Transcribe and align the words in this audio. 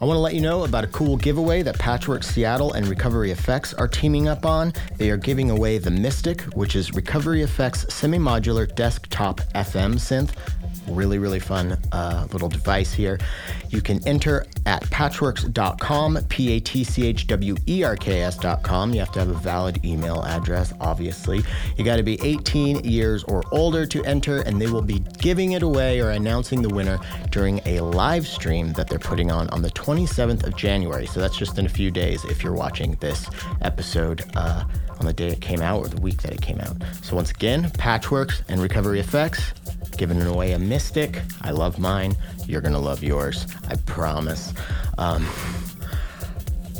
I 0.00 0.04
want 0.04 0.14
to 0.14 0.20
let 0.20 0.36
you 0.36 0.40
know 0.40 0.62
about 0.62 0.84
a 0.84 0.86
cool 0.86 1.16
giveaway 1.16 1.62
that 1.62 1.76
Patchwerks 1.76 2.26
Seattle 2.26 2.72
and 2.74 2.86
Recovery 2.86 3.32
Effects 3.32 3.74
are 3.74 3.88
teaming 3.88 4.28
up 4.28 4.46
on. 4.46 4.72
They 4.96 5.10
are 5.10 5.16
giving 5.16 5.50
away 5.50 5.78
the 5.78 5.90
Mystic, 5.90 6.42
which 6.54 6.76
is 6.76 6.94
Recovery 6.94 7.42
Effects 7.42 7.92
semi 7.92 8.16
modular 8.16 8.72
desktop 8.76 9.40
FM 9.56 9.94
synth. 9.94 10.36
Really, 10.88 11.18
really 11.18 11.40
fun 11.40 11.78
uh, 11.92 12.26
little 12.32 12.48
device 12.48 12.92
here. 12.92 13.18
You 13.70 13.80
can 13.80 14.06
enter 14.06 14.46
at 14.66 14.82
patchwerks.com, 14.84 16.18
P 16.28 16.52
A 16.52 16.60
T 16.60 16.84
C 16.84 17.06
H 17.06 17.26
W 17.26 17.56
E 17.66 17.82
R 17.84 17.96
K 17.96 18.22
S.com. 18.22 18.92
You 18.92 19.00
have 19.00 19.12
to 19.12 19.18
have 19.20 19.28
a 19.28 19.34
valid 19.34 19.84
email 19.84 20.22
address, 20.24 20.72
obviously. 20.80 21.42
You 21.76 21.84
got 21.84 21.96
to 21.96 22.02
be 22.02 22.18
18 22.22 22.84
years 22.84 23.24
or 23.24 23.42
older 23.52 23.86
to 23.86 24.04
enter, 24.04 24.40
and 24.42 24.60
they 24.60 24.66
will 24.66 24.82
be 24.82 25.00
giving 25.18 25.52
it 25.52 25.62
away 25.62 26.00
or 26.00 26.10
announcing 26.10 26.62
the 26.62 26.68
winner 26.68 26.98
during 27.30 27.60
a 27.66 27.80
live 27.80 28.26
stream 28.26 28.72
that 28.74 28.88
they're 28.88 28.98
putting 28.98 29.30
on 29.30 29.48
on 29.50 29.62
the 29.62 29.70
27th 29.70 30.44
of 30.44 30.56
January. 30.56 31.06
So 31.06 31.20
that's 31.20 31.36
just 31.36 31.58
in 31.58 31.66
a 31.66 31.70
few 31.70 31.90
days 31.90 32.24
if 32.24 32.42
you're 32.42 32.54
watching 32.54 32.96
this 33.00 33.28
episode. 33.62 34.24
Uh, 34.34 34.64
on 35.00 35.06
the 35.06 35.12
day 35.12 35.28
it 35.28 35.40
came 35.40 35.60
out 35.60 35.80
or 35.80 35.88
the 35.88 36.00
week 36.00 36.22
that 36.22 36.32
it 36.32 36.40
came 36.40 36.60
out. 36.60 36.76
So, 37.02 37.16
once 37.16 37.30
again, 37.30 37.70
Patchwerks 37.70 38.42
and 38.48 38.60
Recovery 38.60 39.00
Effects 39.00 39.52
giving 39.98 40.22
away 40.22 40.52
a 40.52 40.58
Mystic. 40.58 41.20
I 41.42 41.50
love 41.50 41.78
mine. 41.78 42.16
You're 42.46 42.60
going 42.60 42.72
to 42.72 42.78
love 42.78 43.02
yours. 43.02 43.46
I 43.68 43.76
promise. 43.84 44.54
Um, 44.96 45.28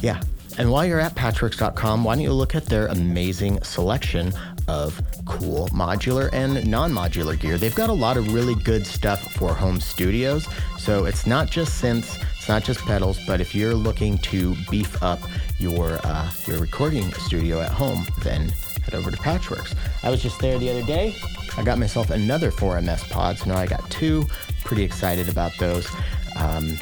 yeah. 0.00 0.20
And 0.56 0.72
while 0.72 0.84
you're 0.84 1.00
at 1.00 1.14
patchwerks.com, 1.14 2.02
why 2.02 2.14
don't 2.14 2.24
you 2.24 2.32
look 2.32 2.54
at 2.54 2.66
their 2.66 2.86
amazing 2.86 3.62
selection 3.62 4.32
of 4.66 5.00
cool 5.24 5.68
modular 5.68 6.30
and 6.32 6.68
non 6.68 6.90
modular 6.92 7.38
gear? 7.38 7.58
They've 7.58 7.74
got 7.74 7.90
a 7.90 7.94
lot 7.94 8.16
of 8.16 8.32
really 8.32 8.56
good 8.56 8.86
stuff 8.86 9.20
for 9.34 9.54
home 9.54 9.80
studios. 9.80 10.48
So 10.78 11.04
it's 11.04 11.26
not 11.26 11.48
just 11.48 11.80
synths, 11.80 12.20
it's 12.36 12.48
not 12.48 12.64
just 12.64 12.80
pedals, 12.80 13.20
but 13.26 13.40
if 13.40 13.54
you're 13.54 13.74
looking 13.74 14.18
to 14.18 14.56
beef 14.68 15.00
up 15.02 15.20
your, 15.58 16.00
uh, 16.04 16.30
your 16.46 16.58
recording 16.58 17.12
studio 17.12 17.60
at 17.60 17.70
home, 17.70 18.04
then 18.24 18.48
head 18.84 18.94
over 18.94 19.10
to 19.10 19.16
Patchwerks. 19.18 19.76
I 20.02 20.10
was 20.10 20.22
just 20.22 20.40
there 20.40 20.58
the 20.58 20.70
other 20.70 20.82
day. 20.84 21.14
I 21.58 21.64
got 21.64 21.76
myself 21.76 22.10
another 22.10 22.52
4MS 22.52 23.10
pod, 23.10 23.36
so 23.36 23.46
now 23.46 23.56
I 23.56 23.66
got 23.66 23.90
two. 23.90 24.24
Pretty 24.64 24.84
excited 24.84 25.28
about 25.28 25.50
those. 25.58 25.88
Um, 26.36 26.78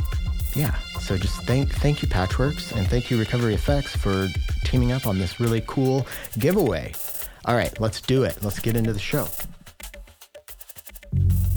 yeah, 0.54 0.74
so 1.00 1.16
just 1.16 1.42
thank 1.44 1.70
thank 1.70 2.02
you 2.02 2.08
Patchwerks 2.08 2.76
and 2.76 2.86
thank 2.86 3.10
you 3.10 3.18
Recovery 3.18 3.54
Effects 3.54 3.96
for 3.96 4.28
teaming 4.64 4.92
up 4.92 5.06
on 5.06 5.18
this 5.18 5.40
really 5.40 5.62
cool 5.66 6.06
giveaway. 6.38 6.92
All 7.46 7.54
right, 7.54 7.78
let's 7.80 8.02
do 8.02 8.24
it. 8.24 8.36
Let's 8.42 8.58
get 8.58 8.76
into 8.76 8.92
the 8.92 8.98
show. 8.98 9.26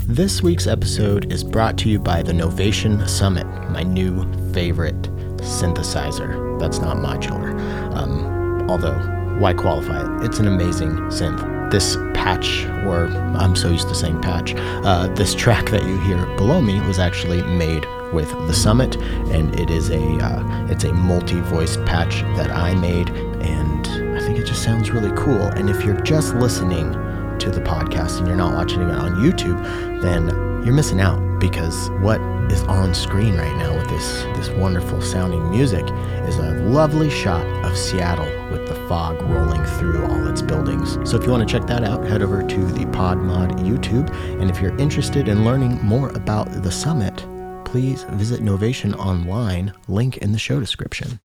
This 0.06 0.42
week's 0.42 0.66
episode 0.66 1.32
is 1.32 1.44
brought 1.44 1.78
to 1.80 1.90
you 1.90 2.00
by 2.00 2.24
the 2.24 2.32
Novation 2.32 3.08
Summit, 3.08 3.46
my 3.70 3.84
new 3.84 4.24
favorite 4.54 5.02
synthesizer. 5.42 6.58
That's 6.58 6.80
not 6.80 6.98
modular. 6.98 7.60
Um, 7.96 8.70
although, 8.70 8.98
why 9.40 9.54
qualify 9.54 10.04
it? 10.04 10.26
It's 10.26 10.40
an 10.40 10.48
amazing 10.48 10.92
synth. 11.10 11.70
This 11.70 11.98
patch, 12.20 12.66
or 12.86 13.08
I'm 13.38 13.56
so 13.56 13.70
used 13.70 13.88
to 13.88 13.96
saying 13.96 14.22
patch, 14.22 14.54
uh, 14.58 15.08
this 15.16 15.34
track 15.34 15.70
that 15.70 15.84
you 15.86 15.98
hear 16.02 16.26
below 16.36 16.62
me 16.62 16.82
was 16.82 17.00
actually 17.00 17.42
made 17.44 17.86
with 18.12 18.30
the 18.48 18.54
Summit, 18.54 18.98
and 19.32 19.58
it 19.58 19.70
is 19.70 19.90
a 19.90 20.04
uh, 20.18 20.68
it's 20.68 20.84
a 20.84 20.94
multi-voice 20.94 21.78
patch 21.86 22.22
that 22.36 22.52
I 22.52 22.76
made, 22.76 23.10
and 23.10 23.88
I 24.18 24.20
think 24.20 24.38
it 24.38 24.46
just 24.46 24.64
sounds 24.64 24.92
really 24.92 25.16
cool. 25.16 25.44
And 25.44 25.70
if 25.70 25.86
you're 25.86 26.02
just 26.02 26.36
listening 26.36 26.92
to 27.40 27.52
the 27.52 27.62
podcast 27.62 28.18
and 28.18 28.28
you're 28.28 28.36
not 28.36 28.54
watching 28.54 28.82
it 28.82 28.92
on 28.92 29.16
YouTube, 29.16 30.02
then 30.02 30.28
you're 30.66 30.76
missing 30.76 31.00
out 31.00 31.20
because 31.40 31.90
what 32.02 32.20
is 32.52 32.64
on 32.64 32.94
screen 32.94 33.38
right 33.38 33.56
now 33.56 33.74
with 33.78 33.90
this 33.90 34.24
this 34.38 34.50
wonderful 34.50 35.02
sounding 35.02 35.50
music 35.50 35.86
is 36.28 36.36
a 36.38 36.52
lovely 36.66 37.10
shot 37.10 37.46
of 37.64 37.78
Seattle 37.78 38.26
with 38.52 38.68
the 38.68 38.79
fog 38.90 39.22
rolling 39.22 39.64
through 39.78 40.04
all 40.04 40.28
its 40.28 40.42
buildings. 40.42 40.98
So 41.08 41.16
if 41.16 41.24
you 41.24 41.30
want 41.30 41.48
to 41.48 41.60
check 41.60 41.68
that 41.68 41.84
out, 41.84 42.04
head 42.04 42.24
over 42.24 42.42
to 42.42 42.66
the 42.66 42.86
PodMod 42.86 43.60
YouTube, 43.60 44.10
and 44.42 44.50
if 44.50 44.60
you're 44.60 44.76
interested 44.80 45.28
in 45.28 45.46
learning 45.46 45.80
more 45.86 46.10
about 46.10 46.52
the 46.64 46.72
summit, 46.72 47.24
please 47.66 48.02
visit 48.14 48.42
Novation 48.42 48.98
online, 48.98 49.74
link 49.88 50.18
in 50.18 50.32
the 50.32 50.40
show 50.40 50.60
description. 50.60 51.20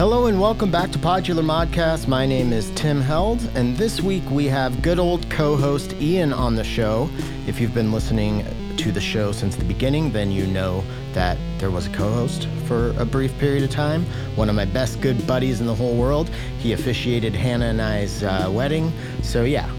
Hello 0.00 0.24
and 0.28 0.40
welcome 0.40 0.70
back 0.70 0.90
to 0.92 0.98
Podular 0.98 1.44
Modcast. 1.44 2.08
My 2.08 2.24
name 2.24 2.54
is 2.54 2.70
Tim 2.70 3.02
Held, 3.02 3.38
and 3.54 3.76
this 3.76 4.00
week 4.00 4.22
we 4.30 4.46
have 4.46 4.80
good 4.80 4.98
old 4.98 5.28
co 5.28 5.56
host 5.56 5.92
Ian 6.00 6.32
on 6.32 6.54
the 6.54 6.64
show. 6.64 7.10
If 7.46 7.60
you've 7.60 7.74
been 7.74 7.92
listening 7.92 8.46
to 8.78 8.92
the 8.92 9.00
show 9.02 9.30
since 9.30 9.56
the 9.56 9.64
beginning, 9.66 10.10
then 10.10 10.32
you 10.32 10.46
know 10.46 10.82
that 11.12 11.36
there 11.58 11.70
was 11.70 11.86
a 11.86 11.90
co 11.90 12.10
host 12.10 12.48
for 12.64 12.94
a 12.96 13.04
brief 13.04 13.38
period 13.38 13.62
of 13.62 13.68
time. 13.68 14.06
One 14.36 14.48
of 14.48 14.54
my 14.54 14.64
best 14.64 15.02
good 15.02 15.26
buddies 15.26 15.60
in 15.60 15.66
the 15.66 15.74
whole 15.74 15.94
world. 15.94 16.30
He 16.60 16.72
officiated 16.72 17.34
Hannah 17.34 17.66
and 17.66 17.82
I's 17.82 18.22
uh, 18.22 18.50
wedding. 18.50 18.94
So, 19.22 19.44
yeah, 19.44 19.70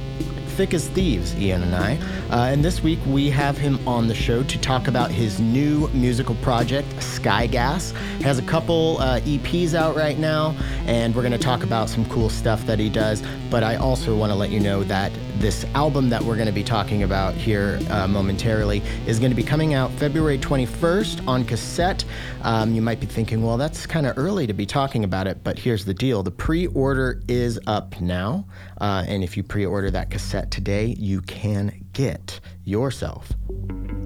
thick 0.62 0.76
as 0.76 0.88
thieves, 0.90 1.36
Ian 1.40 1.64
and 1.64 1.74
I. 1.74 1.98
Uh, 2.30 2.52
and 2.52 2.64
this 2.64 2.84
week 2.84 3.00
we 3.08 3.32
have 3.32 3.58
him 3.58 3.80
on 3.88 4.08
the 4.08 4.14
show 4.14 4.44
to 4.44 4.60
talk 4.60 4.88
about 4.88 5.10
his 5.10 5.40
new 5.40 5.88
musical 5.88 6.36
project, 6.36 7.02
Sky 7.02 7.48
Gas. 7.48 7.96
He 8.20 8.24
has 8.26 8.38
a 8.38 8.44
couple 8.44 9.00
uh, 9.00 9.22
EPs 9.22 9.74
out 9.74 9.96
right 9.96 10.20
now, 10.20 10.56
and 10.86 11.16
we're 11.16 11.24
going 11.24 11.32
to 11.32 11.40
talk 11.40 11.64
about 11.64 11.90
some 11.90 12.06
cool 12.10 12.30
stuff 12.30 12.64
that 12.68 12.78
he 12.78 12.90
does. 12.90 13.24
But 13.50 13.64
I 13.64 13.78
also 13.78 14.16
want 14.16 14.32
to 14.32 14.36
let 14.36 14.52
you 14.52 14.60
know 14.60 14.84
that 14.84 15.12
this 15.42 15.66
album 15.74 16.08
that 16.08 16.22
we're 16.22 16.36
going 16.36 16.48
to 16.48 16.54
be 16.54 16.64
talking 16.64 17.02
about 17.02 17.34
here 17.34 17.80
uh, 17.90 18.08
momentarily 18.08 18.80
is 19.08 19.18
going 19.18 19.32
to 19.32 19.36
be 19.36 19.42
coming 19.42 19.74
out 19.74 19.92
February 19.94 20.38
21st 20.38 21.28
on 21.28 21.44
cassette. 21.44 22.06
Um, 22.44 22.76
you 22.76 22.82
might 22.82 23.00
be 23.00 23.08
thinking, 23.08 23.44
well, 23.44 23.58
that's 23.58 23.88
kind 23.88 24.06
of 24.06 24.20
early 24.20 24.46
to 24.46 24.54
be 24.54 24.68
talking 24.68 25.04
about 25.04 25.26
it, 25.26 25.44
but 25.44 25.58
here's 25.58 25.84
the 25.84 25.96
deal 25.96 26.22
the 26.22 26.30
pre 26.30 26.68
order 26.68 27.24
is 27.28 27.60
up 27.66 28.00
now. 28.00 28.46
Uh, 28.80 29.04
and 29.08 29.24
if 29.24 29.36
you 29.36 29.42
pre 29.42 29.66
order 29.66 29.90
that 29.90 30.12
cassette 30.12 30.52
today, 30.52 30.96
you 31.00 31.22
can 31.22 31.86
get 31.94 32.40
yourself 32.64 33.34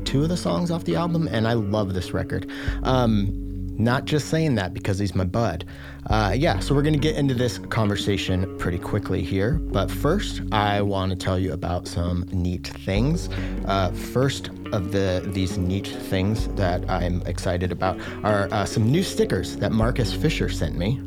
two 0.06 0.24
of 0.24 0.30
the 0.30 0.38
songs 0.38 0.72
off 0.72 0.86
the 0.86 0.96
album, 0.96 1.28
and 1.28 1.46
I 1.50 1.54
love 1.54 1.94
this 1.94 2.12
record. 2.12 2.50
Um, 2.84 3.45
not 3.78 4.06
just 4.06 4.30
saying 4.30 4.56
that 4.56 4.74
because 4.74 5.00
he's 5.00 5.16
my 5.16 5.24
bud. 5.24 5.66
Uh, 6.08 6.34
yeah, 6.36 6.60
so 6.60 6.76
we're 6.76 6.82
going 6.82 6.94
to 6.94 7.00
get 7.00 7.16
into 7.16 7.34
this 7.34 7.58
conversation 7.58 8.58
pretty 8.58 8.78
quickly 8.78 9.24
here. 9.24 9.54
But 9.54 9.90
first, 9.90 10.42
I 10.52 10.82
want 10.82 11.12
to 11.12 11.16
tell 11.16 11.40
you 11.40 11.54
about 11.54 11.88
some 11.88 12.26
neat 12.32 12.68
things. 12.68 13.30
Uh, 13.66 13.92
first 13.92 14.50
of 14.72 14.92
the 14.92 15.24
these 15.34 15.58
neat 15.58 15.88
things 15.88 16.48
that 16.50 16.88
I'm 16.90 17.22
excited 17.24 17.72
about 17.72 18.00
are 18.24 18.48
uh, 18.52 18.66
some 18.66 18.92
new 18.92 19.04
stickers 19.04 19.56
that 19.58 19.72
Marcus 19.72 20.14
Fisher 20.14 20.50
sent 20.50 20.78
me. 20.78 21.02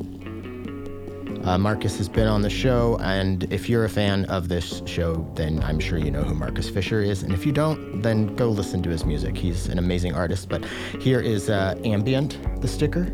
Uh, 1.48 1.56
Marcus 1.56 1.97
has 1.97 2.10
been 2.10 2.26
on 2.26 2.42
the 2.42 2.50
show, 2.50 2.98
and 3.00 3.50
if 3.50 3.70
you're 3.70 3.86
a 3.86 3.88
fan 3.88 4.26
of 4.26 4.48
this 4.48 4.82
show, 4.84 5.26
then 5.34 5.62
I'm 5.62 5.81
sure 5.81 5.97
you 5.97 6.10
know 6.10 6.22
who 6.22 6.34
Marcus 6.34 6.69
Fisher 6.69 7.00
is. 7.00 7.22
And 7.22 7.32
if 7.32 7.47
you 7.47 7.53
don't, 7.53 8.03
then 8.03 8.36
go 8.36 8.50
listen 8.50 8.82
to 8.82 8.91
his 8.91 9.06
music. 9.06 9.34
He's 9.34 9.66
an 9.66 9.78
amazing 9.78 10.14
artist. 10.14 10.50
But 10.50 10.62
here 11.00 11.20
is 11.20 11.48
uh, 11.48 11.75
Ambient, 11.84 12.60
the 12.60 12.69
sticker. 12.69 13.04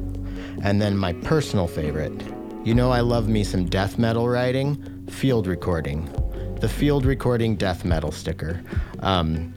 And 0.65 0.83
then 0.83 0.97
my 0.97 1.13
personal 1.13 1.69
favorite. 1.69 2.25
You 2.65 2.75
know, 2.75 2.91
I 2.91 3.03
love 3.03 3.29
me 3.29 3.45
some 3.45 3.67
death 3.67 3.99
metal 3.99 4.29
writing, 4.29 5.07
field 5.09 5.47
recording. 5.47 6.11
The 6.59 6.69
field 6.69 7.07
recording 7.07 7.55
death 7.55 7.85
metal 7.85 8.11
sticker. 8.11 8.65
Um, 8.99 9.55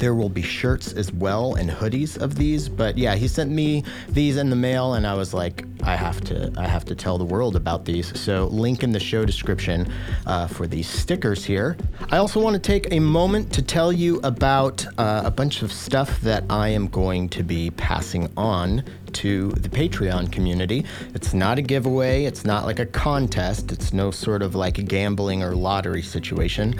there 0.00 0.14
will 0.14 0.30
be 0.30 0.42
shirts 0.42 0.92
as 0.94 1.12
well 1.12 1.54
and 1.54 1.70
hoodies 1.70 2.20
of 2.20 2.34
these, 2.34 2.68
but 2.68 2.98
yeah, 2.98 3.14
he 3.14 3.28
sent 3.28 3.50
me 3.50 3.84
these 4.08 4.38
in 4.38 4.50
the 4.50 4.56
mail, 4.56 4.94
and 4.94 5.06
I 5.06 5.14
was 5.14 5.32
like, 5.32 5.64
I 5.82 5.94
have 5.94 6.20
to, 6.22 6.52
I 6.56 6.66
have 6.66 6.84
to 6.86 6.94
tell 6.94 7.18
the 7.18 7.24
world 7.24 7.54
about 7.54 7.84
these. 7.84 8.18
So 8.18 8.46
link 8.46 8.82
in 8.82 8.92
the 8.92 9.00
show 9.00 9.24
description 9.24 9.92
uh, 10.26 10.46
for 10.46 10.66
these 10.66 10.88
stickers 10.88 11.44
here. 11.44 11.76
I 12.10 12.16
also 12.16 12.40
want 12.40 12.54
to 12.54 12.60
take 12.60 12.92
a 12.92 12.98
moment 12.98 13.52
to 13.52 13.62
tell 13.62 13.92
you 13.92 14.20
about 14.24 14.84
uh, 14.98 15.22
a 15.24 15.30
bunch 15.30 15.62
of 15.62 15.72
stuff 15.72 16.20
that 16.22 16.44
I 16.50 16.68
am 16.68 16.88
going 16.88 17.28
to 17.30 17.42
be 17.42 17.70
passing 17.70 18.32
on 18.36 18.82
to 19.14 19.50
the 19.50 19.68
Patreon 19.68 20.32
community. 20.32 20.84
It's 21.14 21.34
not 21.34 21.58
a 21.58 21.62
giveaway, 21.62 22.24
it's 22.24 22.44
not 22.44 22.64
like 22.64 22.78
a 22.78 22.86
contest, 22.86 23.72
it's 23.72 23.92
no 23.92 24.10
sort 24.10 24.42
of 24.42 24.54
like 24.54 24.78
a 24.78 24.82
gambling 24.82 25.42
or 25.42 25.54
lottery 25.54 26.02
situation. 26.02 26.74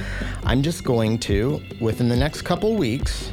I'm 0.45 0.63
just 0.63 0.85
going 0.85 1.19
to, 1.21 1.63
within 1.81 2.09
the 2.09 2.17
next 2.17 2.43
couple 2.43 2.77
weeks, 2.77 3.31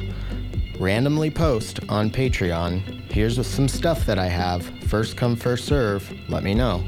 randomly 0.78 1.30
post 1.30 1.80
on 1.88 2.10
Patreon. 2.10 3.10
Here's 3.10 3.44
some 3.46 3.68
stuff 3.68 4.06
that 4.06 4.18
I 4.18 4.26
have. 4.26 4.64
First 4.88 5.16
come, 5.16 5.36
first 5.36 5.64
serve. 5.64 6.12
Let 6.28 6.44
me 6.44 6.54
know. 6.54 6.84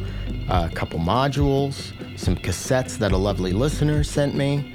Uh, 0.48 0.68
a 0.70 0.74
couple 0.74 0.98
modules, 0.98 1.92
some 2.18 2.36
cassettes 2.36 2.98
that 2.98 3.12
a 3.12 3.16
lovely 3.16 3.52
listener 3.52 4.04
sent 4.04 4.34
me. 4.34 4.74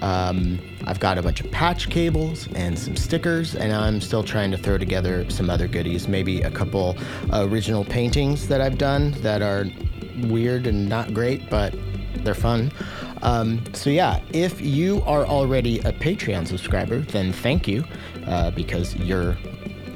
Um, 0.00 0.58
I've 0.86 1.00
got 1.00 1.18
a 1.18 1.22
bunch 1.22 1.40
of 1.40 1.50
patch 1.50 1.88
cables 1.90 2.48
and 2.54 2.78
some 2.78 2.96
stickers, 2.96 3.54
and 3.54 3.72
I'm 3.72 4.00
still 4.00 4.22
trying 4.22 4.50
to 4.50 4.56
throw 4.56 4.78
together 4.78 5.28
some 5.30 5.50
other 5.50 5.68
goodies. 5.68 6.08
Maybe 6.08 6.42
a 6.42 6.50
couple 6.50 6.96
original 7.32 7.84
paintings 7.84 8.48
that 8.48 8.60
I've 8.60 8.78
done 8.78 9.12
that 9.22 9.42
are 9.42 9.66
weird 10.24 10.66
and 10.66 10.88
not 10.88 11.14
great, 11.14 11.48
but 11.48 11.74
they're 12.16 12.34
fun. 12.34 12.72
Um, 13.22 13.62
so 13.72 13.90
yeah, 13.90 14.20
if 14.32 14.60
you 14.60 15.02
are 15.06 15.24
already 15.24 15.78
a 15.80 15.92
Patreon 15.92 16.46
subscriber, 16.46 16.98
then 16.98 17.32
thank 17.32 17.68
you 17.68 17.84
uh, 18.26 18.50
because 18.50 18.96
you're, 18.96 19.36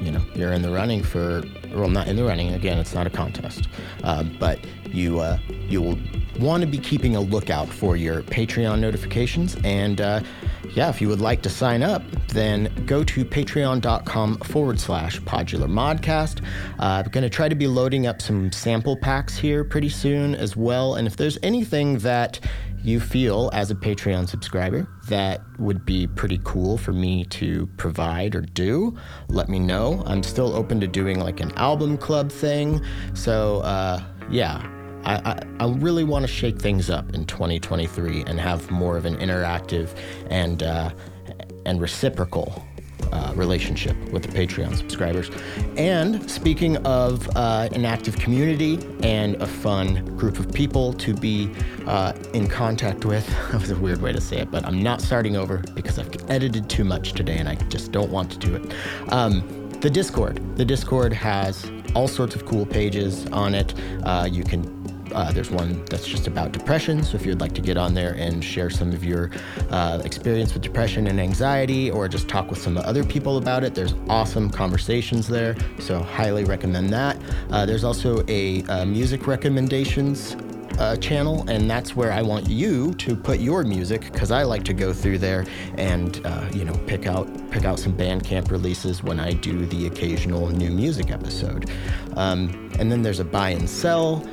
you 0.01 0.11
know, 0.11 0.23
you're 0.33 0.53
in 0.53 0.61
the 0.61 0.71
running 0.71 1.03
for. 1.03 1.43
Well, 1.73 1.89
not 1.89 2.07
in 2.07 2.15
the 2.15 2.23
running. 2.23 2.53
Again, 2.53 2.79
it's 2.79 2.93
not 2.93 3.05
a 3.05 3.09
contest, 3.09 3.67
uh, 4.03 4.23
but 4.23 4.59
you 4.89 5.19
uh, 5.19 5.37
you 5.67 5.81
will 5.81 5.99
want 6.39 6.61
to 6.61 6.67
be 6.67 6.77
keeping 6.77 7.17
a 7.17 7.19
lookout 7.19 7.67
for 7.67 7.97
your 7.97 8.23
Patreon 8.23 8.79
notifications. 8.79 9.57
And 9.65 9.99
uh, 9.99 10.21
yeah, 10.77 10.89
if 10.89 11.01
you 11.01 11.07
would 11.07 11.21
like 11.21 11.41
to 11.41 11.49
sign 11.49 11.81
up, 11.81 12.03
then 12.27 12.71
go 12.85 13.03
to 13.03 13.25
patreon.com 13.25 14.37
forward 14.41 14.79
slash 14.79 15.19
podular 15.21 15.67
modcast. 15.67 16.43
Uh, 16.77 17.01
I'm 17.03 17.09
going 17.09 17.23
to 17.23 17.31
try 17.31 17.49
to 17.49 17.55
be 17.55 17.65
loading 17.65 18.05
up 18.05 18.21
some 18.21 18.51
sample 18.51 18.95
packs 18.95 19.35
here 19.35 19.63
pretty 19.63 19.89
soon 19.89 20.35
as 20.35 20.55
well. 20.55 20.93
And 20.93 21.07
if 21.07 21.17
there's 21.17 21.39
anything 21.41 21.97
that 21.99 22.39
you 22.83 22.99
feel 22.99 23.49
as 23.53 23.71
a 23.71 23.75
Patreon 23.75 24.29
subscriber 24.29 24.87
that 25.07 25.41
would 25.57 25.83
be 25.83 26.05
pretty 26.05 26.39
cool 26.43 26.77
for 26.77 26.93
me 26.93 27.25
to 27.25 27.65
provide 27.77 28.35
or 28.35 28.41
do, 28.41 28.95
let 29.29 29.49
me 29.49 29.57
know. 29.57 30.03
I'm 30.05 30.21
still 30.21 30.55
open 30.55 30.79
to 30.81 30.87
doing 30.87 31.19
like 31.19 31.39
an 31.39 31.53
album 31.53 31.97
club 31.97 32.31
thing. 32.31 32.83
So, 33.15 33.61
uh, 33.61 34.03
yeah, 34.29 34.76
I, 35.03 35.15
I, 35.15 35.65
I, 35.65 35.67
really 35.67 36.03
want 36.03 36.23
to 36.23 36.27
shake 36.27 36.59
things 36.59 36.89
up 36.89 37.13
in 37.13 37.25
2023 37.25 38.23
and 38.25 38.39
have 38.39 38.69
more 38.71 38.97
of 38.97 39.05
an 39.05 39.15
interactive 39.17 39.89
and, 40.29 40.63
uh, 40.63 40.91
and 41.65 41.79
reciprocal 41.79 42.63
uh, 43.11 43.31
relationship 43.35 43.95
with 44.11 44.23
the 44.23 44.27
Patreon 44.29 44.75
subscribers. 44.75 45.29
And 45.77 46.29
speaking 46.29 46.77
of 46.85 47.29
uh, 47.35 47.69
an 47.71 47.85
active 47.85 48.17
community 48.17 48.79
and 49.01 49.35
a 49.35 49.47
fun 49.47 50.05
group 50.17 50.39
of 50.39 50.51
people 50.51 50.93
to 50.93 51.13
be 51.13 51.51
uh, 51.85 52.13
in 52.33 52.47
contact 52.47 53.05
with, 53.05 53.25
that 53.51 53.61
was 53.61 53.71
a 53.71 53.77
weird 53.77 54.01
way 54.01 54.11
to 54.11 54.21
say 54.21 54.37
it, 54.37 54.51
but 54.51 54.65
I'm 54.65 54.81
not 54.81 55.01
starting 55.01 55.35
over 55.35 55.59
because 55.73 55.99
I've 55.99 56.11
edited 56.29 56.69
too 56.69 56.83
much 56.83 57.13
today 57.13 57.37
and 57.37 57.47
I 57.47 57.55
just 57.55 57.91
don't 57.91 58.11
want 58.11 58.31
to 58.31 58.37
do 58.37 58.55
it. 58.55 58.73
Um, 59.09 59.67
the 59.81 59.89
Discord. 59.89 60.57
The 60.57 60.65
Discord 60.65 61.13
has 61.13 61.69
all 61.93 62.07
sorts 62.07 62.35
of 62.35 62.45
cool 62.45 62.65
pages 62.65 63.27
on 63.27 63.53
it. 63.53 63.73
Uh, 64.03 64.27
you 64.29 64.43
can 64.43 64.76
uh, 65.13 65.31
there's 65.31 65.49
one 65.49 65.83
that's 65.85 66.05
just 66.05 66.27
about 66.27 66.51
depression. 66.51 67.03
So 67.03 67.15
if 67.15 67.25
you'd 67.25 67.41
like 67.41 67.53
to 67.53 67.61
get 67.61 67.77
on 67.77 67.93
there 67.93 68.13
and 68.13 68.43
share 68.43 68.69
some 68.69 68.91
of 68.91 69.03
your 69.03 69.31
uh, 69.69 70.01
experience 70.03 70.53
with 70.53 70.63
depression 70.63 71.07
and 71.07 71.19
anxiety, 71.19 71.91
or 71.91 72.07
just 72.07 72.27
talk 72.27 72.49
with 72.49 72.59
some 72.59 72.77
other 72.77 73.03
people 73.03 73.37
about 73.37 73.63
it, 73.63 73.75
there's 73.75 73.95
awesome 74.09 74.49
conversations 74.49 75.27
there. 75.27 75.55
So 75.79 75.99
highly 75.99 76.43
recommend 76.43 76.91
that. 76.93 77.17
Uh, 77.49 77.65
there's 77.65 77.83
also 77.83 78.23
a 78.27 78.63
uh, 78.63 78.85
music 78.85 79.27
recommendations 79.27 80.35
uh, 80.77 80.95
channel, 80.97 81.47
and 81.49 81.69
that's 81.69 81.95
where 81.95 82.11
I 82.11 82.21
want 82.21 82.47
you 82.47 82.93
to 82.95 83.15
put 83.15 83.39
your 83.39 83.63
music 83.63 84.11
because 84.11 84.31
I 84.31 84.43
like 84.43 84.63
to 84.65 84.73
go 84.73 84.93
through 84.93 85.17
there 85.17 85.45
and 85.77 86.21
uh, 86.25 86.49
you 86.53 86.65
know 86.65 86.73
pick 86.85 87.07
out 87.07 87.27
pick 87.51 87.65
out 87.65 87.79
some 87.79 87.93
Bandcamp 87.93 88.51
releases 88.51 89.03
when 89.03 89.19
I 89.19 89.33
do 89.33 89.65
the 89.65 89.87
occasional 89.87 90.49
new 90.49 90.69
music 90.69 91.11
episode. 91.11 91.71
Um, 92.15 92.71
and 92.79 92.91
then 92.91 93.01
there's 93.01 93.19
a 93.19 93.25
buy 93.25 93.49
and 93.49 93.69
sell 93.69 94.27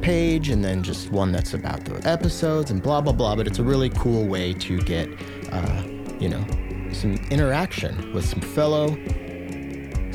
page 0.00 0.48
and 0.48 0.64
then 0.64 0.82
just 0.82 1.10
one 1.10 1.32
that's 1.32 1.54
about 1.54 1.84
the 1.84 2.06
episodes 2.08 2.70
and 2.70 2.82
blah 2.82 3.00
blah 3.00 3.12
blah. 3.12 3.36
But 3.36 3.46
it's 3.46 3.58
a 3.58 3.64
really 3.64 3.90
cool 3.90 4.26
way 4.26 4.54
to 4.54 4.78
get 4.78 5.08
uh, 5.52 5.82
you 6.18 6.28
know 6.28 6.44
some 6.92 7.16
interaction 7.30 8.12
with 8.12 8.24
some 8.24 8.40
fellow 8.40 8.96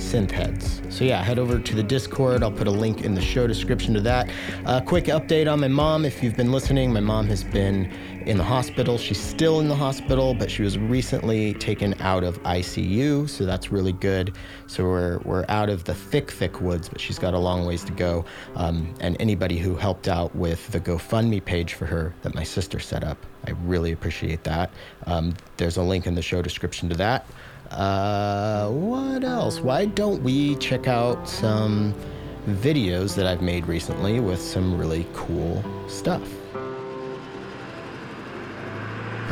synth 0.04 0.32
heads. 0.32 0.82
So 0.90 1.06
yeah, 1.06 1.24
head 1.24 1.40
over 1.40 1.58
to 1.58 1.76
the 1.76 1.82
Discord. 1.82 2.44
I'll 2.44 2.52
put 2.52 2.68
a 2.68 2.72
link 2.72 3.02
in 3.02 3.16
the 3.16 3.22
show 3.22 3.48
description 3.48 3.94
to 3.94 4.02
that. 4.02 4.30
A 4.66 4.70
uh, 4.70 4.82
quick 4.82 5.06
update 5.06 5.52
on 5.52 5.60
my 5.60 5.68
mom. 5.68 6.06
If 6.06 6.22
you've 6.22 6.36
been 6.36 6.52
listening, 6.52 6.92
my 6.94 7.00
mom 7.00 7.28
has 7.28 7.44
been 7.44 7.92
in 8.26 8.38
the 8.38 8.44
hospital. 8.44 8.98
She's 8.98 9.20
still 9.20 9.60
in 9.60 9.68
the 9.68 9.76
hospital, 9.76 10.34
but 10.34 10.52
she 10.52 10.62
was 10.62 10.78
recently 10.78 11.54
taken 11.56 12.00
out 12.02 12.24
of 12.24 12.42
ICU, 12.44 13.30
so 13.30 13.46
that's 13.46 13.72
really 13.72 13.94
good. 13.94 14.36
So 14.68 14.84
we're 14.84 15.20
we're 15.20 15.46
out 15.50 15.70
of 15.70 15.84
the 15.86 15.96
thick, 15.96 16.32
thick 16.32 16.62
woods, 16.62 16.90
but 16.90 17.00
she's 17.00 17.20
got 17.20 17.34
a 17.34 17.40
long 17.40 17.66
ways 17.66 17.84
to 17.86 17.92
go. 17.94 18.26
Um, 18.56 18.94
and 19.00 19.18
anybody 19.20 19.58
who 19.58 19.76
helped 19.76 20.08
out 20.08 20.36
with 20.36 20.68
the 20.72 20.80
GoFundMe 20.80 21.44
page 21.44 21.74
for 21.74 21.86
her 21.86 22.14
that 22.22 22.36
my 22.36 22.44
sister 22.44 22.80
set 22.80 23.04
up, 23.04 23.18
I 23.48 23.52
really 23.66 23.92
appreciate 23.92 24.44
that. 24.44 24.72
Um, 25.06 25.34
there's 25.58 25.78
a 25.78 25.84
link 25.84 26.08
in 26.08 26.16
the 26.16 26.22
show 26.22 26.42
description 26.42 26.90
to 26.90 26.96
that. 26.96 27.26
Uh, 27.74 28.70
what 28.70 29.24
else? 29.24 29.60
Why 29.60 29.86
don't 29.86 30.22
we 30.22 30.56
check 30.58 30.88
out 30.88 31.28
some 31.28 31.94
videos 32.48 33.16
that 33.16 33.26
I've 33.26 33.42
made 33.42 33.66
recently 33.68 34.20
with 34.20 34.42
some 34.42 34.78
really 34.78 35.08
cool 35.14 35.64
stuff? 35.88 36.22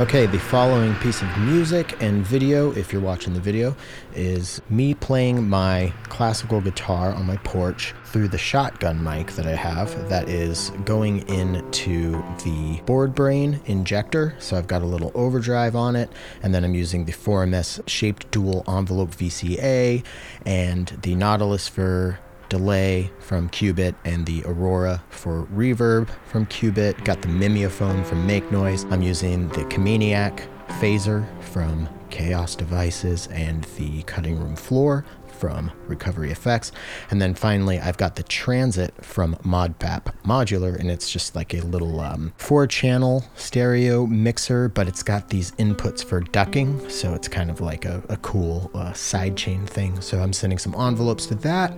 Okay, 0.01 0.25
the 0.25 0.39
following 0.39 0.95
piece 0.95 1.21
of 1.21 1.38
music 1.38 1.95
and 2.01 2.25
video, 2.25 2.71
if 2.71 2.92
you're 2.92 3.03
watching 3.03 3.36
the 3.36 3.39
video, 3.39 3.75
is 4.15 4.59
me 4.68 4.95
playing 4.95 5.48
my 5.48 5.94
classical 6.06 6.59
guitar 6.59 7.13
on 7.13 7.27
my 7.27 7.38
porch 7.38 7.94
through 8.06 8.30
the 8.30 8.38
shotgun 8.38 9.03
mic 9.03 9.33
that 9.33 9.45
I 9.45 9.53
have 9.53 10.09
that 10.09 10.27
is 10.27 10.71
going 10.86 11.30
into 11.30 12.13
the 12.44 12.81
board 12.88 13.13
brain 13.13 13.62
injector. 13.68 14.33
So 14.39 14.57
I've 14.57 14.65
got 14.65 14.81
a 14.81 14.88
little 14.88 15.12
overdrive 15.13 15.75
on 15.75 15.95
it, 15.95 16.09
and 16.42 16.51
then 16.51 16.63
I'm 16.63 16.74
using 16.74 17.06
the 17.06 17.13
4MS 17.13 17.88
shaped 17.88 18.31
dual 18.31 18.63
envelope 18.68 19.12
VCA 19.12 20.04
and 20.47 20.88
the 21.04 21.13
Nautilus 21.13 21.68
for 21.68 22.18
delay 22.51 23.09
from 23.19 23.48
Qubit 23.50 23.95
and 24.03 24.25
the 24.25 24.44
Aurora 24.45 25.01
for 25.09 25.45
reverb 25.45 26.09
from 26.25 26.45
Qubit. 26.48 27.01
Got 27.06 27.21
the 27.21 27.30
Mimeophone 27.30 28.03
from 28.03 28.27
Make 28.27 28.51
Noise. 28.51 28.83
I'm 28.92 29.01
using 29.01 29.48
the 29.50 29.63
Chamaniac 29.63 30.45
phaser 30.81 31.25
from 31.42 31.88
Chaos 32.09 32.57
Devices 32.57 33.27
and 33.27 33.63
the 33.77 34.03
Cutting 34.03 34.38
Room 34.38 34.57
Floor 34.57 35.06
from 35.42 35.72
Recovery 35.88 36.30
Effects. 36.30 36.72
And 37.10 37.20
then 37.20 37.34
finally, 37.34 37.80
I've 37.80 37.98
got 37.98 38.16
the 38.16 38.22
Transit 38.22 38.94
from 39.04 39.34
ModPap 39.38 40.14
Modular, 40.24 40.80
and 40.80 40.92
it's 40.92 41.10
just 41.10 41.36
like 41.36 41.56
a 41.56 41.62
little 41.62 42.00
um, 42.00 42.32
four 42.38 42.68
channel 42.68 43.26
stereo 43.36 44.06
mixer, 44.06 44.70
but 44.70 44.88
it's 44.88 45.02
got 45.02 45.30
these 45.30 45.50
inputs 45.54 46.06
for 46.06 46.20
ducking. 46.20 46.88
So 46.92 47.16
it's 47.16 47.28
kind 47.28 47.50
of 47.50 47.60
like 47.60 47.86
a, 47.86 48.04
a 48.08 48.18
cool 48.18 48.70
uh, 48.76 48.92
sidechain 48.92 49.66
thing. 49.66 50.00
So 50.00 50.20
I'm 50.20 50.32
sending 50.32 50.60
some 50.60 50.76
envelopes 50.76 51.26
to 51.28 51.36
that. 51.36 51.74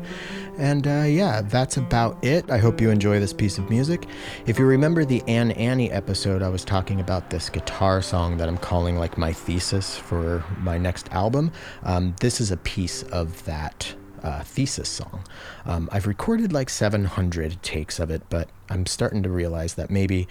And 0.57 0.85
uh, 0.85 1.05
yeah, 1.07 1.41
that's 1.41 1.77
about 1.77 2.21
it. 2.23 2.51
I 2.51 2.57
hope 2.57 2.81
you 2.81 2.89
enjoy 2.89 3.21
this 3.21 3.31
piece 3.31 3.57
of 3.57 3.69
music. 3.69 4.07
If 4.45 4.59
you 4.59 4.65
remember 4.65 5.05
the 5.05 5.23
Anne 5.25 5.51
Annie 5.51 5.89
episode, 5.89 6.41
I 6.41 6.49
was 6.49 6.65
talking 6.65 6.99
about 6.99 7.29
this 7.29 7.49
guitar 7.49 8.01
song 8.01 8.35
that 8.37 8.49
I'm 8.49 8.57
calling 8.57 8.97
like 8.97 9.17
my 9.17 9.31
thesis 9.31 9.97
for 9.97 10.43
my 10.59 10.77
next 10.77 11.09
album. 11.13 11.53
Um, 11.83 12.13
this 12.19 12.41
is 12.41 12.51
a 12.51 12.57
piece 12.57 13.03
of 13.03 13.43
that 13.45 13.52
uh, 14.23 14.41
thesis 14.43 14.89
song. 14.89 15.23
Um, 15.65 15.89
I've 15.91 16.07
recorded 16.07 16.53
like 16.53 16.69
700 16.69 17.61
takes 17.61 17.99
of 17.99 18.09
it, 18.09 18.21
but 18.29 18.49
I'm 18.69 18.85
starting 18.85 19.21
to 19.23 19.29
realize 19.29 19.75
that 19.75 19.89
maybe 19.89 20.27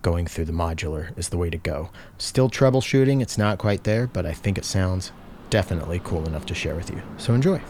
going 0.00 0.26
through 0.26 0.46
the 0.46 0.52
modular 0.52 1.16
is 1.18 1.28
the 1.28 1.36
way 1.36 1.50
to 1.50 1.58
go. 1.58 1.90
Still 2.18 2.48
troubleshooting, 2.48 3.20
it's 3.20 3.38
not 3.38 3.58
quite 3.58 3.84
there, 3.84 4.06
but 4.06 4.26
I 4.26 4.32
think 4.32 4.58
it 4.58 4.64
sounds 4.64 5.12
definitely 5.50 6.00
cool 6.02 6.26
enough 6.26 6.46
to 6.46 6.54
share 6.54 6.74
with 6.74 6.90
you. 6.90 7.02
So 7.18 7.34
enjoy. 7.34 7.60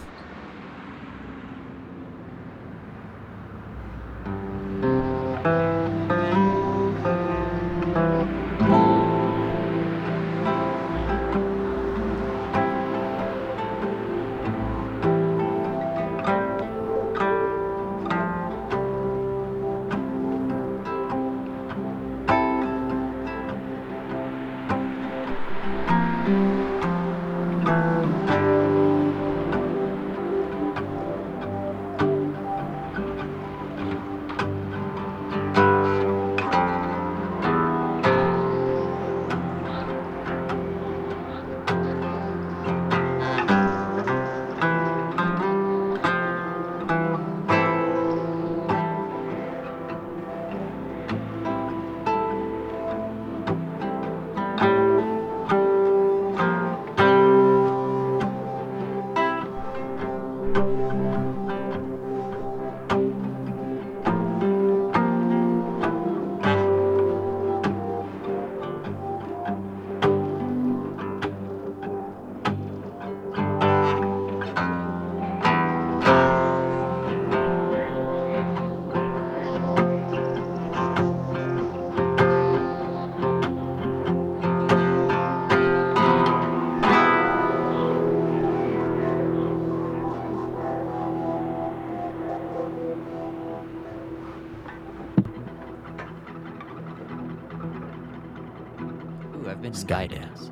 Ooh, 99.73 99.77
Sky 99.77 100.07
gas. 100.07 100.51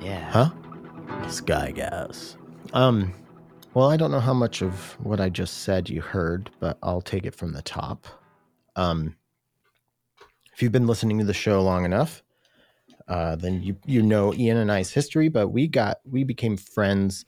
Yeah. 0.00 0.30
Huh? 0.30 1.28
Sky 1.28 1.72
gas. 1.72 2.36
Um, 2.72 3.12
well, 3.74 3.90
I 3.90 3.96
don't 3.96 4.10
know 4.10 4.20
how 4.20 4.34
much 4.34 4.62
of 4.62 4.96
what 5.02 5.20
I 5.20 5.28
just 5.28 5.62
said 5.62 5.90
you 5.90 6.00
heard, 6.00 6.50
but 6.60 6.78
I'll 6.82 7.02
take 7.02 7.26
it 7.26 7.34
from 7.34 7.52
the 7.52 7.62
top. 7.62 8.06
Um, 8.76 9.16
if 10.52 10.62
you've 10.62 10.72
been 10.72 10.86
listening 10.86 11.18
to 11.18 11.24
the 11.24 11.34
show 11.34 11.62
long 11.62 11.84
enough, 11.84 12.22
uh, 13.08 13.36
then 13.36 13.62
you 13.62 13.76
you 13.84 14.02
know 14.02 14.32
Ian 14.32 14.56
and 14.56 14.70
I's 14.70 14.92
history. 14.92 15.28
But 15.28 15.48
we 15.48 15.66
got 15.66 15.98
we 16.04 16.24
became 16.24 16.56
friends 16.56 17.24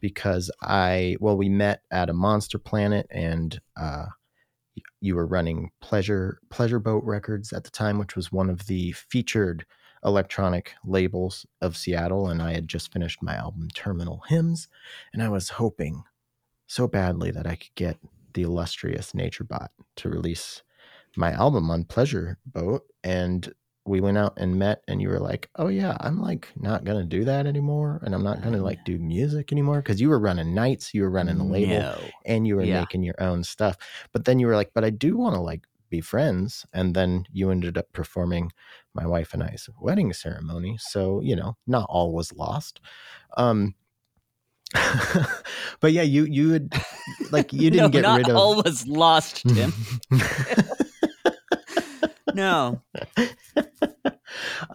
because 0.00 0.50
I 0.62 1.16
well 1.20 1.36
we 1.36 1.48
met 1.48 1.82
at 1.90 2.08
a 2.08 2.14
Monster 2.14 2.58
Planet 2.58 3.06
and 3.10 3.60
uh, 3.76 4.06
you 5.00 5.16
were 5.16 5.26
running 5.26 5.70
Pleasure 5.80 6.40
Pleasure 6.50 6.78
Boat 6.78 7.02
Records 7.04 7.52
at 7.52 7.64
the 7.64 7.70
time, 7.70 7.98
which 7.98 8.14
was 8.14 8.32
one 8.32 8.48
of 8.48 8.66
the 8.66 8.92
featured 8.92 9.66
electronic 10.04 10.74
labels 10.84 11.46
of 11.60 11.76
Seattle, 11.76 12.28
and 12.28 12.42
I 12.42 12.52
had 12.52 12.68
just 12.68 12.92
finished 12.92 13.22
my 13.22 13.34
album 13.34 13.68
Terminal 13.74 14.22
Hymns, 14.28 14.68
and 15.12 15.22
I 15.22 15.28
was 15.28 15.50
hoping 15.50 16.04
so 16.66 16.86
badly 16.86 17.30
that 17.30 17.46
I 17.46 17.56
could 17.56 17.74
get 17.74 17.98
the 18.34 18.42
illustrious 18.42 19.12
NatureBot 19.12 19.68
to 19.96 20.08
release 20.08 20.62
my 21.16 21.32
album 21.32 21.70
on 21.70 21.84
Pleasure 21.84 22.38
Boat, 22.46 22.82
and 23.02 23.52
we 23.88 24.00
went 24.00 24.18
out 24.18 24.34
and 24.36 24.56
met 24.56 24.82
and 24.86 25.00
you 25.00 25.08
were 25.08 25.18
like 25.18 25.48
oh 25.56 25.68
yeah 25.68 25.96
i'm 26.00 26.20
like 26.20 26.48
not 26.56 26.84
gonna 26.84 27.04
do 27.04 27.24
that 27.24 27.46
anymore 27.46 28.00
and 28.04 28.14
i'm 28.14 28.22
not 28.22 28.42
gonna 28.42 28.62
like 28.62 28.80
mm. 28.80 28.84
do 28.84 28.98
music 28.98 29.50
anymore 29.50 29.78
because 29.78 30.00
you 30.00 30.10
were 30.10 30.18
running 30.18 30.54
nights 30.54 30.92
you 30.92 31.02
were 31.02 31.10
running 31.10 31.40
a 31.40 31.44
label 31.44 31.78
No. 31.78 31.98
and 32.26 32.46
you 32.46 32.56
were 32.56 32.64
Yeah. 32.64 32.80
making 32.80 33.02
your 33.02 33.14
own 33.18 33.42
stuff 33.44 33.76
but 34.12 34.26
then 34.26 34.38
you 34.38 34.46
were 34.46 34.56
like 34.56 34.72
but 34.74 34.84
i 34.84 34.90
do 34.90 35.16
want 35.16 35.34
to 35.34 35.40
like 35.40 35.62
be 35.90 36.02
friends 36.02 36.66
and 36.74 36.94
then 36.94 37.24
you 37.32 37.50
ended 37.50 37.78
up 37.78 37.90
performing 37.94 38.52
my 38.98 39.06
wife 39.06 39.32
and 39.32 39.42
i's 39.42 39.68
wedding 39.80 40.12
ceremony 40.12 40.76
so 40.78 41.20
you 41.20 41.36
know 41.36 41.56
not 41.66 41.86
all 41.88 42.12
was 42.12 42.32
lost 42.32 42.80
um 43.36 43.74
but 45.80 45.92
yeah 45.92 46.02
you 46.02 46.24
you 46.24 46.50
would 46.50 46.72
like 47.30 47.52
you 47.52 47.70
didn't 47.70 47.84
no, 47.84 47.88
get 47.88 48.02
not 48.02 48.18
rid 48.18 48.28
of 48.28 48.36
all 48.36 48.62
was 48.62 48.86
lost, 48.86 49.42
Tim. 49.48 49.72
no. 52.34 52.80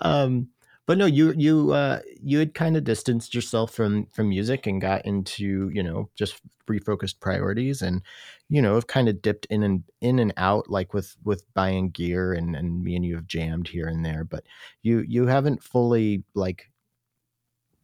um 0.01 0.47
but 0.85 0.97
no 0.97 1.05
you 1.05 1.33
you 1.37 1.71
uh 1.71 1.99
you 2.21 2.39
had 2.39 2.53
kind 2.53 2.75
of 2.77 2.83
distanced 2.83 3.33
yourself 3.33 3.71
from 3.73 4.05
from 4.07 4.29
music 4.29 4.67
and 4.67 4.81
got 4.81 5.05
into 5.05 5.69
you 5.69 5.83
know 5.83 6.09
just 6.15 6.41
refocused 6.67 7.19
priorities 7.19 7.81
and 7.81 8.01
you 8.49 8.61
know 8.61 8.75
have 8.75 8.87
kind 8.87 9.09
of 9.09 9.21
dipped 9.21 9.45
in 9.47 9.63
and 9.63 9.83
in 10.01 10.19
and 10.19 10.33
out 10.37 10.69
like 10.69 10.93
with 10.93 11.15
with 11.23 11.51
buying 11.53 11.89
gear 11.89 12.33
and 12.33 12.55
and 12.55 12.83
me 12.83 12.95
and 12.95 13.05
you 13.05 13.15
have 13.15 13.27
jammed 13.27 13.67
here 13.67 13.87
and 13.87 14.05
there 14.05 14.23
but 14.23 14.45
you 14.81 14.99
you 14.99 15.25
haven't 15.27 15.63
fully 15.63 16.23
like 16.33 16.69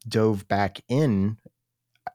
dove 0.08 0.48
back 0.48 0.80
in 0.88 1.38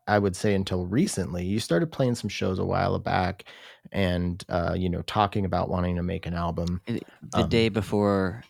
i 0.07 0.19
would 0.19 0.37
say 0.37 0.55
until 0.55 0.87
recently. 0.87 1.45
You 1.47 1.61
started 1.61 1.93
playing 1.93 2.17
some 2.17 2.31
shows 2.31 2.59
a 2.59 2.65
while 2.65 2.99
back 2.99 3.45
and 3.93 4.45
uh 4.49 4.75
you 4.79 4.89
know 4.91 5.03
talking 5.03 5.45
about 5.45 5.71
wanting 5.71 5.97
to 5.97 6.03
make 6.03 6.27
an 6.27 6.35
album 6.35 6.83
The 6.87 7.45
Um, 7.45 7.49
day 7.49 7.69
before 7.69 8.45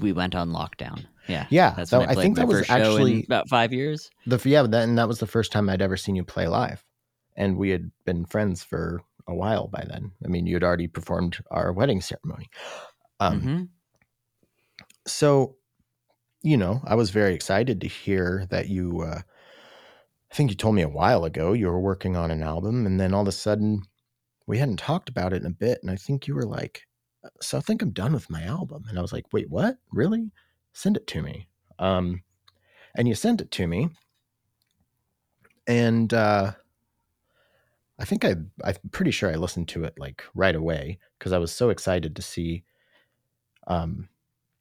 we 0.00 0.12
went 0.12 0.34
on 0.34 0.50
lockdown. 0.50 1.04
Yeah. 1.28 1.46
Yeah, 1.50 1.74
That's 1.76 1.90
that- 1.90 2.00
when 2.00 2.08
I, 2.08 2.12
I 2.12 2.14
think 2.16 2.36
that 2.36 2.46
was 2.46 2.58
first 2.58 2.68
show 2.68 2.74
in 2.76 2.82
actually- 2.82 3.24
about 3.24 3.48
five 3.48 3.72
years. 3.72 4.10
The 4.26 4.40
yeah, 4.44 4.62
that, 4.62 4.82
and 4.84 4.98
that 4.98 5.08
was 5.08 5.18
the 5.20 5.26
first 5.26 5.52
time 5.52 5.68
I'd 5.70 5.82
ever 5.82 5.96
seen 5.96 6.16
you 6.16 6.24
play 6.24 6.46
live, 6.48 6.84
and 7.36 7.56
we 7.56 7.70
had 7.70 7.90
been 8.04 8.24
friends 8.26 8.62
for 8.62 9.02
a 9.26 9.34
while 9.34 9.68
by 9.68 9.84
then. 9.88 10.12
I 10.24 10.28
mean, 10.28 10.46
you 10.46 10.54
had 10.54 10.62
already 10.64 10.86
performed 10.88 11.38
our 11.50 11.72
wedding 11.72 12.00
ceremony. 12.02 12.50
Um, 13.20 13.40
Mhm. 13.40 13.68
So, 15.06 15.56
you 16.42 16.56
know, 16.56 16.80
I 16.84 16.94
was 16.94 17.10
very 17.10 17.34
excited 17.34 17.80
to 17.80 17.88
hear 17.88 18.46
that 18.50 18.68
you. 18.68 19.00
Uh, 19.02 19.20
I 20.30 20.34
think 20.34 20.50
you 20.50 20.56
told 20.56 20.74
me 20.74 20.82
a 20.82 20.88
while 20.88 21.24
ago 21.24 21.52
you 21.52 21.66
were 21.68 21.80
working 21.80 22.16
on 22.16 22.30
an 22.30 22.42
album, 22.42 22.86
and 22.86 22.98
then 22.98 23.14
all 23.14 23.22
of 23.22 23.28
a 23.28 23.32
sudden, 23.32 23.82
we 24.46 24.58
hadn't 24.58 24.78
talked 24.78 25.08
about 25.08 25.32
it 25.32 25.42
in 25.42 25.46
a 25.46 25.50
bit, 25.54 25.78
and 25.82 25.90
I 25.90 25.96
think 25.96 26.26
you 26.26 26.34
were 26.34 26.44
like, 26.46 26.82
"So 27.40 27.58
I 27.58 27.60
think 27.60 27.82
I'm 27.82 27.90
done 27.90 28.12
with 28.12 28.30
my 28.30 28.42
album," 28.42 28.84
and 28.88 28.98
I 28.98 29.02
was 29.02 29.12
like, 29.12 29.32
"Wait, 29.32 29.50
what? 29.50 29.78
Really? 29.92 30.30
Send 30.72 30.96
it 30.96 31.06
to 31.08 31.22
me." 31.22 31.48
Um, 31.78 32.22
and 32.96 33.08
you 33.08 33.14
sent 33.14 33.40
it 33.40 33.50
to 33.52 33.66
me, 33.66 33.88
and 35.66 36.12
uh, 36.12 36.52
I 37.98 38.04
think 38.04 38.24
I 38.24 38.36
I'm 38.64 38.74
pretty 38.90 39.10
sure 39.10 39.30
I 39.30 39.36
listened 39.36 39.68
to 39.68 39.84
it 39.84 39.94
like 39.98 40.24
right 40.34 40.54
away 40.54 40.98
because 41.18 41.32
I 41.32 41.38
was 41.38 41.52
so 41.52 41.70
excited 41.70 42.16
to 42.16 42.22
see 42.22 42.64
um 43.66 44.08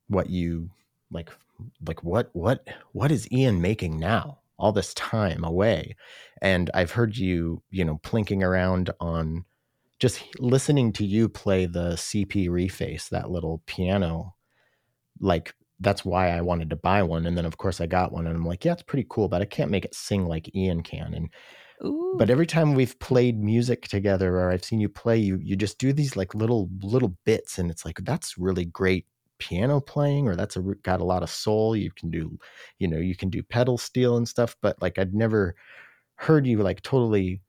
what 0.08 0.30
you 0.30 0.70
like 1.12 1.30
like 1.86 2.04
what 2.04 2.30
what 2.34 2.68
what 2.92 3.12
is 3.12 3.32
Ian 3.32 3.62
making 3.62 4.00
now 4.00 4.40
all 4.58 4.72
this 4.72 4.94
time 4.94 5.44
away 5.44 5.96
and 6.42 6.70
I've 6.74 6.92
heard 6.92 7.18
you 7.18 7.64
you 7.72 7.84
know 7.84 8.00
plinking 8.04 8.44
around 8.44 8.92
on 9.00 9.46
just 10.04 10.22
listening 10.40 10.92
to 10.92 11.06
you 11.06 11.30
play 11.30 11.66
the 11.66 11.92
CP 11.92 12.50
reface 12.50 13.08
that 13.08 13.32
little 13.32 13.64
piano 13.68 14.36
like 15.22 15.54
that's 15.80 16.04
why 16.04 16.30
I 16.30 16.42
wanted 16.42 16.70
to 16.72 16.76
buy 16.76 17.04
one 17.04 17.26
and 17.26 17.38
then 17.38 17.46
of 17.46 17.58
course 17.58 17.80
I 17.80 17.88
got 17.88 18.12
one 18.12 18.28
and 18.28 18.36
I'm 18.36 18.46
like 18.46 18.66
yeah 18.66 18.74
it's 18.74 18.84
pretty 18.84 19.08
cool 19.10 19.30
but 19.30 19.42
I 19.42 19.46
can't 19.46 19.72
make 19.72 19.86
it 19.86 19.96
sing 19.96 20.26
like 20.26 20.54
Ian 20.54 20.84
can 20.84 21.14
and 21.14 21.30
Ooh. 21.86 22.16
but 22.18 22.30
every 22.30 22.46
time 22.46 22.74
we've 22.74 23.00
played 23.00 23.42
music 23.42 23.88
together 23.88 24.38
or 24.38 24.52
I've 24.52 24.66
seen 24.66 24.82
you 24.82 24.90
play, 24.90 25.18
you 25.18 25.40
you 25.42 25.56
just 25.56 25.78
do 25.78 25.94
these 25.94 26.16
like 26.16 26.36
little 26.36 26.70
little 26.82 27.18
bits, 27.26 27.58
and 27.58 27.70
it's 27.70 27.86
like 27.86 28.00
that's 28.04 28.38
really 28.38 28.66
great 28.66 29.06
piano 29.40 29.82
playing, 29.82 30.28
or 30.28 30.36
that's 30.36 30.56
a, 30.56 30.62
got 30.84 31.02
a 31.02 31.06
lot 31.06 31.24
of 31.24 31.30
soul. 31.30 31.76
You 31.76 31.92
can 31.92 32.10
do, 32.10 32.38
you 32.80 32.88
know, 32.88 32.98
you 33.00 33.16
can 33.16 33.30
do 33.30 33.44
pedal 33.44 33.78
steel 33.78 34.18
and 34.18 34.28
stuff, 34.28 34.56
but 34.62 34.82
like 34.82 34.98
I'd 34.98 35.14
never 35.14 35.56
heard 36.16 36.48
you 36.48 36.60
like 36.60 36.82
totally 36.82 37.42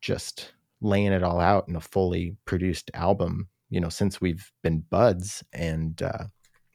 just 0.00 0.52
laying 0.80 1.12
it 1.12 1.22
all 1.22 1.40
out 1.40 1.68
in 1.68 1.76
a 1.76 1.80
fully 1.80 2.36
produced 2.44 2.90
album, 2.94 3.48
you 3.68 3.80
know, 3.80 3.88
since 3.88 4.20
we've 4.20 4.50
been 4.62 4.80
buds. 4.90 5.44
And 5.52 6.00
uh, 6.02 6.24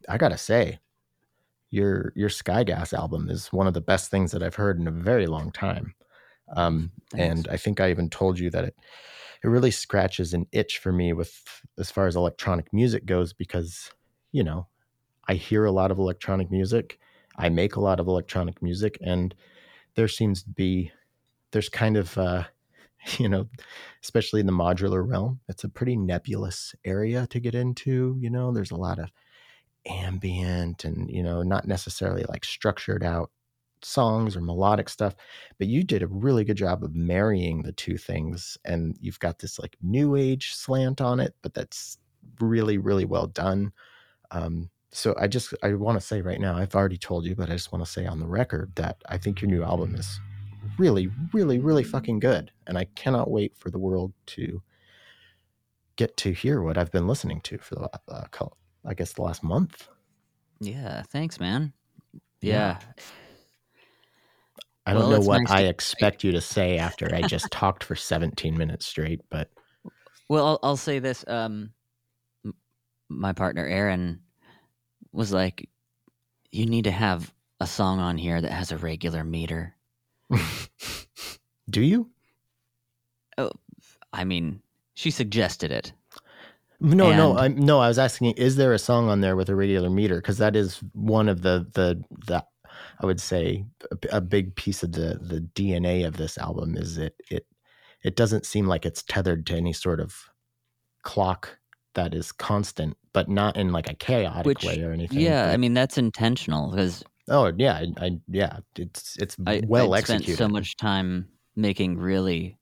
I 0.07 0.17
gotta 0.17 0.38
say, 0.38 0.79
your 1.71 2.13
your 2.15 2.29
Sky 2.29 2.63
Gas 2.63 2.93
album 2.93 3.29
is 3.29 3.47
one 3.47 3.67
of 3.67 3.74
the 3.74 3.81
best 3.81 4.09
things 4.09 4.31
that 4.31 4.43
I've 4.43 4.55
heard 4.55 4.79
in 4.79 4.88
a 4.88 4.91
very 4.91 5.27
long 5.27 5.51
time. 5.51 5.93
Um, 6.55 6.91
and 7.15 7.47
I 7.50 7.57
think 7.57 7.79
I 7.79 7.89
even 7.89 8.09
told 8.09 8.39
you 8.39 8.50
that 8.51 8.65
it 8.65 8.75
it 9.43 9.47
really 9.47 9.71
scratches 9.71 10.33
an 10.33 10.45
itch 10.51 10.77
for 10.79 10.91
me 10.91 11.13
with 11.13 11.43
as 11.77 11.91
far 11.91 12.07
as 12.07 12.15
electronic 12.15 12.71
music 12.71 13.05
goes 13.05 13.33
because 13.33 13.91
you 14.31 14.43
know 14.43 14.67
I 15.27 15.33
hear 15.33 15.65
a 15.65 15.71
lot 15.71 15.91
of 15.91 15.97
electronic 15.97 16.51
music, 16.51 17.00
I 17.35 17.50
make 17.50 17.75
a 17.75 17.81
lot 17.81 18.00
of 18.00 18.07
electronic 18.07 18.62
music, 18.62 18.97
and 19.01 19.35
there 19.95 20.07
seems 20.07 20.43
to 20.43 20.50
be 20.50 20.91
there's 21.51 21.69
kind 21.69 21.97
of 21.97 22.17
uh, 22.17 22.43
you 23.17 23.29
know 23.29 23.47
especially 24.03 24.39
in 24.39 24.45
the 24.45 24.51
modular 24.51 25.07
realm 25.07 25.39
it's 25.47 25.63
a 25.63 25.69
pretty 25.69 25.95
nebulous 25.95 26.75
area 26.85 27.27
to 27.27 27.39
get 27.39 27.55
into 27.55 28.15
you 28.19 28.29
know 28.29 28.51
there's 28.51 28.71
a 28.71 28.75
lot 28.75 29.00
of 29.00 29.12
ambient 29.88 30.83
and 30.83 31.09
you 31.09 31.21
know 31.21 31.43
not 31.43 31.67
necessarily 31.67 32.24
like 32.27 32.43
structured 32.43 33.03
out 33.03 33.29
songs 33.81 34.35
or 34.35 34.41
melodic 34.41 34.89
stuff 34.89 35.15
but 35.59 35.67
you 35.67 35.83
did 35.83 36.01
a 36.01 36.07
really 36.07 36.43
good 36.43 36.57
job 36.57 36.83
of 36.83 36.95
marrying 36.95 37.62
the 37.62 37.71
two 37.74 37.97
things 37.97 38.57
and 38.65 38.97
you've 39.00 39.19
got 39.19 39.38
this 39.39 39.59
like 39.59 39.77
new 39.81 40.15
age 40.15 40.55
slant 40.55 41.01
on 41.01 41.19
it 41.19 41.35
but 41.43 41.53
that's 41.53 42.00
really 42.39 42.77
really 42.79 43.05
well 43.05 43.27
done. 43.27 43.71
Um, 44.31 44.71
so 44.91 45.13
i 45.19 45.27
just 45.27 45.53
i 45.62 45.74
want 45.74 46.00
to 46.00 46.05
say 46.05 46.21
right 46.21 46.39
now 46.39 46.55
i've 46.55 46.74
already 46.74 46.97
told 46.97 47.25
you 47.25 47.35
but 47.35 47.50
i 47.50 47.53
just 47.53 47.71
want 47.71 47.83
to 47.83 47.91
say 47.91 48.05
on 48.05 48.19
the 48.19 48.25
record 48.25 48.71
that 48.75 49.01
i 49.09 49.17
think 49.17 49.41
your 49.41 49.51
new 49.51 49.62
album 49.62 49.93
is 49.93 50.19
really 50.77 51.10
really 51.34 51.60
really 51.60 51.84
fucking 51.84 52.19
good 52.19 52.51
and 52.67 52.77
i 52.77 52.86
cannot 52.95 53.29
wait 53.29 53.55
for 53.57 53.69
the 53.69 53.79
world 53.79 54.13
to 54.25 54.62
get 55.95 56.15
to 56.17 56.31
hear 56.31 56.62
what 56.62 56.77
i've 56.77 56.91
been 56.91 57.07
listening 57.07 57.39
to 57.41 57.57
for 57.57 57.75
the 57.75 57.89
uh, 58.10 58.25
i 58.86 58.93
guess 58.93 59.13
the 59.13 59.22
last 59.22 59.43
month 59.43 59.88
yeah. 60.62 61.01
Thanks, 61.03 61.38
man. 61.39 61.74
Yeah. 62.41 62.79
Yeah. 62.79 63.03
i 64.86 64.93
don't 64.93 65.10
Well, 65.10 65.19
know 65.22 65.27
what 65.27 65.41
nice 65.41 65.51
i 65.51 65.62
to- 65.63 65.69
expect 65.69 66.24
you 66.24 66.31
to 66.31 66.41
say 66.41 66.77
after 66.77 67.13
i 67.13 67.22
just 67.24 67.51
talked 67.51 67.84
for 67.84 67.95
17 67.95 68.57
minutes 68.57 68.86
straight 68.86 69.22
but 69.29 69.50
Well, 70.29 70.45
I'll, 70.48 70.60
I'll 70.63 70.77
say 70.77 70.98
this. 70.98 71.24
Um, 71.27 71.69
m- 72.43 72.55
my 73.10 73.34
partner 73.34 73.63
Aaron 73.63 74.22
was 75.12 75.31
like, 75.31 75.69
"You 76.51 76.65
need 76.65 76.86
to 76.86 76.91
have 76.91 77.31
a 77.60 77.67
song 77.67 78.00
on 78.00 78.17
here 78.17 78.41
that 78.41 78.51
has 78.51 78.72
a 78.72 78.77
regular 78.77 79.24
meter." 79.24 79.75
do 81.70 81.82
you 81.82 82.10
Oh, 83.38 83.51
I 84.13 84.24
mean, 84.24 84.62
she 84.94 85.12
suggested 85.12 85.72
it. 85.72 85.94
No, 86.79 87.15
no, 87.15 87.38
I'm 87.38 87.55
no. 87.55 87.79
I 87.79 87.88
was 87.88 87.98
asking, 87.98 88.32
is 88.32 88.58
there 88.58 88.74
a 88.74 88.79
song 88.79 89.10
on 89.10 89.22
there 89.22 89.36
with 89.36 89.50
a 89.50 89.55
regular 89.55 89.89
meter? 89.89 90.17
Because 90.17 90.38
that 90.38 90.55
is 90.55 90.82
one 90.94 91.29
of 91.29 91.41
the 91.41 91.67
the 91.74 92.03
the 92.27 92.46
I 93.00 93.05
would 93.05 93.22
say 93.22 93.65
a, 93.91 94.17
a 94.17 94.22
big 94.22 94.55
piece 94.55 94.84
of 94.84 94.91
the 94.91 95.20
the 95.22 95.41
DNA 95.55 96.05
of 96.05 96.17
this 96.17 96.38
album 96.38 96.75
is 96.75 96.98
it 96.98 97.15
it 97.29 97.46
it 98.03 98.15
doesn't 98.15 98.46
seem 98.46 98.67
like 98.67 98.86
it's 98.86 99.03
tethered 99.03 99.46
to 99.48 99.55
any 99.55 99.74
sort 99.74 100.00
of 100.00 100.15
clock 101.03 101.58
that 101.94 102.13
is 102.13 102.32
constant, 102.32 102.98
but 103.13 103.29
not 103.29 103.55
in 103.55 103.72
like 103.72 103.89
a 103.89 103.96
chaotic 103.96 104.46
Which, 104.46 104.63
way 104.63 104.82
or 104.84 104.91
anything. 104.91 105.20
yeah, 105.20 105.50
I 105.51 105.58
mean 105.58 105.74
that's 105.74 105.98
intentional 105.98 106.72
because 106.72 107.03
oh 107.29 107.51
yeah, 107.58 107.74
I, 107.74 108.05
I 108.05 108.20
yeah, 108.27 108.60
it's 108.77 109.17
it's 109.17 109.36
I 109.46 109.62
well 109.65 109.94
I'd 109.94 110.00
executed. 110.00 110.25
spent 110.25 110.38
so 110.38 110.48
much 110.48 110.77
time 110.77 111.27
making 111.55 111.98
really 111.98 112.58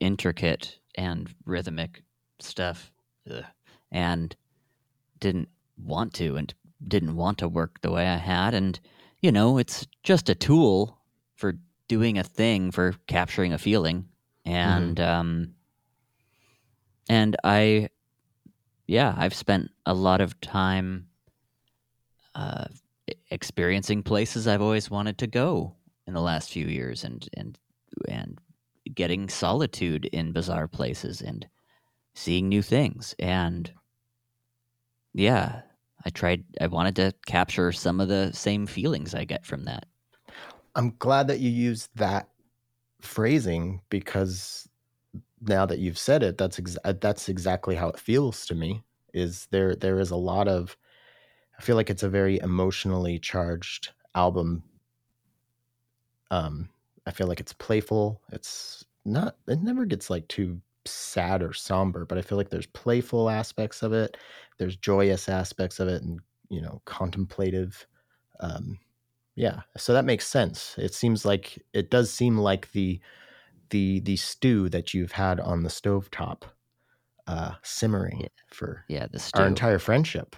intricate 0.00 0.78
and 0.94 1.32
rhythmic 1.44 2.02
stuff, 2.40 2.92
ugh, 3.30 3.44
and 3.90 4.34
didn't 5.20 5.48
want 5.76 6.14
to, 6.14 6.36
and 6.36 6.52
didn't 6.86 7.16
want 7.16 7.38
to 7.38 7.48
work 7.48 7.80
the 7.80 7.90
way 7.90 8.06
I 8.06 8.16
had, 8.16 8.54
and 8.54 8.78
you 9.20 9.32
know, 9.32 9.58
it's 9.58 9.86
just 10.02 10.28
a 10.28 10.34
tool 10.34 10.98
for 11.36 11.54
doing 11.88 12.18
a 12.18 12.24
thing, 12.24 12.70
for 12.70 12.94
capturing 13.06 13.52
a 13.52 13.58
feeling, 13.58 14.08
and 14.44 14.98
um, 15.00 15.54
and 17.08 17.36
I, 17.44 17.88
yeah, 18.86 19.14
I've 19.16 19.34
spent 19.34 19.70
a 19.86 19.94
lot 19.94 20.20
of 20.20 20.40
time. 20.40 21.08
Uh, 22.34 22.64
experiencing 23.32 24.02
places 24.02 24.46
I've 24.46 24.62
always 24.62 24.90
wanted 24.90 25.18
to 25.18 25.26
go 25.26 25.74
in 26.06 26.14
the 26.14 26.20
last 26.20 26.50
few 26.50 26.66
years 26.66 27.04
and 27.04 27.28
and 27.34 27.58
and 28.08 28.38
getting 28.94 29.28
solitude 29.28 30.06
in 30.06 30.32
bizarre 30.32 30.68
places 30.68 31.22
and 31.22 31.46
seeing 32.14 32.48
new 32.48 32.62
things 32.62 33.14
and 33.18 33.72
yeah 35.14 35.62
I 36.04 36.10
tried 36.10 36.44
I 36.60 36.66
wanted 36.66 36.96
to 36.96 37.14
capture 37.26 37.72
some 37.72 38.00
of 38.00 38.08
the 38.08 38.32
same 38.32 38.66
feelings 38.66 39.14
I 39.14 39.24
get 39.24 39.46
from 39.46 39.64
that 39.64 39.86
I'm 40.74 40.94
glad 40.98 41.28
that 41.28 41.40
you 41.40 41.50
used 41.50 41.90
that 41.96 42.28
phrasing 43.00 43.80
because 43.90 44.68
now 45.40 45.66
that 45.66 45.78
you've 45.78 45.98
said 45.98 46.22
it, 46.22 46.38
that's 46.38 46.58
ex- 46.58 46.78
that's 47.00 47.28
exactly 47.28 47.74
how 47.74 47.88
it 47.88 47.98
feels 47.98 48.46
to 48.46 48.54
me. 48.54 48.82
Is 49.12 49.48
there 49.50 49.74
there 49.74 49.98
is 49.98 50.10
a 50.10 50.16
lot 50.16 50.48
of 50.48 50.76
I 51.62 51.64
feel 51.64 51.76
like 51.76 51.90
it's 51.90 52.02
a 52.02 52.08
very 52.10 52.40
emotionally 52.40 53.20
charged 53.20 53.92
album. 54.16 54.64
Um, 56.32 56.70
I 57.06 57.12
feel 57.12 57.26
like 57.26 57.38
it's 57.40 57.52
playful. 57.52 58.20
It's 58.32 58.84
not. 59.04 59.36
It 59.46 59.60
never 59.62 59.84
gets 59.84 60.10
like 60.10 60.26
too 60.28 60.60
sad 60.86 61.40
or 61.40 61.52
somber, 61.52 62.04
but 62.04 62.18
I 62.18 62.22
feel 62.22 62.36
like 62.36 62.50
there's 62.50 62.66
playful 62.66 63.30
aspects 63.30 63.82
of 63.82 63.92
it. 63.92 64.16
There's 64.58 64.76
joyous 64.76 65.28
aspects 65.28 65.78
of 65.78 65.88
it, 65.88 66.02
and 66.02 66.20
you 66.48 66.60
know, 66.60 66.82
contemplative. 66.84 67.86
Um, 68.40 68.80
yeah, 69.36 69.62
so 69.76 69.92
that 69.94 70.04
makes 70.06 70.26
sense. 70.26 70.76
It 70.78 70.94
seems 70.94 71.24
like 71.24 71.58
it 71.74 71.90
does 71.90 72.12
seem 72.12 72.38
like 72.38 72.72
the 72.72 73.00
the 73.70 74.00
the 74.00 74.16
stew 74.16 74.68
that 74.70 74.94
you've 74.94 75.12
had 75.12 75.40
on 75.40 75.62
the 75.62 75.70
stovetop 75.70 76.44
uh 77.28 77.54
simmering 77.62 78.22
Yeah. 78.22 78.28
for 78.48 78.84
yeah 78.88 79.06
the 79.06 79.18
stew 79.18 79.44
our 79.44 79.46
entire 79.46 79.78
friendship, 79.78 80.36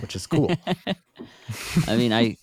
which 0.00 0.16
is 0.16 0.26
cool. 0.26 0.50
I 1.88 1.96
mean 1.96 2.12
I 2.12 2.36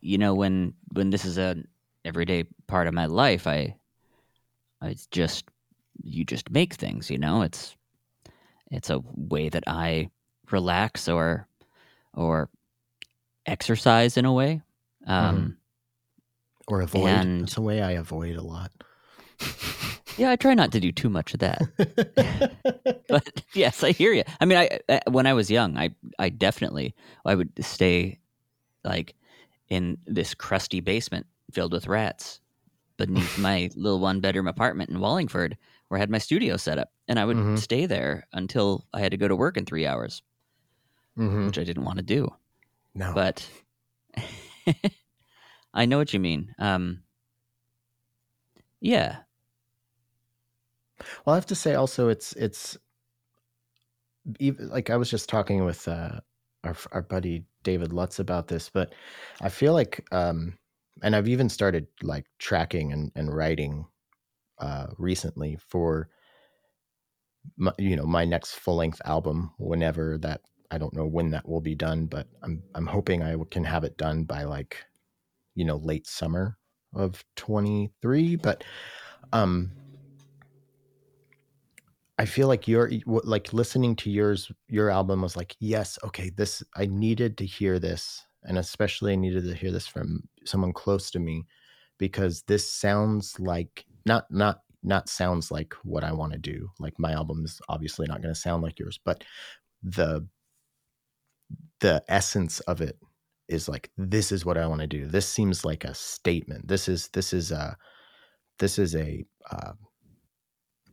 you 0.00 0.18
know 0.18 0.34
when 0.34 0.74
when 0.92 1.10
this 1.10 1.24
is 1.24 1.38
a 1.38 1.56
everyday 2.04 2.44
part 2.66 2.86
of 2.86 2.94
my 2.94 3.06
life 3.06 3.46
I 3.46 3.76
I 4.80 4.96
just 5.10 5.44
you 6.02 6.24
just 6.24 6.50
make 6.50 6.74
things 6.74 7.10
you 7.10 7.18
know 7.18 7.42
it's 7.42 7.76
it's 8.70 8.90
a 8.90 9.00
way 9.14 9.48
that 9.48 9.64
I 9.66 10.10
relax 10.50 11.08
or 11.08 11.46
or 12.14 12.48
exercise 13.46 14.16
in 14.16 14.24
a 14.24 14.32
way 14.32 14.62
um 15.06 15.56
or 16.66 16.82
avoid. 16.82 17.06
And- 17.08 17.42
That's 17.42 17.56
a 17.56 17.62
way 17.62 17.80
I 17.82 17.92
avoid 17.92 18.36
a 18.36 18.42
lot. 18.42 18.70
yeah 20.18 20.30
I 20.30 20.36
try 20.36 20.54
not 20.54 20.72
to 20.72 20.80
do 20.80 20.92
too 20.92 21.08
much 21.08 21.34
of 21.34 21.40
that. 21.40 21.62
But 23.08 23.42
yes 23.54 23.82
I 23.82 23.92
hear 23.92 24.12
you 24.12 24.22
I 24.40 24.44
mean 24.44 24.58
I, 24.58 24.80
I 24.88 25.00
when 25.10 25.26
I 25.26 25.32
was 25.32 25.50
young 25.50 25.78
I 25.78 25.90
I 26.18 26.28
definitely 26.28 26.94
I 27.24 27.34
would 27.34 27.50
stay 27.64 28.18
like 28.84 29.14
in 29.68 29.98
this 30.06 30.34
crusty 30.34 30.80
basement 30.80 31.26
filled 31.52 31.72
with 31.72 31.86
rats 31.86 32.40
beneath 32.98 33.38
my 33.38 33.70
little 33.76 34.00
one 34.00 34.20
bedroom 34.20 34.48
apartment 34.48 34.90
in 34.90 35.00
Wallingford 35.00 35.56
where 35.88 35.98
I 35.98 36.00
had 36.00 36.10
my 36.10 36.18
studio 36.18 36.56
set 36.58 36.78
up. 36.78 36.90
And 37.08 37.18
I 37.18 37.24
would 37.24 37.38
Mhm. 37.38 37.58
stay 37.58 37.86
there 37.86 38.26
until 38.34 38.86
I 38.92 39.00
had 39.00 39.12
to 39.12 39.16
go 39.18 39.28
to 39.28 39.36
work 39.36 39.56
in 39.56 39.64
3 39.66 39.86
hours 39.86 40.22
Mhm. 41.16 41.46
which 41.46 41.58
I 41.58 41.64
didn't 41.64 41.84
want 41.84 41.98
to 41.98 42.04
do. 42.04 42.28
No, 42.94 43.12
but 43.14 43.48
I 45.74 45.86
know 45.86 45.98
what 45.98 46.12
you 46.12 46.20
mean. 46.20 46.54
Um 46.58 47.02
yeah 48.80 49.18
Well, 51.24 51.34
I 51.34 51.36
have 51.36 51.46
to 51.46 51.54
say 51.54 51.74
also 51.74 52.08
it's 52.08 52.32
it's 52.34 52.78
even 54.38 54.68
like 54.68 54.90
I 54.90 54.96
was 54.96 55.10
just 55.10 55.28
talking 55.28 55.64
with 55.64 55.88
uh, 55.88 56.20
our 56.64 56.76
our 56.92 57.02
buddy 57.02 57.44
David 57.62 57.92
Lutz 57.92 58.18
about 58.18 58.48
this, 58.48 58.70
but 58.70 58.94
I 59.40 59.48
feel 59.48 59.72
like 59.72 60.06
um, 60.12 60.58
and 61.02 61.14
I've 61.16 61.28
even 61.28 61.48
started 61.48 61.86
like 62.02 62.26
tracking 62.38 62.92
and 62.92 63.12
and 63.14 63.34
writing 63.34 63.86
uh, 64.58 64.88
recently 64.98 65.58
for 65.68 66.08
my, 67.56 67.72
you 67.78 67.96
know 67.96 68.06
my 68.06 68.24
next 68.24 68.54
full 68.54 68.76
length 68.76 69.00
album 69.04 69.52
whenever 69.58 70.18
that 70.18 70.42
I 70.70 70.78
don't 70.78 70.94
know 70.94 71.06
when 71.06 71.30
that 71.30 71.48
will 71.48 71.60
be 71.60 71.74
done, 71.74 72.06
but 72.06 72.28
I'm 72.42 72.62
I'm 72.74 72.86
hoping 72.86 73.22
I 73.22 73.36
can 73.50 73.64
have 73.64 73.84
it 73.84 73.96
done 73.96 74.24
by 74.24 74.44
like 74.44 74.84
you 75.54 75.64
know 75.64 75.76
late 75.76 76.06
summer 76.06 76.58
of 76.94 77.22
23 77.36 78.36
but 78.36 78.64
um 79.32 79.70
I 82.18 82.24
feel 82.24 82.48
like 82.48 82.66
your 82.66 82.90
like 83.06 83.52
listening 83.52 83.94
to 83.96 84.10
yours 84.10 84.50
your 84.68 84.90
album 84.90 85.22
was 85.22 85.36
like 85.36 85.56
yes 85.60 85.98
okay 86.04 86.30
this 86.30 86.62
I 86.76 86.86
needed 86.86 87.38
to 87.38 87.46
hear 87.46 87.78
this 87.78 88.24
and 88.42 88.58
especially 88.58 89.12
I 89.12 89.16
needed 89.16 89.44
to 89.44 89.54
hear 89.54 89.70
this 89.70 89.86
from 89.86 90.22
someone 90.44 90.72
close 90.72 91.10
to 91.12 91.18
me 91.20 91.46
because 91.98 92.42
this 92.42 92.70
sounds 92.70 93.38
like 93.38 93.84
not 94.04 94.26
not 94.30 94.62
not 94.82 95.08
sounds 95.08 95.50
like 95.50 95.74
what 95.84 96.04
I 96.04 96.12
want 96.12 96.32
to 96.32 96.38
do 96.38 96.70
like 96.80 96.98
my 96.98 97.12
album 97.12 97.44
is 97.44 97.60
obviously 97.68 98.06
not 98.08 98.20
going 98.22 98.34
to 98.34 98.40
sound 98.40 98.62
like 98.62 98.78
yours 98.78 98.98
but 99.04 99.22
the 99.82 100.26
the 101.80 102.02
essence 102.08 102.60
of 102.60 102.80
it 102.80 102.98
is 103.48 103.68
like 103.68 103.90
this 103.96 104.30
is 104.30 104.44
what 104.44 104.58
I 104.58 104.66
want 104.66 104.80
to 104.80 104.86
do. 104.86 105.06
This 105.06 105.26
seems 105.26 105.64
like 105.64 105.84
a 105.84 105.94
statement. 105.94 106.68
This 106.68 106.88
is 106.88 107.08
this 107.08 107.32
is 107.32 107.50
a 107.50 107.76
this 108.58 108.78
is 108.78 108.94
a 108.94 109.24
uh, 109.50 109.72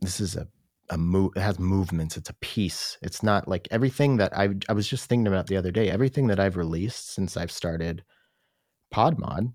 this 0.00 0.20
is 0.20 0.36
a 0.36 0.48
a 0.90 0.98
move 0.98 1.32
it 1.36 1.40
has 1.40 1.58
movements 1.58 2.16
it's 2.16 2.30
a 2.30 2.34
piece 2.34 2.96
it's 3.02 3.22
not 3.22 3.48
like 3.48 3.68
everything 3.70 4.16
that 4.16 4.36
i 4.36 4.48
i 4.68 4.72
was 4.72 4.88
just 4.88 5.08
thinking 5.08 5.26
about 5.26 5.46
the 5.46 5.56
other 5.56 5.70
day 5.70 5.90
everything 5.90 6.26
that 6.26 6.40
i've 6.40 6.56
released 6.56 7.12
since 7.12 7.36
i've 7.36 7.50
started 7.50 8.04
podmod 8.94 9.52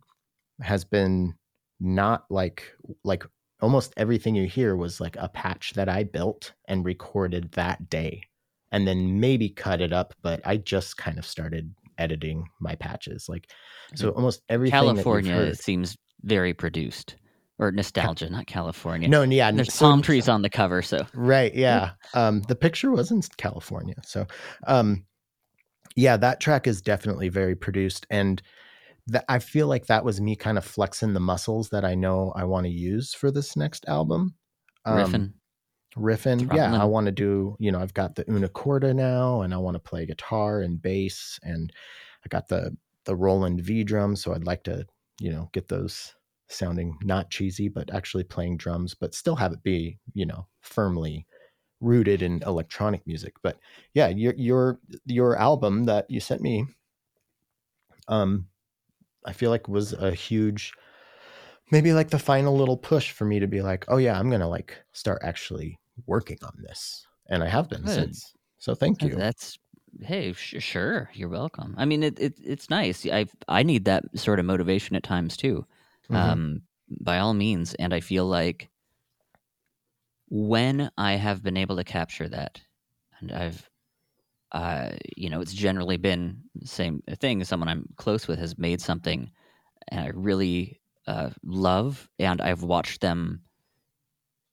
has 0.62 0.84
been 0.84 1.34
not 1.80 2.26
like 2.30 2.76
like 3.04 3.26
almost 3.62 3.94
everything 3.98 4.36
you 4.36 4.48
hear 4.48 4.76
was 4.76 5.00
like 5.00 5.16
a 5.20 5.30
patch 5.30 5.74
that 5.74 5.90
i 5.90 6.04
built 6.04 6.54
and 6.68 6.86
recorded 6.86 7.52
that 7.54 7.90
day 7.90 8.24
and 8.72 8.88
then 8.88 9.20
maybe 9.20 9.50
cut 9.50 9.82
it 9.82 9.94
up 9.94 10.14
but 10.22 10.42
i 10.46 10.58
just 10.58 10.98
kind 10.98 11.18
of 11.18 11.26
started 11.26 11.74
editing 11.98 12.48
my 12.60 12.76
patches 12.76 13.28
like 13.30 13.50
so 13.96 14.12
mm. 14.12 14.16
almost 14.16 14.42
everything 14.50 14.80
California 14.80 15.34
heard- 15.34 15.60
seems 15.60 15.98
very 16.24 16.54
produced 16.54 17.16
or 17.62 17.72
nostalgia, 17.72 18.30
not 18.30 18.48
California. 18.48 19.08
no 19.08 19.22
yeah 19.22 19.48
And 19.48 19.58
there's 19.58 19.74
so- 19.74 19.86
palm 19.86 20.02
trees 20.02 20.28
on 20.28 20.42
the 20.42 20.50
cover, 20.50 20.82
so 20.82 21.06
Right. 21.14 21.54
Yeah. 21.56 21.92
Um, 22.14 22.42
the 22.44 22.56
picture 22.56 22.92
was 22.92 23.12
in 23.12 23.22
California. 23.38 23.96
So, 24.04 24.26
um, 24.68 25.06
yeah, 25.96 26.18
that 26.18 26.40
track 26.42 26.68
is 26.68 26.82
definitely 26.82 27.30
very 27.30 27.56
produced. 27.56 28.08
And 28.10 28.42
that 29.08 29.26
I 29.30 29.40
feel 29.40 29.68
like 29.68 29.86
that 29.88 30.04
was 30.06 30.20
me 30.22 30.36
kind 30.36 30.58
of 30.58 30.66
flexing 30.66 31.14
the 31.14 31.20
muscles 31.20 31.70
that 31.70 31.86
I 31.86 31.96
know 31.96 32.34
I 32.36 32.46
want 32.46 32.66
to 32.66 32.72
use 32.72 33.14
for 33.14 33.32
this 33.32 33.56
next 33.56 33.86
album. 33.88 34.36
Um, 34.86 34.98
riffing. 34.98 35.34
riffing. 35.98 36.56
Yeah. 36.56 36.82
I 36.82 36.86
want 36.86 37.06
to 37.06 37.12
do, 37.12 37.56
you 37.60 37.72
know, 37.72 37.80
I've 37.80 37.94
got 37.94 38.16
the 38.16 38.26
una 38.32 38.48
corda 38.50 38.94
now 38.94 39.42
and 39.42 39.54
I 39.54 39.58
want 39.58 39.76
to 39.76 39.80
play 39.80 40.06
guitar 40.06 40.62
and 40.62 40.82
bass 40.82 41.40
and 41.44 41.72
I 42.26 42.28
got 42.30 42.48
the, 42.48 42.76
the 43.06 43.16
Roland 43.16 43.62
V 43.62 43.84
drum. 43.84 44.16
So 44.16 44.34
I'd 44.34 44.46
like 44.46 44.64
to, 44.64 44.86
you 45.20 45.32
know, 45.32 45.50
get 45.54 45.68
those 45.68 46.14
sounding 46.52 46.98
not 47.04 47.30
cheesy, 47.30 47.68
but 47.70 47.94
actually 47.94 48.24
playing 48.24 48.58
drums, 48.58 48.94
but 48.94 49.16
still 49.16 49.36
have 49.36 49.54
it 49.54 49.64
be, 49.64 50.00
you 50.14 50.26
know, 50.26 50.48
firmly 50.62 51.28
rooted 51.80 52.22
in 52.22 52.44
electronic 52.44 53.06
music. 53.08 53.34
But 53.42 53.58
yeah, 53.94 54.08
your 54.08 54.34
your 54.38 54.80
your 55.06 55.38
album 55.38 55.86
that 55.86 56.06
you 56.10 56.20
sent 56.20 56.42
me, 56.42 56.66
um, 58.08 58.48
I 59.26 59.34
feel 59.34 59.50
like 59.50 59.68
was 59.68 59.94
a 59.94 60.12
huge, 60.12 60.74
maybe 61.72 61.94
like 61.94 62.10
the 62.10 62.20
final 62.20 62.56
little 62.56 62.78
push 62.78 63.12
for 63.12 63.26
me 63.26 63.40
to 63.40 63.48
be 63.48 63.62
like, 63.62 63.86
oh 63.88 63.98
yeah, 63.98 64.18
I'm 64.20 64.30
gonna 64.30 64.50
like 64.50 64.78
start 64.94 65.22
actually 65.24 65.80
working 66.06 66.38
on 66.44 66.54
this, 66.62 67.06
and 67.30 67.44
I 67.44 67.48
have 67.48 67.70
been 67.70 67.86
Good. 67.86 67.96
since. 67.96 68.34
So 68.58 68.76
thank 68.76 69.04
you. 69.04 69.16
That's 69.16 69.58
hey, 70.04 70.34
sh- 70.34 70.56
sure, 70.60 71.10
you're 71.14 71.30
welcome. 71.30 71.76
I 71.78 71.86
mean, 71.86 72.04
it, 72.04 72.20
it 72.20 72.34
it's 72.44 72.70
nice. 72.70 73.06
I 73.06 73.26
I 73.48 73.64
need 73.64 73.86
that 73.86 74.04
sort 74.18 74.40
of 74.40 74.46
motivation 74.46 74.96
at 74.96 75.04
times 75.04 75.38
too. 75.38 75.66
Mhm. 76.12 76.42
Um, 76.42 76.64
by 77.02 77.20
all 77.20 77.34
means, 77.34 77.74
and 77.76 77.94
I 77.94 78.00
feel 78.02 78.26
like 78.26 78.70
when 80.30 80.92
I 80.98 81.14
have 81.14 81.44
been 81.44 81.58
able 81.58 81.76
to 81.78 81.84
capture 81.84 82.28
that 82.30 82.62
and 83.20 83.32
I've, 83.32 83.70
uh, 84.52 84.92
you 85.18 85.30
know, 85.30 85.42
it's 85.42 85.54
generally 85.54 85.98
been 85.98 86.44
same 86.64 87.02
thing. 87.20 87.44
Someone 87.44 87.70
I'm 87.70 87.88
close 87.98 88.28
with 88.28 88.40
has 88.40 88.58
made 88.58 88.82
something, 88.82 89.32
and 89.90 90.02
I 90.02 90.10
really 90.10 90.82
uh, 91.08 91.32
love, 91.44 92.10
and 92.20 92.42
I've 92.42 92.64
watched 92.64 93.02
them 93.02 93.44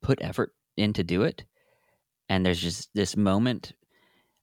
put 0.02 0.20
effort 0.22 0.54
in 0.76 0.92
to 0.94 1.04
do 1.04 1.22
it. 1.22 1.44
And 2.28 2.46
there's 2.46 2.60
just 2.60 2.90
this 2.94 3.16
moment, 3.16 3.72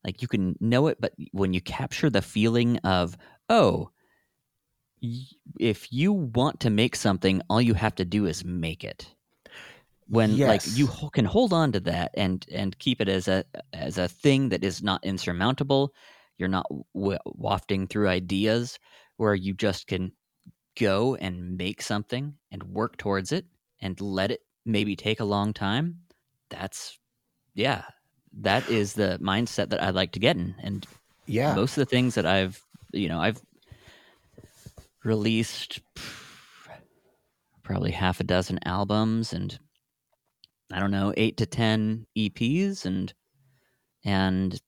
like 0.05 0.21
you 0.21 0.27
can 0.29 0.55
know 0.61 0.87
it, 0.87 0.99
but 1.01 1.13
when 1.31 1.53
you 1.53 1.61
capture 1.61 2.09
the 2.09 2.21
feeling 2.23 2.77
of, 2.79 3.17
oh, 3.49 3.91
if 5.59 5.91
you 5.91 6.11
want 6.13 6.59
to 6.61 6.69
make 6.69 6.95
something, 6.95 7.41
all 7.49 7.61
you 7.61 7.73
have 7.73 7.95
to 7.95 8.05
do 8.05 8.25
is 8.25 8.43
make 8.43 8.83
it. 8.83 9.13
When 10.07 10.35
yes. 10.35 10.47
like 10.47 10.77
you 10.77 10.87
can 11.13 11.25
hold 11.25 11.51
on 11.51 11.71
to 11.71 11.79
that 11.81 12.11
and 12.13 12.45
and 12.51 12.77
keep 12.77 13.01
it 13.01 13.09
as 13.09 13.27
a 13.27 13.43
as 13.73 13.97
a 13.97 14.07
thing 14.07 14.49
that 14.49 14.63
is 14.63 14.83
not 14.83 15.03
insurmountable, 15.03 15.93
you're 16.37 16.47
not 16.47 16.67
w- 16.93 17.17
wafting 17.25 17.87
through 17.87 18.09
ideas 18.09 18.77
where 19.17 19.33
you 19.33 19.53
just 19.53 19.87
can 19.87 20.11
go 20.79 21.15
and 21.15 21.57
make 21.57 21.81
something 21.81 22.35
and 22.51 22.61
work 22.63 22.97
towards 22.97 23.31
it 23.31 23.45
and 23.81 23.99
let 23.99 24.29
it 24.29 24.41
maybe 24.65 24.95
take 24.95 25.21
a 25.21 25.25
long 25.25 25.53
time. 25.53 26.01
That's 26.49 26.99
yeah, 27.55 27.83
that 28.41 28.69
is 28.69 28.93
the 28.93 29.17
mindset 29.21 29.69
that 29.69 29.81
I 29.81 29.89
like 29.89 30.11
to 30.11 30.19
get 30.19 30.35
in. 30.35 30.53
And 30.61 30.85
yeah, 31.25 31.55
most 31.55 31.77
of 31.77 31.81
the 31.81 31.89
things 31.89 32.13
that 32.13 32.27
I've 32.27 32.61
you 32.91 33.09
know 33.09 33.19
I've 33.19 33.41
released 35.05 35.79
probably 37.63 37.91
half 37.91 38.19
a 38.19 38.23
dozen 38.23 38.59
albums 38.65 39.33
and 39.33 39.57
I 40.71 40.79
don't 40.79 40.91
know, 40.91 41.13
8 41.15 41.37
to 41.37 41.45
10 41.45 42.07
EPs 42.17 42.85
and 42.85 43.13
and 44.03 44.59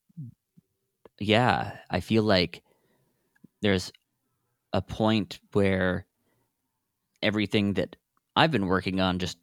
yeah, 1.20 1.78
I 1.90 2.00
feel 2.00 2.24
like 2.24 2.64
there's 3.62 3.92
a 4.74 4.82
point 4.82 5.40
where 5.54 6.06
everything 7.22 7.74
that 7.74 7.96
I've 8.36 8.52
been 8.52 8.68
working 8.68 9.00
on 9.00 9.20
just 9.20 9.38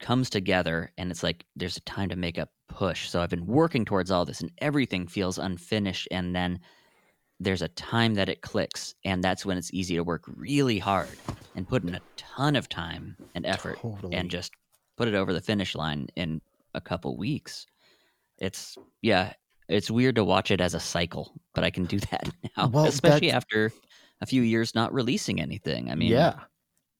comes 0.00 0.30
together 0.30 0.92
and 0.98 1.10
it's 1.10 1.22
like 1.22 1.44
there's 1.56 1.76
a 1.76 1.82
time 1.82 2.10
to 2.10 2.16
make 2.16 2.38
a 2.38 2.48
push. 2.68 3.08
So 3.08 3.20
I've 3.20 3.30
been 3.30 3.46
working 3.46 3.84
towards 3.84 4.10
all 4.10 4.24
this 4.24 4.40
and 4.40 4.52
everything 4.58 5.06
feels 5.06 5.38
unfinished 5.38 6.08
and 6.10 6.34
then 6.34 6.60
there's 7.40 7.62
a 7.62 7.68
time 7.68 8.14
that 8.14 8.28
it 8.28 8.40
clicks, 8.42 8.94
and 9.04 9.22
that's 9.22 9.46
when 9.46 9.56
it's 9.56 9.72
easy 9.72 9.96
to 9.96 10.02
work 10.02 10.24
really 10.26 10.78
hard 10.78 11.08
and 11.54 11.68
put 11.68 11.84
in 11.84 11.94
a 11.94 12.00
ton 12.16 12.56
of 12.56 12.68
time 12.68 13.16
and 13.34 13.46
effort 13.46 13.78
totally. 13.80 14.14
and 14.16 14.30
just 14.30 14.52
put 14.96 15.08
it 15.08 15.14
over 15.14 15.32
the 15.32 15.40
finish 15.40 15.74
line 15.74 16.08
in 16.16 16.40
a 16.74 16.80
couple 16.80 17.16
weeks. 17.16 17.66
It's 18.38 18.76
yeah, 19.02 19.34
it's 19.68 19.90
weird 19.90 20.16
to 20.16 20.24
watch 20.24 20.50
it 20.50 20.60
as 20.60 20.74
a 20.74 20.80
cycle, 20.80 21.32
but 21.54 21.64
I 21.64 21.70
can 21.70 21.84
do 21.84 21.98
that 22.10 22.28
now, 22.56 22.68
well, 22.68 22.86
especially 22.86 23.30
after 23.30 23.72
a 24.20 24.26
few 24.26 24.42
years 24.42 24.74
not 24.74 24.92
releasing 24.92 25.40
anything. 25.40 25.90
I 25.90 25.94
mean, 25.94 26.10
yeah, 26.10 26.40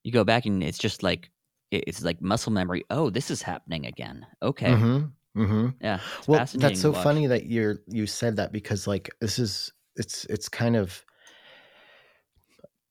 you 0.05 0.13
go 0.13 0.25
back 0.25 0.47
and 0.47 0.63
it's 0.63 0.79
just 0.79 1.03
like 1.03 1.31
it's 1.71 2.03
like 2.03 2.23
muscle 2.23 2.53
memory. 2.53 2.85
Oh, 2.91 3.11
this 3.11 3.31
is 3.31 3.43
happening 3.43 3.87
again. 3.87 4.27
Okay. 4.43 4.71
Mm-hmm. 4.71 5.43
Mm-hmm. 5.43 5.69
Yeah. 5.81 6.01
Well, 6.27 6.47
that's 6.55 6.81
so 6.81 6.93
funny 6.93 7.27
that 7.27 7.47
you're 7.47 7.83
you 7.89 8.07
said 8.07 8.37
that 8.37 8.53
because 8.53 8.87
like 8.87 9.11
this 9.21 9.39
is 9.39 9.73
it's 9.99 10.25
it's 10.27 10.49
kind 10.49 10.77
of 10.77 11.05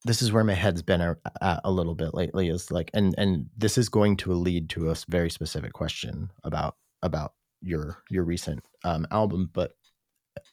this 0.06 0.22
is 0.22 0.32
where 0.32 0.44
my 0.44 0.54
head's 0.54 0.82
been 0.82 1.02
a, 1.02 1.18
a, 1.42 1.72
little 1.72 1.96
bit 1.96 2.14
lately 2.14 2.48
is 2.48 2.72
like 2.72 2.90
and 2.94 3.14
and 3.18 3.48
this 3.58 3.78
is 3.78 3.90
going 3.90 4.16
to 4.16 4.32
lead 4.34 4.70
to 4.70 4.90
a 4.90 4.96
very 5.10 5.30
specific 5.30 5.74
question 5.74 6.32
about 6.44 6.76
about 7.02 7.34
your 7.62 7.98
your 8.10 8.24
recent 8.24 8.64
um, 8.84 9.06
album 9.12 9.50
but 9.54 9.72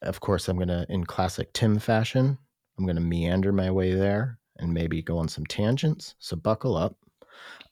of 0.03 0.21
course 0.21 0.49
i'm 0.49 0.59
gonna 0.59 0.87
in 0.88 1.05
classic 1.05 1.53
tim 1.53 1.79
fashion 1.79 2.38
i'm 2.79 2.87
gonna 2.87 3.01
meander 3.01 3.53
my 3.53 3.71
way 3.71 3.95
there 3.95 4.38
and 4.57 4.73
maybe 4.73 5.03
go 5.03 5.19
on 5.19 5.29
some 5.29 5.47
tangents 5.47 6.14
so 6.19 6.37
buckle 6.37 6.77
up. 6.77 6.97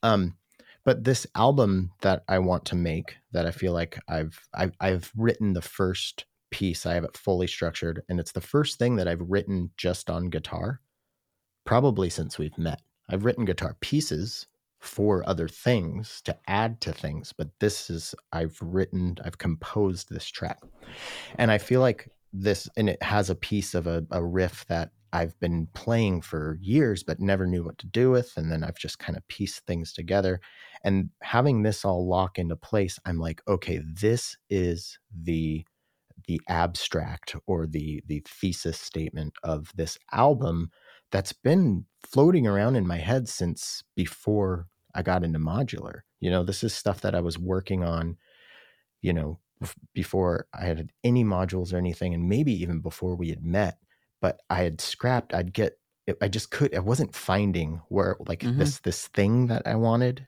Um 0.02 0.36
but 0.84 1.04
this 1.04 1.26
album 1.34 1.92
that 2.02 2.22
i 2.28 2.38
want 2.38 2.64
to 2.66 2.74
make 2.74 3.16
that 3.32 3.46
i 3.46 3.50
feel 3.50 3.72
like 3.72 3.98
i've 4.08 4.38
i've, 4.52 4.72
I've 4.80 5.10
written 5.16 5.52
the 5.52 5.62
first 5.62 6.26
piece. 6.52 6.86
I 6.86 6.94
have 6.94 7.04
it 7.04 7.16
fully 7.16 7.48
structured, 7.48 8.02
and 8.08 8.20
it's 8.20 8.32
the 8.32 8.40
first 8.40 8.78
thing 8.78 8.94
that 8.96 9.08
I've 9.08 9.22
written 9.28 9.70
just 9.76 10.08
on 10.08 10.30
guitar, 10.30 10.80
probably 11.64 12.08
since 12.08 12.38
we've 12.38 12.56
met. 12.56 12.80
I've 13.10 13.24
written 13.24 13.44
guitar 13.44 13.76
pieces 13.80 14.46
for 14.78 15.28
other 15.28 15.48
things 15.48 16.20
to 16.24 16.36
add 16.46 16.80
to 16.82 16.92
things, 16.92 17.32
but 17.36 17.48
this 17.60 17.90
is, 17.90 18.14
I've 18.32 18.56
written, 18.60 19.16
I've 19.24 19.38
composed 19.38 20.08
this 20.08 20.26
track. 20.26 20.60
And 21.36 21.50
I 21.50 21.58
feel 21.58 21.80
like 21.80 22.08
this, 22.32 22.68
and 22.76 22.88
it 22.88 23.02
has 23.02 23.30
a 23.30 23.34
piece 23.34 23.74
of 23.74 23.86
a, 23.86 24.04
a 24.10 24.22
riff 24.22 24.66
that 24.66 24.90
I've 25.12 25.38
been 25.40 25.68
playing 25.74 26.22
for 26.22 26.58
years, 26.60 27.02
but 27.02 27.20
never 27.20 27.46
knew 27.46 27.62
what 27.62 27.78
to 27.78 27.86
do 27.86 28.10
with. 28.10 28.32
And 28.36 28.50
then 28.50 28.64
I've 28.64 28.78
just 28.78 28.98
kind 28.98 29.16
of 29.16 29.26
pieced 29.28 29.66
things 29.66 29.92
together. 29.92 30.40
And 30.82 31.10
having 31.22 31.62
this 31.62 31.84
all 31.84 32.08
lock 32.08 32.38
into 32.38 32.56
place, 32.56 32.98
I'm 33.04 33.18
like, 33.18 33.42
okay, 33.46 33.80
this 33.84 34.36
is 34.48 34.98
the 35.14 35.64
the 36.26 36.40
abstract 36.48 37.36
or 37.46 37.66
the 37.66 38.02
the 38.06 38.22
thesis 38.26 38.78
statement 38.78 39.34
of 39.42 39.70
this 39.74 39.98
album 40.12 40.70
that's 41.10 41.32
been 41.32 41.84
floating 42.00 42.46
around 42.46 42.76
in 42.76 42.86
my 42.86 42.96
head 42.96 43.28
since 43.28 43.82
before 43.94 44.66
I 44.94 45.02
got 45.02 45.24
into 45.24 45.38
modular. 45.38 46.00
You 46.20 46.30
know, 46.30 46.42
this 46.42 46.64
is 46.64 46.74
stuff 46.74 47.00
that 47.02 47.14
I 47.14 47.20
was 47.20 47.38
working 47.38 47.84
on, 47.84 48.16
you 49.00 49.12
know, 49.12 49.38
before 49.94 50.46
I 50.52 50.64
had 50.64 50.90
any 51.04 51.24
modules 51.24 51.72
or 51.72 51.76
anything, 51.76 52.14
and 52.14 52.28
maybe 52.28 52.52
even 52.62 52.80
before 52.80 53.14
we 53.14 53.28
had 53.30 53.44
met. 53.44 53.78
But 54.20 54.40
I 54.50 54.62
had 54.62 54.80
scrapped. 54.80 55.34
I'd 55.34 55.52
get. 55.52 55.78
I 56.20 56.28
just 56.28 56.50
could. 56.50 56.74
I 56.74 56.80
wasn't 56.80 57.14
finding 57.14 57.80
where 57.88 58.16
like 58.26 58.40
mm-hmm. 58.40 58.58
this 58.58 58.80
this 58.80 59.08
thing 59.08 59.46
that 59.48 59.66
I 59.66 59.76
wanted. 59.76 60.26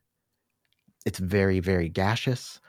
It's 1.07 1.19
very 1.19 1.61
very 1.61 1.89
gaseous 1.89 2.61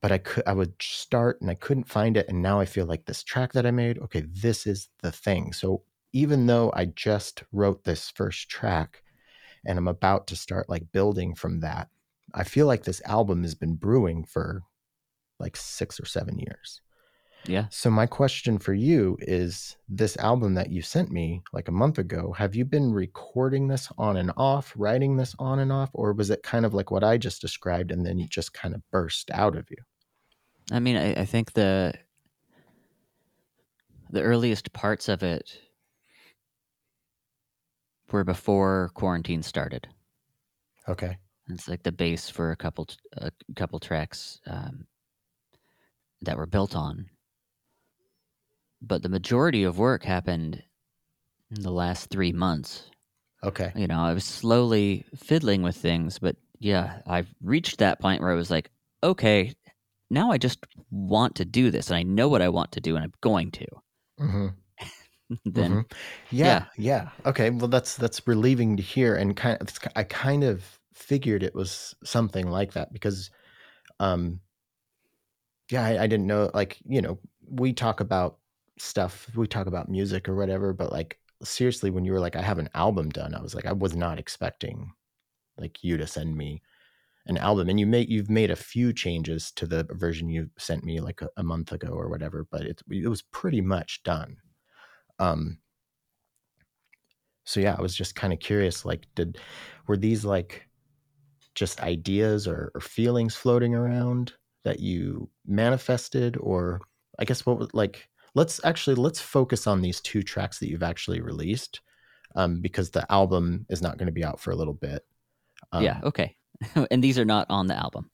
but 0.00 0.12
I 0.12 0.18
could 0.18 0.44
I 0.46 0.52
would 0.52 0.74
start 0.80 1.40
and 1.40 1.50
I 1.50 1.54
couldn't 1.54 1.88
find 1.88 2.16
it 2.16 2.28
and 2.28 2.42
now 2.42 2.60
I 2.60 2.64
feel 2.64 2.86
like 2.86 3.06
this 3.06 3.22
track 3.22 3.52
that 3.52 3.66
I 3.66 3.70
made 3.70 3.98
okay 3.98 4.22
this 4.22 4.66
is 4.66 4.88
the 5.02 5.12
thing. 5.12 5.52
So 5.52 5.82
even 6.12 6.46
though 6.46 6.72
I 6.74 6.86
just 6.86 7.42
wrote 7.52 7.84
this 7.84 8.10
first 8.10 8.48
track 8.48 9.02
and 9.64 9.78
I'm 9.78 9.88
about 9.88 10.26
to 10.28 10.36
start 10.36 10.68
like 10.68 10.92
building 10.92 11.34
from 11.34 11.60
that 11.60 11.88
I 12.34 12.44
feel 12.44 12.66
like 12.66 12.84
this 12.84 13.02
album 13.04 13.42
has 13.42 13.54
been 13.54 13.74
brewing 13.76 14.24
for 14.24 14.62
like 15.38 15.56
6 15.56 16.00
or 16.00 16.06
7 16.06 16.38
years 16.38 16.80
yeah 17.46 17.66
so 17.70 17.90
my 17.90 18.06
question 18.06 18.58
for 18.58 18.74
you 18.74 19.16
is 19.20 19.76
this 19.88 20.16
album 20.16 20.54
that 20.54 20.70
you 20.70 20.82
sent 20.82 21.10
me 21.10 21.42
like 21.52 21.68
a 21.68 21.72
month 21.72 21.98
ago 21.98 22.32
have 22.32 22.54
you 22.54 22.64
been 22.64 22.92
recording 22.92 23.68
this 23.68 23.88
on 23.98 24.16
and 24.16 24.32
off 24.36 24.72
writing 24.76 25.16
this 25.16 25.34
on 25.38 25.58
and 25.58 25.72
off 25.72 25.90
or 25.92 26.12
was 26.12 26.30
it 26.30 26.42
kind 26.42 26.66
of 26.66 26.74
like 26.74 26.90
what 26.90 27.04
I 27.04 27.18
just 27.18 27.40
described 27.40 27.90
and 27.92 28.04
then 28.04 28.18
you 28.18 28.26
just 28.26 28.52
kind 28.52 28.74
of 28.74 28.82
burst 28.90 29.30
out 29.30 29.56
of 29.56 29.66
you 29.70 29.78
I 30.72 30.80
mean, 30.80 30.96
I, 30.96 31.12
I 31.12 31.24
think 31.24 31.52
the 31.52 31.94
the 34.10 34.22
earliest 34.22 34.72
parts 34.72 35.08
of 35.08 35.22
it 35.22 35.58
were 38.10 38.24
before 38.24 38.90
quarantine 38.94 39.42
started. 39.42 39.88
Okay, 40.88 41.18
it's 41.48 41.68
like 41.68 41.82
the 41.82 41.92
base 41.92 42.28
for 42.28 42.50
a 42.50 42.56
couple 42.56 42.88
a 43.16 43.30
couple 43.54 43.78
tracks 43.78 44.40
um, 44.46 44.86
that 46.22 46.36
were 46.36 46.46
built 46.46 46.74
on. 46.74 47.06
But 48.82 49.02
the 49.02 49.08
majority 49.08 49.64
of 49.64 49.78
work 49.78 50.04
happened 50.04 50.62
in 51.50 51.62
the 51.62 51.72
last 51.72 52.10
three 52.10 52.32
months. 52.32 52.90
Okay, 53.42 53.72
you 53.76 53.86
know, 53.86 54.00
I 54.00 54.12
was 54.12 54.24
slowly 54.24 55.04
fiddling 55.16 55.62
with 55.62 55.76
things, 55.76 56.18
but 56.18 56.36
yeah, 56.58 57.00
I've 57.06 57.32
reached 57.42 57.78
that 57.78 58.00
point 58.00 58.22
where 58.22 58.30
I 58.30 58.36
was 58.36 58.50
like, 58.50 58.70
okay, 59.02 59.54
now 60.10 60.30
I 60.30 60.38
just 60.38 60.64
want 60.90 61.36
to 61.36 61.44
do 61.44 61.70
this 61.70 61.90
and 61.90 61.96
I 61.96 62.02
know 62.02 62.28
what 62.28 62.42
I 62.42 62.48
want 62.48 62.72
to 62.72 62.80
do 62.80 62.96
and 62.96 63.04
I'm 63.04 63.12
going 63.20 63.50
to. 63.52 63.66
Mm-hmm. 64.20 64.46
then, 65.44 65.70
mm-hmm. 65.70 65.80
Yeah, 66.30 66.46
yeah, 66.46 66.64
yeah, 66.76 67.08
Okay. 67.26 67.50
Well, 67.50 67.68
that's 67.68 67.96
that's 67.96 68.26
relieving 68.26 68.76
to 68.76 68.82
hear, 68.82 69.16
and 69.16 69.36
kind 69.36 69.58
of 69.60 69.68
I 69.96 70.04
kind 70.04 70.44
of 70.44 70.64
figured 70.94 71.42
it 71.42 71.54
was 71.54 71.94
something 72.04 72.48
like 72.48 72.74
that 72.74 72.92
because, 72.92 73.30
um, 73.98 74.40
yeah, 75.70 75.84
I, 75.84 76.04
I 76.04 76.06
didn't 76.06 76.28
know. 76.28 76.50
Like 76.54 76.78
you 76.86 77.02
know, 77.02 77.18
we 77.48 77.72
talk 77.72 78.00
about 78.00 78.38
stuff, 78.78 79.28
we 79.36 79.46
talk 79.46 79.66
about 79.66 79.88
music 79.88 80.28
or 80.28 80.36
whatever, 80.36 80.72
but 80.72 80.92
like 80.92 81.18
seriously, 81.42 81.90
when 81.90 82.04
you 82.04 82.12
were 82.12 82.20
like, 82.20 82.36
I 82.36 82.42
have 82.42 82.58
an 82.58 82.70
album 82.74 83.10
done, 83.10 83.34
I 83.34 83.42
was 83.42 83.54
like, 83.54 83.66
I 83.66 83.72
was 83.72 83.94
not 83.96 84.18
expecting 84.18 84.92
like 85.58 85.82
you 85.82 85.96
to 85.98 86.06
send 86.06 86.36
me 86.36 86.62
an 87.26 87.38
album 87.38 87.68
and 87.68 87.80
you 87.80 87.86
made 87.86 88.08
you've 88.08 88.30
made 88.30 88.50
a 88.50 88.56
few 88.56 88.92
changes 88.92 89.50
to 89.52 89.66
the 89.66 89.84
version 89.90 90.28
you 90.28 90.50
sent 90.58 90.84
me 90.84 91.00
like 91.00 91.22
a, 91.22 91.28
a 91.36 91.42
month 91.42 91.72
ago 91.72 91.88
or 91.88 92.08
whatever 92.08 92.46
but 92.50 92.62
it, 92.62 92.82
it 92.90 93.08
was 93.08 93.22
pretty 93.22 93.60
much 93.60 94.02
done. 94.04 94.36
Um 95.18 95.58
so 97.44 97.60
yeah 97.60 97.74
i 97.78 97.80
was 97.80 97.94
just 97.94 98.14
kind 98.14 98.32
of 98.32 98.40
curious 98.40 98.84
like 98.84 99.06
did 99.14 99.38
were 99.86 99.96
these 99.96 100.24
like 100.24 100.68
just 101.54 101.80
ideas 101.80 102.46
or, 102.46 102.70
or 102.74 102.80
feelings 102.80 103.34
floating 103.34 103.74
around 103.74 104.34
that 104.64 104.80
you 104.80 105.28
manifested 105.46 106.36
or 106.38 106.80
I 107.18 107.24
guess 107.24 107.46
what 107.46 107.58
was 107.58 107.72
like 107.72 108.08
let's 108.36 108.60
actually 108.64 108.94
let's 108.94 109.20
focus 109.20 109.66
on 109.66 109.80
these 109.80 110.00
two 110.00 110.22
tracks 110.22 110.58
that 110.58 110.68
you've 110.68 110.82
actually 110.82 111.20
released 111.20 111.80
um, 112.36 112.60
because 112.60 112.90
the 112.90 113.10
album 113.10 113.64
is 113.70 113.80
not 113.82 113.96
going 113.96 114.06
to 114.06 114.12
be 114.12 114.22
out 114.24 114.38
for 114.38 114.50
a 114.50 114.56
little 114.56 114.74
bit. 114.74 115.04
Um, 115.72 115.82
yeah, 115.82 116.00
okay. 116.04 116.36
and 116.90 117.02
these 117.02 117.18
are 117.18 117.24
not 117.24 117.46
on 117.50 117.66
the 117.66 117.74
album. 117.74 118.10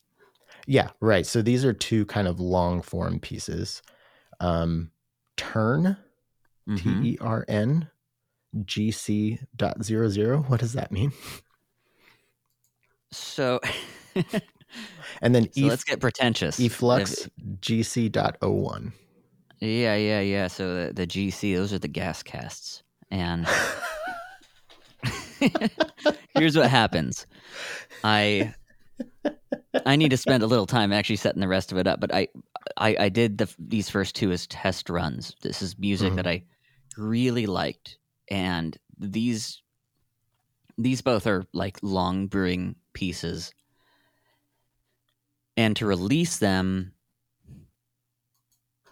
Yeah, 0.67 0.91
right. 1.01 1.27
So 1.27 1.43
these 1.43 1.65
are 1.65 1.73
two 1.73 2.07
kind 2.07 2.29
of 2.29 2.39
long 2.39 2.83
form 2.83 3.19
pieces. 3.19 3.83
Um, 4.41 4.91
Tern, 5.37 5.97
Mhm. 6.69 6.79
T 6.79 7.09
E 7.11 7.19
R 7.21 7.45
N, 7.49 7.91
GC 8.57 9.41
dot 9.57 9.83
zero 9.83 10.09
zero. 10.09 10.43
What 10.43 10.61
does 10.61 10.75
that 10.75 10.93
mean? 10.93 11.13
So, 13.11 13.61
And 15.21 15.35
then 15.35 15.45
so 15.53 15.61
e, 15.61 15.69
let's 15.69 15.85
get 15.85 16.01
pretentious. 16.01 16.59
eflux 16.59 17.29
GC 17.61 18.11
dot 18.13 18.39
oh 18.41 18.53
one. 18.53 18.93
Yeah, 19.63 19.95
yeah, 19.95 20.21
yeah. 20.21 20.49
So 20.49 20.87
the, 20.89 20.93
the 20.93 21.07
GC, 21.07 21.55
those 21.55 21.73
are 21.73 21.79
the 21.79 21.87
gas 21.87 22.21
casts. 22.25 22.83
And 23.13 23.47
here's 26.35 26.57
what 26.57 26.69
happens. 26.69 27.29
I 28.03 28.53
I 29.87 29.95
need 29.95 30.11
to 30.11 30.17
spend 30.17 30.43
a 30.43 30.49
little 30.49 30.67
time 30.67 30.93
actually 30.93 31.17
setting 31.17 31.41
the 31.41 31.47
rest 31.47 31.71
of 31.71 31.79
it 31.79 31.87
up, 31.87 32.01
but 32.01 32.13
I 32.13 32.27
I, 32.77 32.97
I 32.99 33.09
did 33.09 33.39
the 33.39 33.55
these 33.57 33.89
first 33.89 34.17
two 34.17 34.33
as 34.33 34.49
test 34.49 34.91
runs. 34.91 35.37
This 35.43 35.63
is 35.63 35.79
music 35.79 36.13
Mhm. 36.13 36.17
that 36.17 36.27
I 36.27 36.43
really 36.99 37.47
liked, 37.47 37.99
and 38.29 38.77
these 38.99 39.63
these 40.77 41.03
both 41.03 41.29
are 41.29 41.45
like 41.53 41.79
long 41.83 42.27
brewing 42.27 42.75
pieces. 42.95 43.55
And 45.57 45.77
to 45.77 45.87
release 45.87 46.39
them, 46.39 46.95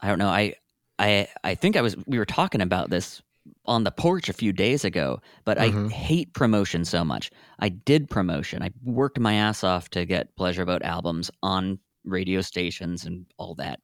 I 0.00 0.06
don't 0.08 0.18
know. 0.18 0.28
I 0.28 0.54
I 1.00 1.28
I 1.44 1.54
think 1.56 1.76
I 1.76 1.82
was 1.82 1.96
we 2.06 2.18
were 2.18 2.26
talking 2.26 2.60
about 2.60 2.90
this 2.90 3.22
on 3.66 3.84
the 3.84 3.90
porch 3.92 4.28
a 4.28 4.34
few 4.34 4.52
days 4.52 4.84
ago, 4.84 5.20
but 5.44 5.58
Mhm. 5.58 5.90
I 5.90 5.92
hate 5.92 6.34
promotion 6.34 6.84
so 6.84 7.04
much. 7.04 7.30
I 7.58 7.70
did 7.70 8.10
promotion. 8.10 8.62
I 8.62 8.70
worked 8.84 9.18
my 9.18 9.34
ass 9.34 9.64
off 9.64 9.90
to 9.90 10.06
get 10.06 10.36
Pleasure 10.36 10.66
Boat 10.66 10.82
albums 10.82 11.30
on 11.42 11.80
radio 12.04 12.42
stations 12.42 13.04
and 13.06 13.26
all 13.38 13.54
that. 13.56 13.80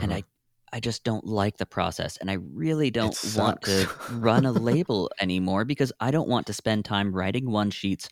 And 0.00 0.12
Mhm. 0.12 0.14
I 0.14 0.24
I 0.72 0.80
just 0.80 1.04
don't 1.04 1.24
like 1.26 1.58
the 1.58 1.66
process 1.66 2.18
and 2.18 2.30
I 2.30 2.34
really 2.34 2.90
don't 2.90 3.18
want 3.24 3.64
to 3.64 3.88
run 4.08 4.44
a 4.46 4.52
label 4.52 5.10
anymore 5.20 5.64
because 5.64 5.92
I 6.00 6.10
don't 6.10 6.28
want 6.28 6.46
to 6.48 6.54
spend 6.54 6.84
time 6.84 7.14
writing 7.14 7.50
one 7.50 7.70
sheets 7.70 8.10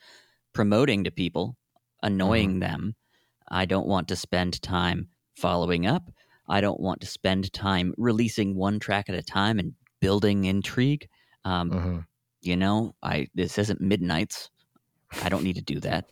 promoting 0.54 1.04
to 1.04 1.10
people, 1.12 1.58
annoying 2.02 2.60
them. 2.60 2.96
I 3.48 3.66
don't 3.66 3.88
want 3.88 4.08
to 4.08 4.16
spend 4.16 4.62
time 4.62 5.10
following 5.36 5.86
up. 5.86 6.10
I 6.48 6.60
don't 6.60 6.80
want 6.80 7.00
to 7.00 7.06
spend 7.06 7.52
time 7.52 7.94
releasing 7.96 8.54
one 8.56 8.78
track 8.78 9.08
at 9.08 9.14
a 9.14 9.22
time 9.22 9.58
and 9.58 9.74
building 10.00 10.44
intrigue. 10.44 11.08
Um, 11.44 11.70
Mhm. 11.70 12.06
you 12.42 12.56
know, 12.56 12.94
I 13.02 13.28
this 13.34 13.58
isn't 13.58 13.80
midnights. 13.80 14.50
I 15.22 15.28
don't 15.28 15.42
need 15.44 15.56
to 15.56 15.62
do 15.62 15.80
that. 15.80 16.10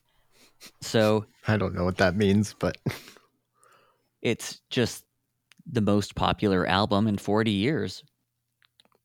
So 0.80 1.26
I 1.48 1.56
don't 1.56 1.74
know 1.74 1.84
what 1.84 1.98
that 1.98 2.16
means, 2.16 2.54
but 2.58 2.76
it's 4.22 4.60
just 4.70 5.04
the 5.70 5.80
most 5.80 6.14
popular 6.14 6.66
album 6.66 7.06
in 7.06 7.16
40 7.18 7.50
years, 7.50 8.02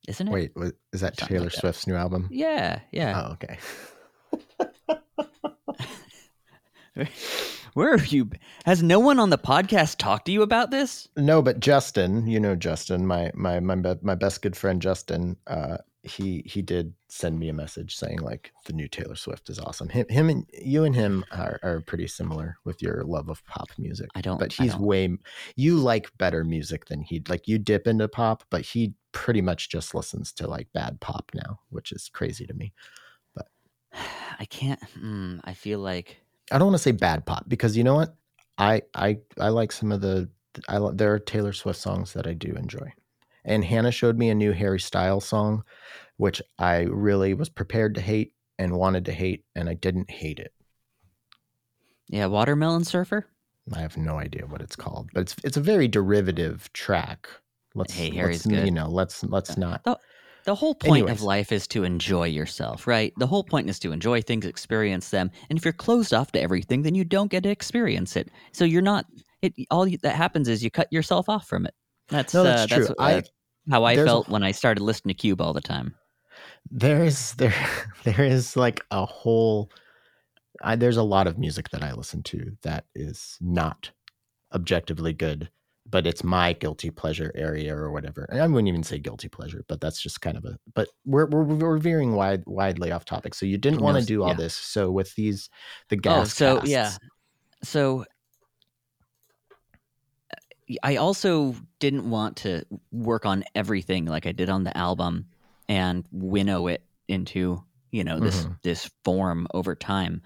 isn't 0.08 0.28
it? 0.28 0.32
wait, 0.32 0.52
wa- 0.56 0.72
is 0.94 1.02
that 1.02 1.18
Something 1.20 1.36
Taylor 1.36 1.46
like 1.46 1.54
that. 1.54 1.60
Swift's 1.60 1.88
new 1.88 1.96
album? 1.96 2.28
Yeah, 2.32 2.80
yeah. 2.92 3.24
Oh, 3.28 3.32
okay. 3.34 3.58
Where 7.80 7.96
have 7.96 8.08
you? 8.08 8.30
Has 8.66 8.84
no 8.84 9.00
one 9.00 9.20
on 9.20 9.30
the 9.30 9.38
podcast 9.38 10.00
talked 10.00 10.26
to 10.26 10.34
you 10.34 10.42
about 10.42 10.70
this? 10.70 11.08
No, 11.16 11.42
but 11.42 11.62
Justin, 11.62 12.28
you 12.28 12.38
know 12.38 12.54
Justin, 12.54 13.08
my 13.08 13.32
my 13.34 13.62
my 13.62 13.76
my 14.02 14.16
best 14.16 14.42
good 14.42 14.58
friend 14.58 14.82
Justin, 14.82 15.38
uh, 15.48 15.78
he 16.04 16.44
he 16.46 16.62
did 16.62 16.94
send 17.08 17.40
me 17.40 17.48
a 17.48 17.54
message 17.54 17.96
saying 17.96 18.20
like 18.20 18.52
the 18.66 18.74
new 18.74 18.90
Taylor 18.90 19.16
Swift 19.16 19.50
is 19.50 19.60
awesome. 19.60 19.88
Him, 19.88 20.06
him 20.10 20.30
and 20.30 20.46
you 20.62 20.84
and 20.84 20.94
him 20.94 21.24
are, 21.32 21.58
are 21.64 21.80
pretty 21.80 22.08
similar 22.08 22.58
with 22.66 22.82
your 22.82 23.06
love 23.06 23.30
of 23.30 23.46
pop 23.46 23.70
music. 23.78 24.10
I 24.14 24.20
don't. 24.20 24.40
But 24.40 24.52
he's 24.52 24.74
don't- 24.74 24.82
way 24.82 25.18
you 25.56 25.78
like 25.78 26.12
better 26.18 26.44
music 26.44 26.84
than 26.88 27.02
he 27.02 27.24
like. 27.30 27.48
You 27.48 27.60
dip 27.60 27.88
into 27.88 28.10
pop, 28.10 28.44
but 28.50 28.60
he 28.66 28.94
pretty 29.14 29.42
much 29.42 29.70
just 29.70 29.96
listens 29.96 30.34
to 30.34 30.48
like 30.48 30.68
bad 30.74 31.00
pop 31.00 31.32
now, 31.34 31.62
which 31.70 31.94
is 31.94 32.10
crazy 32.12 32.46
to 32.46 32.54
me. 32.54 32.74
But 33.34 33.48
I 34.38 34.44
can't. 34.44 34.82
Mm, 35.02 35.40
I 35.46 35.54
feel 35.54 35.80
like 35.80 36.18
I 36.52 36.58
don't 36.58 36.68
want 36.68 36.78
to 36.78 36.84
say 36.84 36.92
bad 36.92 37.26
pop 37.26 37.46
because 37.48 37.78
you 37.78 37.84
know 37.84 37.96
what? 37.96 38.16
I 38.58 38.82
I 38.94 39.20
I 39.40 39.50
like 39.50 39.72
some 39.72 39.92
of 39.92 40.02
the 40.02 40.30
I 40.68 40.80
there 40.94 41.14
are 41.14 41.20
Taylor 41.20 41.54
Swift 41.54 41.80
songs 41.80 42.14
that 42.14 42.28
I 42.28 42.34
do 42.34 42.54
enjoy. 42.54 42.92
And 43.46 43.64
Hannah 43.64 43.92
showed 43.92 44.18
me 44.18 44.30
a 44.30 44.36
new 44.36 44.52
Harry 44.52 44.80
Styles 44.80 45.26
song 45.26 45.64
which 46.18 46.42
I 46.58 46.82
really 46.82 47.34
was 47.34 47.48
prepared 47.48 47.96
to 47.96 48.02
hate 48.02 48.34
and 48.58 48.78
wanted 48.78 49.06
to 49.06 49.14
hate 49.14 49.46
and 49.56 49.70
I 49.70 49.74
didn't 49.74 50.12
hate 50.12 50.38
it. 50.38 50.54
yeah, 52.10 52.26
Watermelon 52.26 52.84
Surfer. 52.84 53.26
I 53.74 53.80
have 53.80 53.96
no 53.96 54.20
idea 54.20 54.46
what 54.46 54.62
it's 54.62 54.76
called, 54.76 55.10
but 55.14 55.22
it's 55.22 55.36
it's 55.44 55.58
a 55.58 55.62
very 55.62 55.88
derivative 55.88 56.72
track. 56.74 57.30
Let's 57.76 57.94
Hey, 57.94 58.10
Harry's 58.10 58.46
let's, 58.46 58.58
good. 58.58 58.66
you 58.66 58.72
know, 58.72 58.90
let's 58.90 59.24
let's 59.24 59.58
not 59.58 59.82
The 60.50 60.56
whole 60.56 60.74
point 60.74 61.02
Anyways. 61.02 61.12
of 61.18 61.22
life 61.22 61.52
is 61.52 61.68
to 61.68 61.84
enjoy 61.84 62.26
yourself, 62.26 62.88
right? 62.88 63.14
The 63.18 63.28
whole 63.28 63.44
point 63.44 63.70
is 63.70 63.78
to 63.82 63.92
enjoy 63.92 64.24
things, 64.24 64.48
experience 64.48 65.12
them, 65.12 65.30
and 65.48 65.60
if 65.60 65.64
you're 65.64 65.72
closed 65.72 66.12
off 66.12 66.32
to 66.32 66.42
everything, 66.42 66.82
then 66.82 66.96
you 66.96 67.04
don't 67.04 67.30
get 67.30 67.44
to 67.44 67.50
experience 67.50 68.16
it. 68.16 68.32
So 68.52 68.66
you're 68.66 68.82
not. 68.82 69.06
It 69.44 69.54
all 69.70 69.88
you, 69.88 70.00
that 70.00 70.16
happens 70.16 70.48
is 70.48 70.64
you 70.64 70.72
cut 70.72 70.88
yourself 70.92 71.30
off 71.30 71.48
from 71.48 71.68
it. 71.68 71.76
That's 72.08 72.34
No, 72.34 72.42
that's 72.42 72.64
uh, 72.64 72.76
true. 72.78 72.86
That's, 72.88 73.00
I- 73.00 73.12
that's 73.14 73.30
how 73.70 73.84
I 73.84 73.96
felt 73.96 74.28
when 74.28 74.42
I 74.42 74.52
started 74.52 74.82
listening 74.82 75.14
to 75.14 75.22
Cube 75.22 75.40
all 75.40 75.54
the 75.54 75.62
time. 75.62 75.94
there 76.72 77.04
is 77.06 77.36
there 77.36 77.54
there 78.04 78.24
is 78.26 78.58
like 78.58 78.82
a 78.90 79.06
whole 79.06 79.70
I, 80.64 80.76
there's 80.76 80.98
a 80.98 81.04
lot 81.04 81.28
of 81.28 81.38
music 81.38 81.70
that 81.70 81.84
i 81.84 81.94
listen 81.94 82.24
to 82.24 82.58
that 82.64 82.86
is 82.96 83.38
not 83.40 83.92
objectively 84.52 85.14
good 85.14 85.52
but 85.90 86.06
it's 86.08 86.24
my 86.24 86.54
guilty 86.54 86.90
pleasure 86.90 87.32
area 87.36 87.76
or 87.76 87.92
whatever 87.92 88.26
and 88.30 88.42
i 88.42 88.48
wouldn't 88.48 88.68
even 88.68 88.84
say 88.84 89.00
guilty 89.00 89.28
pleasure 89.28 89.64
but 89.68 89.82
that's 89.82 90.02
just 90.02 90.22
kind 90.22 90.38
of 90.38 90.46
a 90.46 90.58
but 90.74 90.90
we're 91.06 91.26
we're, 91.28 91.44
we're 91.44 91.78
veering 91.78 92.14
wide 92.14 92.44
widely 92.46 92.92
off 92.92 93.06
topic 93.06 93.34
so 93.34 93.46
you 93.46 93.58
didn't 93.58 93.82
want 93.82 93.98
to 94.00 94.06
do 94.06 94.24
all 94.24 94.30
yeah. 94.30 94.36
this 94.36 94.54
so 94.56 94.92
with 94.92 95.14
these 95.16 95.50
the 95.90 95.96
Oh, 95.96 96.00
gas 96.02 96.34
so 96.34 96.56
casts, 96.56 96.70
yeah. 96.70 96.98
So 97.64 98.06
I 100.84 100.98
also 100.98 101.56
didn't 101.80 102.10
want 102.10 102.38
to 102.38 102.64
work 102.92 103.26
on 103.26 103.44
everything 103.56 104.06
like 104.06 104.26
I 104.28 104.32
did 104.32 104.50
on 104.50 104.64
the 104.64 104.76
album 104.78 105.26
and 105.68 106.06
winnow 106.12 106.68
it 106.68 106.84
into, 107.08 107.64
you 107.92 108.04
know, 108.04 108.20
this 108.20 108.46
Mhm. 108.46 108.62
this 108.62 108.90
form 109.04 109.48
over 109.54 109.76
time. 109.76 110.22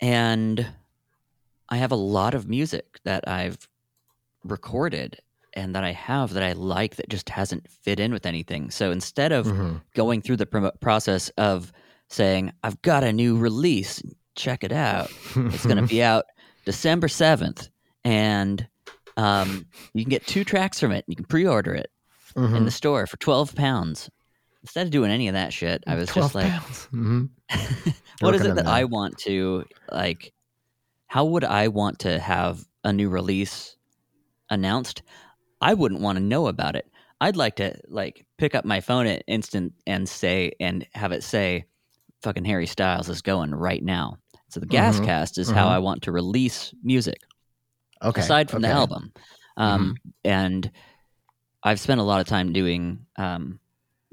And 0.00 0.66
I 1.68 1.76
have 1.76 1.92
a 1.92 1.96
lot 1.96 2.34
of 2.34 2.48
music 2.48 3.00
that 3.04 3.28
I've 3.28 3.68
recorded 4.46 5.18
and 5.54 5.74
that 5.74 5.84
I 5.84 5.92
have 5.92 6.34
that 6.34 6.42
I 6.42 6.52
like 6.52 6.96
that 6.96 7.08
just 7.08 7.28
hasn't 7.30 7.68
fit 7.70 7.98
in 7.98 8.12
with 8.12 8.26
anything. 8.26 8.70
So 8.70 8.90
instead 8.90 9.32
of 9.32 9.46
Mhm. 9.46 9.80
going 9.94 10.20
through 10.20 10.36
the 10.36 10.46
pro- 10.46 10.70
process 10.72 11.30
of 11.38 11.72
saying, 12.08 12.52
I've 12.62 12.80
got 12.82 13.02
a 13.04 13.12
new 13.12 13.36
release, 13.38 14.02
check 14.34 14.62
it 14.64 14.72
out. 14.72 15.10
It's 15.34 15.64
going 15.64 15.78
to 15.78 15.86
be 15.86 16.02
out 16.02 16.26
December 16.66 17.08
7th. 17.08 17.68
And 18.04 18.66
um, 19.16 19.66
you 19.94 20.04
can 20.04 20.10
get 20.10 20.26
two 20.26 20.44
tracks 20.44 20.78
from 20.78 20.92
it. 20.92 21.04
You 21.08 21.16
can 21.16 21.24
pre 21.24 21.46
order 21.46 21.72
it 21.74 21.90
in 22.36 22.42
Mhm. 22.42 22.64
the 22.66 22.70
store 22.70 23.06
for 23.06 23.16
12 23.16 23.54
pounds. 23.54 24.10
Instead 24.62 24.86
of 24.86 24.92
doing 24.92 25.10
any 25.10 25.26
of 25.28 25.32
that 25.34 25.52
shit, 25.54 25.82
I 25.86 25.94
was 25.94 26.12
just 26.12 26.34
like. 26.34 26.52
Mhm. 26.92 27.30
what 28.20 28.34
is 28.34 28.42
it 28.42 28.48
that 28.56 28.64
that. 28.64 28.66
I 28.66 28.84
want 28.84 29.16
to, 29.18 29.64
like, 29.90 30.32
how 31.06 31.24
would 31.24 31.44
I 31.44 31.68
want 31.68 32.00
to 32.00 32.18
have 32.18 32.66
a 32.84 32.92
new 32.92 33.08
release 33.08 33.76
announced? 34.50 35.02
I 35.60 35.74
wouldn't 35.74 36.02
want 36.02 36.18
to 36.18 36.24
know 36.24 36.48
about 36.48 36.76
it. 36.76 36.86
I'd 37.20 37.36
like 37.36 37.56
to, 37.56 37.76
like, 37.88 38.26
pick 38.38 38.54
up 38.54 38.64
my 38.64 38.80
phone 38.80 39.06
at 39.06 39.24
instant 39.26 39.74
and 39.86 40.08
say, 40.08 40.52
and 40.60 40.86
have 40.94 41.12
it 41.12 41.24
say, 41.24 41.64
fucking 42.22 42.44
Harry 42.44 42.66
Styles 42.66 43.08
is 43.08 43.22
going 43.22 43.54
right 43.54 43.82
now. 43.82 44.18
So 44.50 44.60
the 44.60 44.66
Mhm, 44.68 44.68
Gascast 44.68 45.38
is 45.38 45.50
how 45.50 45.68
mhm. 45.68 45.70
I 45.70 45.78
want 45.78 46.02
to 46.02 46.12
release 46.12 46.74
music 46.82 47.20
okay 48.02 48.22
aside 48.22 48.50
from 48.50 48.62
the 48.62 48.68
okay. 48.68 48.72
Mm-hmm. 48.72 48.80
album. 48.80 49.12
Um, 49.56 50.00
And 50.24 50.70
I've 51.62 51.80
spent 51.80 52.00
a 52.00 52.04
lot 52.04 52.20
of 52.20 52.26
time 52.26 52.52
doing 52.52 53.06
um, 53.16 53.58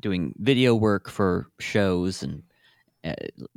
doing 0.01 0.33
video 0.39 0.75
work 0.75 1.09
for 1.09 1.47
shows 1.59 2.23
and 2.23 2.43
uh, 3.03 3.13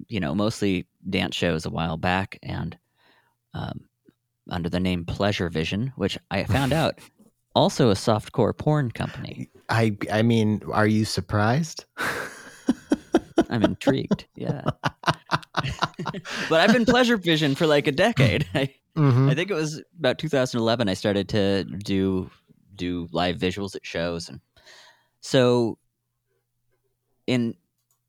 you 0.08 0.20
know 0.20 0.34
mostly 0.34 0.86
dance 1.08 1.34
shows 1.36 1.66
a 1.66 1.70
while 1.70 1.96
back 1.96 2.38
and 2.42 2.76
um, 3.54 3.88
under 4.50 4.68
the 4.68 4.80
name 4.80 5.04
Pleasure 5.04 5.48
Vision, 5.48 5.92
which 5.96 6.18
I 6.30 6.44
found 6.44 6.72
out 6.72 6.98
also 7.54 7.90
a 7.90 7.94
softcore 7.94 8.56
porn 8.56 8.90
company. 8.90 9.48
i 9.68 9.96
i 10.12 10.22
mean 10.22 10.60
are 10.72 10.86
you 10.86 11.04
surprised 11.04 11.84
I'm 13.48 13.62
intrigued. 13.62 14.26
Yeah. 14.34 14.62
but 16.48 16.60
I've 16.60 16.72
been 16.72 16.84
Pleasure 16.84 17.16
Vision 17.16 17.54
for 17.54 17.66
like 17.66 17.86
a 17.86 17.92
decade. 17.92 18.46
I, 18.54 18.74
Mhm. 18.96 19.30
I 19.30 19.34
think 19.34 19.50
it 19.50 19.54
was 19.54 19.82
about 19.98 20.18
2011 20.18 20.88
I 20.88 20.94
started 20.94 21.28
to 21.30 21.64
do 21.64 22.30
do 22.74 23.08
live 23.12 23.36
visuals 23.38 23.76
at 23.76 23.84
shows 23.86 24.28
and 24.30 24.40
so 25.20 25.78
in 27.26 27.54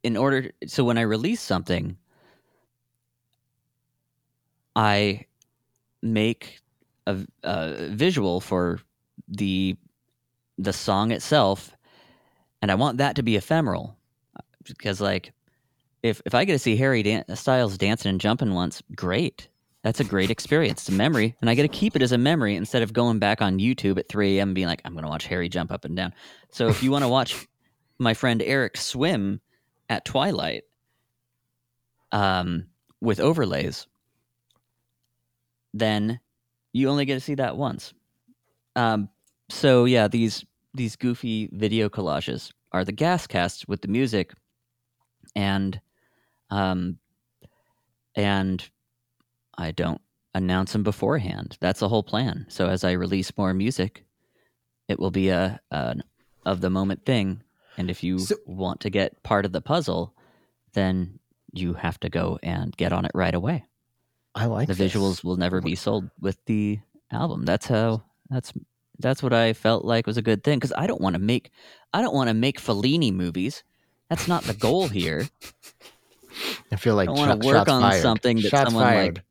in 0.04 0.15
order 0.17 0.52
so 0.65 0.84
when 0.86 0.97
I 0.97 1.02
release 1.02 1.41
something 1.41 1.97
I 4.76 5.26
make 6.01 6.60
a, 7.05 7.17
a 7.43 7.88
visual 7.89 8.39
for 8.41 8.79
the 9.27 9.75
the 10.57 10.73
song 10.73 11.12
itself 11.12 11.75
and 12.62 12.71
I 12.71 12.75
want 12.75 12.97
that 12.97 13.15
to 13.17 13.23
be 13.23 13.36
ephemeral 13.36 13.97
because 14.67 14.99
like 14.99 15.31
if 16.03 16.21
if 16.25 16.33
I 16.33 16.45
get 16.45 16.53
to 16.53 16.60
see 16.60 16.75
Harry 16.75 17.03
Dan- 17.03 17.36
Styles 17.36 17.77
dancing 17.77 18.10
and 18.10 18.21
jumping 18.21 18.53
once, 18.53 18.81
great. 18.95 19.47
That's 19.83 19.99
a 19.99 20.03
great 20.03 20.31
experience. 20.31 20.81
It's 20.81 20.89
a 20.89 20.93
memory, 20.93 21.36
and 21.39 21.49
I 21.49 21.55
get 21.55 21.62
to 21.62 21.69
keep 21.69 21.95
it 21.95 22.01
as 22.01 22.12
a 22.12 22.17
memory 22.17 22.55
instead 22.55 22.81
of 22.81 22.91
going 22.91 23.19
back 23.19 23.41
on 23.41 23.60
YouTube 23.60 23.97
at 23.97 24.10
3 24.10 24.38
a.m. 24.38 24.53
being 24.53 24.67
like, 24.67 24.81
I'm 24.83 24.93
going 24.93 25.03
to 25.03 25.10
watch 25.10 25.27
Harry 25.27 25.47
jump 25.47 25.71
up 25.71 25.86
and 25.86 25.95
down. 25.95 26.13
So 26.49 26.67
if 26.67 26.83
you 26.83 26.91
want 26.91 27.03
to 27.03 27.07
watch 27.07 27.47
my 27.97 28.13
friend 28.13 28.41
Eric 28.41 28.75
swim 28.75 29.39
at 29.88 30.03
twilight 30.03 30.63
um, 32.12 32.65
with 32.99 33.19
overlays, 33.21 33.88
then 35.73 36.19
you 36.73 36.89
only 36.89 37.06
get 37.06 37.15
to 37.15 37.19
see 37.19 37.36
that 37.36 37.58
once. 37.58 37.93
Um, 38.75 39.10
so 39.49 39.86
yeah, 39.86 40.08
these 40.08 40.45
these 40.73 40.95
goofy 40.95 41.49
video 41.53 41.89
collages 41.89 42.51
are 42.71 42.84
the 42.86 42.91
gas 42.91 43.25
casts 43.25 43.67
with 43.67 43.82
the 43.82 43.88
music 43.88 44.34
and 45.36 45.80
um 46.51 46.99
and 48.15 48.69
I 49.58 49.71
don't 49.71 50.01
announce 50.36 50.73
them 50.73 50.84
beforehand. 50.84 51.58
That's 51.62 51.80
the 51.80 51.89
whole 51.89 52.03
plan. 52.03 52.45
So 52.49 52.67
as 52.67 52.84
I 52.84 52.91
release 52.91 53.36
more 53.38 53.53
music, 53.53 54.06
it 54.88 54.99
will 54.99 55.12
be 55.12 55.30
a 55.30 55.60
an 55.71 56.03
of 56.45 56.62
the 56.62 56.69
moment 56.69 57.06
thing. 57.06 57.41
And 57.77 57.89
if 57.89 58.03
you 58.03 58.19
So- 58.19 58.36
want 58.45 58.80
to 58.82 58.89
get 58.89 59.23
part 59.23 59.45
of 59.45 59.51
the 59.51 59.62
puzzle, 59.62 60.13
then 60.73 61.19
you 61.53 61.73
have 61.73 61.99
to 62.01 62.10
go 62.10 62.38
and 62.43 62.75
get 62.77 62.93
on 62.93 63.06
it 63.06 63.12
right 63.15 63.34
away. 63.34 63.65
I 64.38 64.45
like 64.45 64.67
the 64.67 64.76
this. 64.76 64.93
visuals 64.93 65.23
will 65.23 65.36
never 65.38 65.62
be 65.62 65.73
sold 65.73 66.10
with 66.21 66.38
the 66.45 66.80
album. 67.12 67.43
That's 67.43 67.65
how 67.65 68.04
that's 68.30 68.54
that's 69.00 69.23
what 69.23 69.34
I 69.34 69.54
felt 69.54 69.84
like 69.84 70.06
was 70.06 70.17
a 70.17 70.21
good 70.21 70.43
thing 70.43 70.60
because 70.60 70.73
I 70.78 70.86
don't 70.86 71.02
want 71.02 71.15
to 71.15 71.19
make 71.19 71.50
I 71.91 72.02
don't 72.02 72.13
want 72.13 72.30
to 72.30 72.36
make 72.36 72.62
Fellini 72.62 73.12
movies. 73.12 73.63
That's 74.10 74.28
not 74.28 74.43
the 74.43 74.54
goal 74.54 74.88
here. 74.88 75.28
I 76.71 76.76
feel 76.76 76.93
like 76.95 77.10
I 77.10 77.13
wanna 77.13 77.38
work 77.38 77.67
on 77.67 77.82
fired. 77.82 78.02
something 78.02 78.38
that 78.38 78.50
shots 78.50 78.71
someone, 78.71 78.84
like- 78.84 79.23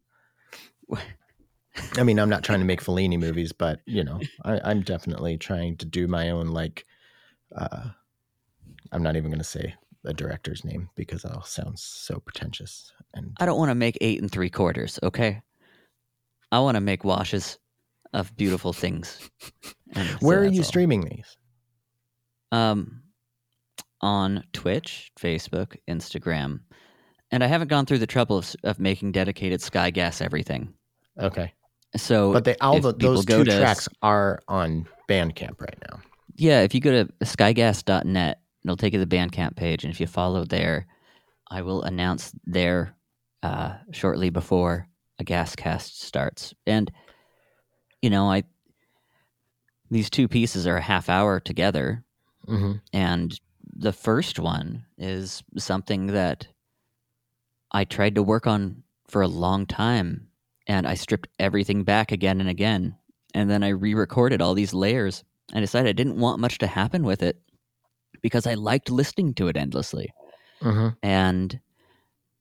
I 1.97 2.03
mean, 2.03 2.19
I'm 2.19 2.29
not 2.29 2.43
trying 2.43 2.59
to 2.61 2.65
make 2.65 2.83
Fellini 2.83 3.19
movies, 3.19 3.53
but 3.53 3.81
you 3.87 4.03
know, 4.03 4.21
I, 4.45 4.61
I'm 4.65 4.81
definitely 4.83 5.37
trying 5.37 5.77
to 5.77 5.87
do 5.87 6.09
my 6.09 6.31
own. 6.31 6.49
Like, 6.49 6.85
uh, 7.55 7.91
I'm 8.91 9.03
not 9.03 9.17
even 9.17 9.31
going 9.31 9.39
to 9.39 9.45
say 9.45 9.75
a 10.07 10.15
director's 10.15 10.65
name 10.65 10.89
because 10.95 11.25
I'll 11.25 11.45
sound 11.45 11.79
so 11.79 12.19
pretentious. 12.21 12.93
And 13.15 13.37
I 13.39 13.47
don't 13.47 13.59
want 13.59 13.71
to 13.71 13.75
make 13.75 13.99
eight 14.01 14.21
and 14.21 14.31
three 14.31 14.51
quarters. 14.51 14.99
Okay, 15.03 15.43
I 16.53 16.61
want 16.61 16.77
to 16.77 16.81
make 16.81 17.05
washes 17.05 17.59
of 18.13 18.35
beautiful 18.37 18.73
things. 18.73 19.19
So 19.95 20.03
where 20.21 20.41
are 20.41 20.47
you 20.47 20.61
all. 20.61 20.65
streaming 20.65 21.03
these? 21.03 21.37
Um, 22.53 23.03
on 24.01 24.45
Twitch, 24.53 25.11
Facebook, 25.19 25.77
Instagram, 25.89 26.61
and 27.31 27.43
I 27.43 27.47
haven't 27.47 27.69
gone 27.69 27.87
through 27.87 27.99
the 27.99 28.07
trouble 28.07 28.39
of, 28.39 28.55
of 28.63 28.79
making 28.79 29.13
dedicated 29.13 29.61
Sky 29.61 29.91
Gas 29.91 30.21
everything. 30.21 30.73
Okay, 31.21 31.53
So, 31.97 32.33
but 32.33 32.45
they 32.45 32.57
all 32.61 32.79
the, 32.81 32.93
those 32.93 33.25
two 33.25 33.45
to 33.45 33.59
tracks 33.59 33.89
are 34.03 34.41
on 34.49 34.87
Bandcamp 35.09 35.61
right 35.61 35.79
now. 35.91 36.01
yeah, 36.37 36.61
if 36.63 36.75
you 36.75 36.81
go 36.81 36.91
to 37.05 37.13
skygas.net, 37.25 38.41
it'll 38.69 38.77
take 38.77 38.93
you 38.93 38.99
to 38.99 39.07
the 39.07 39.17
Bandcamp 39.17 39.57
page, 39.57 39.85
and 39.85 39.93
if 39.93 40.01
you 40.01 40.07
follow 40.07 40.45
there, 40.45 40.87
I 41.51 41.63
will 41.63 41.83
announce 41.83 42.33
there 42.45 42.97
uh, 43.43 43.75
shortly 43.93 44.31
before 44.31 44.89
a 45.19 45.25
gas 45.25 45.57
cast 45.57 46.03
starts. 46.03 46.55
And 46.67 46.91
you 48.03 48.11
know, 48.11 48.31
I 48.31 48.45
these 49.91 50.11
two 50.11 50.29
pieces 50.29 50.67
are 50.67 50.77
a 50.77 50.83
half 50.83 51.09
hour 51.09 51.41
together, 51.41 52.05
hmm 52.47 52.73
and 52.93 53.39
the 53.79 53.93
first 53.93 54.39
one 54.39 54.85
is 54.99 55.43
something 55.59 56.09
that 56.09 56.47
I 57.73 57.85
tried 57.85 58.15
to 58.15 58.23
work 58.23 58.47
on 58.47 58.83
for 59.07 59.23
a 59.23 59.29
long 59.29 59.67
time. 59.67 60.29
And 60.67 60.87
I 60.87 60.95
stripped 60.95 61.29
everything 61.39 61.85
back 61.85 62.11
again 62.11 62.41
and 62.41 62.49
again. 62.49 62.97
And 63.35 63.51
then 63.51 63.63
I 63.63 63.69
re-recorded 63.69 64.41
all 64.41 64.55
these 64.55 64.75
layers. 64.75 65.23
I 65.53 65.61
decided 65.61 65.89
I 65.89 65.93
didn't 65.93 66.19
want 66.19 66.41
much 66.41 66.59
to 66.59 66.67
happen 66.67 67.05
with 67.05 67.23
it 67.23 67.41
because 68.23 68.47
I 68.47 68.55
liked 68.55 68.91
listening 68.91 69.35
to 69.35 69.49
it 69.49 69.57
endlessly. 69.57 70.13
Hmm 70.61 70.89
and 71.03 71.61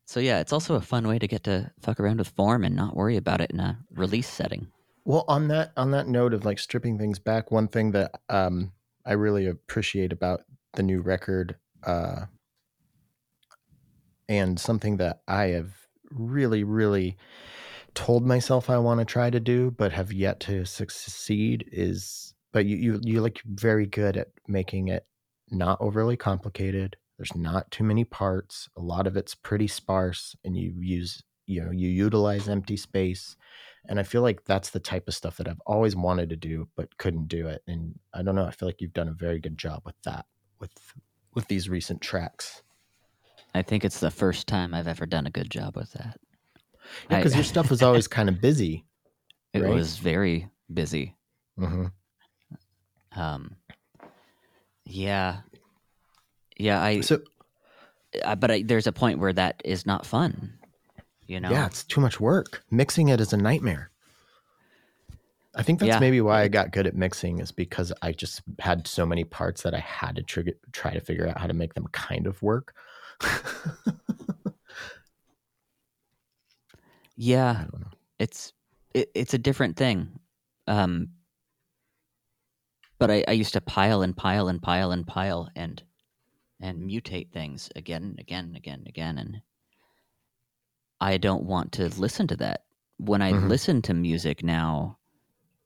so 0.06 0.20
yeah 0.20 0.40
it's 0.40 0.54
also 0.54 0.76
a 0.76 0.82
fun 0.82 1.08
way 1.08 1.20
to 1.20 1.28
get 1.28 1.44
to 1.44 1.72
fuck 1.80 2.00
around 2.00 2.18
with 2.18 2.30
form 2.30 2.64
and 2.64 2.76
not 2.76 2.96
worry 2.96 3.18
about 3.18 3.42
it 3.42 3.52
in 3.52 3.60
a 3.60 3.80
release 3.92 4.30
setting. 4.30 4.68
Well, 5.06 5.26
on 5.28 5.50
that 5.50 5.72
on 5.78 5.92
that 5.92 6.08
note 6.08 6.34
of 6.34 6.46
like 6.46 6.58
stripping 6.58 6.98
things 6.98 7.20
back, 7.20 7.52
one 7.52 7.68
thing 7.68 7.92
that 7.92 8.20
um, 8.30 8.72
I 9.06 9.14
really 9.14 9.46
appreciate 9.46 10.12
about 10.12 10.42
the 10.74 10.82
new 10.82 11.02
record, 11.02 11.58
uh, 11.84 12.26
and 14.28 14.60
something 14.60 14.98
that 14.98 15.22
I 15.28 15.46
have 15.50 15.74
really, 16.10 16.64
really 16.64 17.18
told 17.94 18.26
myself 18.26 18.70
I 18.70 18.80
want 18.80 19.00
to 19.00 19.06
try 19.06 19.30
to 19.30 19.40
do, 19.40 19.70
but 19.70 19.92
have 19.92 20.12
yet 20.12 20.40
to 20.42 20.66
succeed, 20.66 21.70
is 21.72 22.34
but 22.52 22.66
you 22.66 22.78
you 22.78 23.00
you 23.04 23.22
like 23.22 23.42
very 23.46 23.86
good 23.86 24.18
at 24.18 24.30
making 24.48 24.88
it 24.88 25.06
not 25.52 25.80
overly 25.82 26.18
complicated. 26.18 26.98
There's 27.18 27.36
not 27.36 27.72
too 27.72 27.84
many 27.84 28.04
parts. 28.04 28.70
A 28.76 28.82
lot 28.82 29.08
of 29.08 29.16
it's 29.16 29.36
pretty 29.36 29.68
sparse, 29.68 30.36
and 30.44 30.58
you 30.58 30.74
use 30.78 31.24
you 31.48 31.64
know 31.64 31.72
you 31.72 31.90
utilize 31.90 32.50
empty 32.50 32.76
space 32.76 33.36
and 33.88 34.00
i 34.00 34.04
feel 34.04 34.22
like 34.22 34.44
that's 34.46 34.72
the 34.72 34.80
type 34.80 35.08
of 35.08 35.14
stuff 35.14 35.38
that 35.38 35.48
i've 35.48 35.62
always 35.66 35.96
wanted 35.96 36.30
to 36.30 36.36
do 36.36 36.68
but 36.76 36.98
couldn't 36.98 37.28
do 37.28 37.48
it 37.48 37.62
and 37.68 38.00
i 38.14 38.22
don't 38.24 38.36
know 38.36 38.46
i 38.46 38.52
feel 38.52 38.68
like 38.68 38.82
you've 38.82 38.94
done 38.94 39.08
a 39.08 39.14
very 39.14 39.40
good 39.40 39.58
job 39.58 39.82
with 39.86 39.96
that 40.04 40.26
with 40.60 40.72
with 41.34 41.48
these 41.48 41.70
recent 41.70 42.02
tracks 42.02 42.62
I 43.54 43.62
think 43.62 43.86
it's 43.86 44.02
the 44.02 44.12
first 44.12 44.48
time 44.48 44.74
I've 44.74 44.88
ever 44.88 45.06
done 45.06 45.28
a 45.28 45.32
good 45.32 45.50
job 45.50 45.78
with 45.78 45.94
that 45.94 46.20
yeah 47.10 47.18
because 47.18 47.36
your 47.36 47.44
stuff 47.44 47.70
was 47.70 47.82
always 47.82 48.08
kind 48.08 48.28
of 48.28 48.42
busy 48.42 48.86
it 49.54 49.62
right? 49.62 49.74
was 49.74 49.98
very 49.98 50.50
busy 50.74 51.16
hmm 51.58 51.88
Um, 53.16 53.56
yeah, 54.86 55.42
yeah. 56.58 56.82
I, 56.82 57.02
so 57.02 57.20
I 58.26 58.36
but 58.36 58.52
I, 58.52 58.64
there's 58.64 58.88
a 58.88 58.92
point 58.92 59.20
where 59.20 59.34
that 59.34 59.62
is 59.66 59.86
not 59.86 60.06
fun. 60.06 60.54
You 61.28 61.40
know. 61.40 61.52
yeah 61.52 61.66
it's 61.66 61.84
too 61.84 62.00
much 62.02 62.20
work 62.20 62.64
mixing 62.70 63.10
it 63.10 63.20
is 63.20 63.34
a 63.34 63.38
nightmare 63.38 63.90
i 65.56 65.64
think 65.64 65.80
that's 65.80 65.90
Yeah, 65.90 66.00
maybe 66.00 66.22
why 66.22 66.44
i 66.44 66.48
got 66.48 66.72
good 66.72 66.86
at 66.88 66.96
mixing 66.96 67.40
is 67.40 67.52
because 67.52 67.92
i 68.02 68.12
just 68.12 68.42
had 68.60 68.88
so 68.88 69.06
many 69.06 69.24
parts 69.24 69.64
that 69.64 69.74
i 69.74 69.80
had 69.80 70.16
to 70.16 70.24
trigger, 70.24 70.54
try 70.72 70.94
to 70.94 71.02
figure 71.02 71.28
out 71.28 71.40
how 71.40 71.48
to 71.48 71.54
make 71.54 71.74
them 71.74 71.88
kind 71.92 72.28
of 72.28 72.42
work 72.44 72.76
I 73.22 73.32
Yeah, 77.18 77.66
don't 77.72 77.82
know. 77.82 77.92
it's 78.20 78.54
it, 78.94 79.10
it's 79.16 79.34
a 79.34 79.38
different 79.38 79.78
thing. 79.78 80.20
Um, 80.68 81.10
but 83.00 83.12
I, 83.12 83.24
I 83.28 83.32
used 83.32 83.54
to 83.54 83.62
pile 83.62 84.02
and 84.02 84.16
pile 84.16 84.48
and 84.48 84.62
pile 84.62 84.92
and 84.92 85.06
pile 85.06 85.50
and 85.56 85.82
and 86.62 86.84
mutate 86.90 87.32
things 87.32 87.70
again 87.76 88.04
and 88.04 88.20
again 88.20 88.46
and 88.46 88.56
again 88.58 88.80
and 88.80 88.88
again 88.88 89.18
and 89.18 89.42
I 91.02 91.18
don't 91.18 91.44
want 91.44 91.74
to 91.74 91.90
listen 92.00 92.28
to 92.28 92.38
that. 92.38 92.64
When 92.98 93.22
I 93.22 93.34
Mhm. 93.34 93.50
listen 93.50 93.82
to 93.84 93.94
music 93.94 94.44
now, 94.44 94.98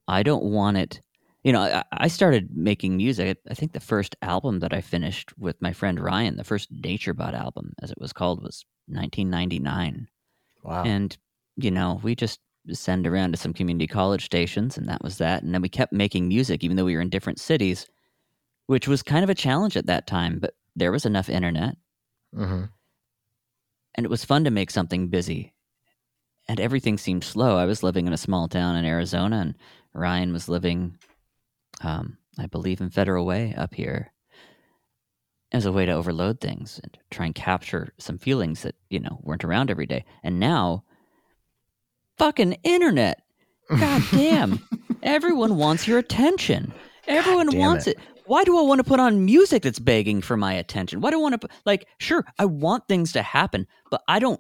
I 0.08 0.24
don't 0.24 0.44
want 0.44 0.78
it. 0.78 1.02
You 1.44 1.54
know, 1.54 1.62
I, 1.62 1.84
I 1.92 2.08
started 2.08 2.50
making 2.56 2.98
music. 2.98 3.38
I 3.50 3.54
think 3.54 3.72
the 3.74 3.80
first 3.80 4.16
album 4.22 4.60
that 4.60 4.74
I 4.74 4.82
finished 4.82 5.38
with 5.38 5.62
my 5.62 5.72
friend 5.72 6.00
Ryan, 6.00 6.36
the 6.36 6.44
first 6.44 6.74
NatureBot 6.74 7.34
album, 7.34 7.74
as 7.82 7.92
it 7.92 8.00
was 8.00 8.12
called, 8.12 8.42
was 8.42 8.66
1999 8.88 10.08
wow 10.64 10.84
and 10.84 11.18
you 11.58 11.70
know 11.72 12.00
we 12.04 12.16
just 12.16 12.40
send 12.76 13.08
around 13.08 13.32
to 13.32 13.38
some 13.38 13.54
community 13.54 13.88
college 13.88 14.26
stations 14.26 14.78
and 14.78 14.88
that 14.88 15.04
was 15.04 15.18
that. 15.18 15.44
And 15.44 15.54
then 15.54 15.62
we 15.62 15.70
kept 15.70 15.94
making 15.94 16.28
music 16.28 16.64
even 16.64 16.78
though 16.78 16.86
we 16.86 16.96
were 16.96 17.02
in 17.02 17.10
different 17.10 17.40
cities 17.40 17.88
which 18.68 18.88
was 18.88 19.02
kind 19.02 19.24
of 19.24 19.30
a 19.30 19.36
challenge 19.36 19.76
at 19.76 19.88
that 19.88 20.08
time 20.08 20.40
but 20.40 20.54
there 20.76 20.92
was 20.92 21.06
enough 21.06 21.30
internet. 21.30 21.76
Hmm 22.34 22.66
and 23.96 24.06
it 24.06 24.10
was 24.10 24.24
fun 24.24 24.44
to 24.46 24.52
make 24.52 24.72
something 24.72 25.10
busy. 25.10 25.54
And 26.48 26.60
everything 26.60 26.98
seemed 26.98 27.24
slow. 27.24 27.58
I 27.58 27.66
was 27.66 27.84
living 27.84 28.08
in 28.08 28.14
a 28.14 28.18
small 28.18 28.48
town 28.48 28.76
in 28.76 28.86
arizona 28.86 29.38
and 29.38 29.56
ryan 29.94 30.32
was 30.32 30.48
living 30.48 30.96
um, 31.82 32.18
i 32.38 32.46
believe 32.46 32.80
in 32.80 32.90
federal 32.90 33.26
way 33.26 33.54
up 33.58 33.74
here 33.74 34.14
as 35.52 35.66
a 35.66 35.72
way 35.72 35.86
to 35.86 35.92
overload 35.92 36.40
things 36.40 36.80
and 36.84 36.98
try 37.10 37.26
and 37.26 37.36
capture 37.36 37.94
some 37.98 38.18
feelings 38.18 38.62
that 38.62 38.76
you 38.90 39.00
know 39.00 39.20
weren't 39.24 39.44
around 39.44 39.72
every 39.72 39.86
day. 39.86 40.06
And 40.24 40.40
now 40.40 40.84
fucking 42.20 42.54
internet 42.64 43.22
god 43.80 44.04
damn 44.12 44.60
everyone 45.02 45.56
wants 45.56 45.88
your 45.88 45.98
attention 45.98 46.72
Everyone 47.08 47.58
wants 47.58 47.88
it. 47.88 47.98
it. 47.98 48.04
Why 48.28 48.44
do 48.44 48.56
I 48.56 48.62
want 48.62 48.78
to 48.78 48.84
put 48.84 49.00
on 49.00 49.26
music 49.26 49.64
that's 49.64 49.80
begging 49.80 50.22
for 50.22 50.38
my 50.38 50.54
attention? 50.54 51.02
Why 51.02 51.10
do 51.10 51.18
I 51.18 51.22
want 51.24 51.34
to 51.34 51.40
put, 51.40 51.52
like 51.66 51.88
sure, 51.98 52.24
I 52.38 52.46
want 52.46 52.88
things 52.88 53.14
to 53.14 53.24
happen, 53.24 53.66
but 53.90 54.04
I 54.08 54.20
don't 54.20 54.40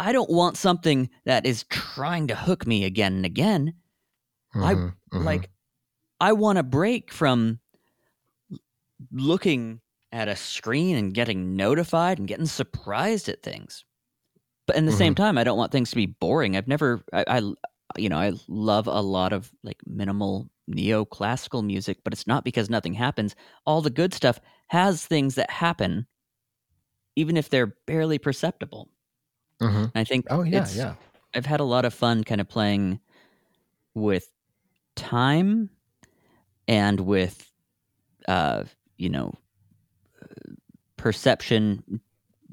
I 0.00 0.10
don't 0.10 0.28
want 0.28 0.56
something 0.56 1.08
that 1.26 1.46
is 1.46 1.62
trying 1.70 2.26
to 2.28 2.34
hook 2.34 2.66
me 2.66 2.84
again 2.84 3.12
and 3.12 3.24
again. 3.24 3.74
I- 4.56 4.74
Mhm, 4.74 4.94
mhm. 5.12 5.24
Like 5.24 5.50
I 6.20 6.32
want 6.32 6.58
a 6.58 6.64
break 6.64 7.12
from 7.12 7.60
looking 9.12 9.80
at 10.10 10.26
a 10.28 10.34
screen 10.34 10.96
and 10.96 11.14
getting 11.14 11.54
notified 11.54 12.18
and 12.18 12.26
getting 12.26 12.46
surprised 12.46 13.28
at 13.28 13.44
things. 13.44 13.84
But 14.70 14.76
in 14.76 14.86
the 14.86 14.92
same 14.92 15.16
Mm-hmm. 15.16 15.16
time, 15.16 15.36
I 15.36 15.42
don't 15.42 15.58
want 15.58 15.72
things 15.72 15.90
to 15.90 15.96
be 15.96 16.06
boring. 16.06 16.56
I've 16.56 16.68
never, 16.68 17.02
I, 17.12 17.24
I, 17.26 17.38
you 17.98 18.08
know, 18.08 18.18
I 18.18 18.34
love 18.46 18.86
a 18.86 19.00
lot 19.00 19.32
of 19.32 19.50
like 19.64 19.78
minimal 19.84 20.48
neoclassical 20.70 21.66
music, 21.66 21.98
but 22.04 22.12
it's 22.12 22.28
not 22.28 22.44
because 22.44 22.70
nothing 22.70 22.94
happens. 22.94 23.34
All 23.66 23.82
the 23.82 23.90
good 23.90 24.14
stuff 24.14 24.38
has 24.68 25.04
things 25.04 25.34
that 25.34 25.50
happen, 25.50 26.06
even 27.16 27.36
if 27.36 27.48
they're 27.50 27.74
barely 27.86 28.16
perceptible. 28.18 28.90
Mhm. 29.60 29.92
I 29.94 30.04
think 30.04 30.26
Oh 30.30 30.42
yeah, 30.44 30.70
yeah. 30.70 30.96
I've 31.34 31.46
had 31.46 31.60
a 31.60 31.64
lot 31.64 31.84
of 31.84 31.94
fun 31.94 32.24
kind 32.24 32.40
of 32.40 32.48
playing 32.48 33.00
with 33.94 34.28
time 34.96 35.70
and 36.68 37.00
with 37.00 37.50
uh 38.28 38.64
you 38.98 39.08
know 39.08 39.34
perception 40.96 42.00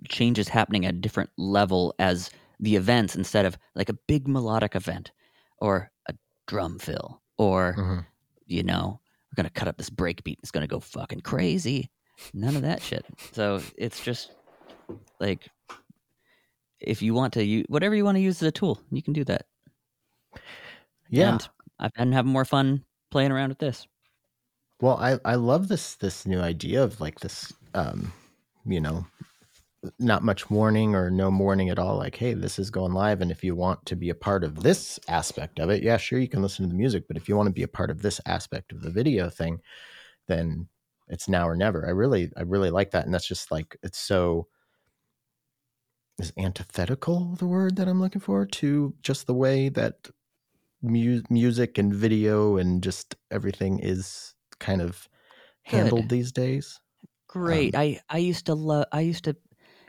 changes 0.08 0.48
happening 0.48 0.86
at 0.86 0.96
a 0.96 0.98
different 1.00 1.30
level 1.38 1.94
as 2.00 2.30
the 2.60 2.76
events 2.76 3.16
instead 3.16 3.46
of 3.46 3.58
like 3.76 3.90
a 3.90 3.94
big 4.08 4.28
melodic 4.28 4.76
event 4.76 5.12
or 5.60 5.92
a 6.08 6.14
drum 6.48 6.80
fill 6.80 7.22
or 7.38 7.76
Mhm. 7.78 8.06
you 8.46 8.64
know 8.64 9.00
we're 9.30 9.36
gonna 9.36 9.50
cut 9.50 9.68
up 9.68 9.78
this 9.78 9.90
break 9.90 10.24
beat 10.24 10.40
it's 10.42 10.52
gonna 10.52 10.68
go 10.68 10.80
fucking 10.80 11.22
crazy 11.22 11.92
none 12.34 12.56
of 12.56 12.62
that 12.64 12.82
shit 12.82 13.06
so 13.32 13.62
it's 13.78 14.04
just 14.04 14.32
like 15.20 15.48
if 16.80 17.02
you 17.02 17.14
want 17.14 17.34
to 17.34 17.44
use 17.46 17.66
whatever 17.70 17.96
you 17.96 18.06
want 18.06 18.16
to 18.16 18.22
use 18.22 18.42
as 18.42 18.48
a 18.48 18.52
tool 18.52 18.80
you 18.92 19.02
can 19.04 19.14
do 19.14 19.24
that 19.24 19.46
Yeah. 21.10 21.34
and 21.34 21.50
i've 21.80 21.94
been 21.94 22.12
having 22.12 22.32
more 22.32 22.46
fun 22.46 22.84
playing 23.12 23.32
around 23.32 23.50
with 23.50 23.60
this 23.60 23.88
Well, 24.82 24.98
I 24.98 25.20
I 25.26 25.36
love 25.36 25.68
this 25.70 25.96
this 25.96 26.26
new 26.26 26.40
idea 26.40 26.84
of 26.84 27.00
like 27.02 27.20
this 27.20 27.52
um, 27.74 28.14
you 28.66 28.80
know, 28.80 29.06
not 30.00 30.24
much 30.24 30.50
warning 30.50 30.96
or 30.96 31.10
no 31.10 31.30
warning 31.30 31.70
at 31.70 31.80
all. 31.80 31.98
Like, 31.98 32.16
hey, 32.16 32.34
this 32.34 32.60
is 32.60 32.70
going 32.70 32.94
live, 32.94 33.22
and 33.22 33.32
if 33.32 33.44
you 33.44 33.56
want 33.56 33.86
to 33.86 33.96
be 33.96 34.10
a 34.10 34.16
part 34.16 34.44
of 34.44 34.64
this 34.64 35.00
aspect 35.08 35.60
of 35.60 35.70
it, 35.70 35.84
yeah, 35.84 35.98
sure, 35.98 36.20
you 36.20 36.28
can 36.28 36.42
listen 36.42 36.66
to 36.66 36.70
the 36.70 36.78
music. 36.78 37.06
But 37.08 37.18
if 37.18 37.30
you 37.30 37.36
want 37.36 37.48
to 37.48 37.54
be 37.54 37.64
a 37.64 37.68
part 37.68 37.90
of 37.92 38.02
this 38.02 38.20
aspect 38.26 38.72
of 38.72 38.82
the 38.82 38.90
video 38.90 39.30
thing, 39.30 39.60
then 40.28 40.68
it's 41.08 41.30
now 41.30 41.48
or 41.48 41.56
never. 41.56 41.86
I 41.86 41.92
really 41.92 42.32
I 42.36 42.42
really 42.42 42.72
like 42.72 42.92
that, 42.92 43.06
and 43.06 43.14
that's 43.14 43.28
just 43.28 43.52
like 43.52 43.78
it's 43.84 44.00
so. 44.00 44.48
Is 46.20 46.34
antithetical 46.36 47.36
the 47.36 47.46
word 47.46 47.76
that 47.76 47.88
I'm 47.88 48.02
looking 48.02 48.22
for 48.22 48.48
to 48.48 48.96
just 49.04 49.28
the 49.28 49.36
way 49.36 49.70
that 49.70 50.10
mu- 50.82 51.22
music 51.30 51.78
and 51.78 51.94
video 51.94 52.58
and 52.58 52.82
just 52.82 53.16
everything 53.30 53.78
is 53.80 54.34
kind 54.60 54.82
of 54.82 55.08
handled 55.62 56.04
Good. 56.04 56.10
these 56.10 56.32
days. 56.32 56.80
great 57.28 57.76
um, 57.76 57.82
i 57.82 58.00
i 58.10 58.18
used 58.18 58.46
to 58.48 58.56
love 58.56 58.86
i 58.92 59.02
used 59.02 59.26
to 59.26 59.36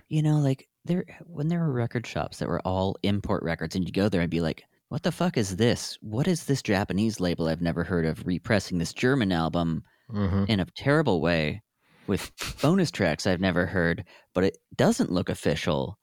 you 0.08 0.22
know 0.22 0.38
like 0.38 0.66
there 0.84 1.04
when 1.26 1.48
there 1.48 1.58
were 1.60 1.72
record 1.72 2.06
shops 2.06 2.38
that 2.38 2.48
were 2.48 2.60
all 2.66 2.96
import 3.02 3.42
records 3.42 3.74
and 3.76 3.84
you 3.84 3.92
go 3.92 4.08
there 4.08 4.20
and 4.22 4.30
be 4.30 4.40
like 4.40 4.64
what 4.88 5.02
the 5.02 5.12
fuck 5.12 5.36
is 5.36 5.56
this 5.56 5.98
what 6.00 6.26
is 6.26 6.44
this 6.44 6.62
japanese 6.62 7.20
label 7.20 7.46
i've 7.48 7.60
never 7.60 7.84
heard 7.84 8.06
of 8.06 8.26
repressing 8.26 8.78
this 8.78 8.92
german 8.92 9.32
album 9.32 9.82
Mm-hmm. 10.10 10.44
in 10.48 10.58
a 10.60 10.64
terrible 10.74 11.20
way 11.20 11.62
with 12.06 12.32
bonus 12.62 12.90
tracks 12.90 13.26
i've 13.26 13.40
never 13.42 13.66
heard 13.66 14.04
but 14.32 14.42
it 14.44 14.56
doesn't 14.74 15.12
look 15.12 15.28
official 15.28 15.98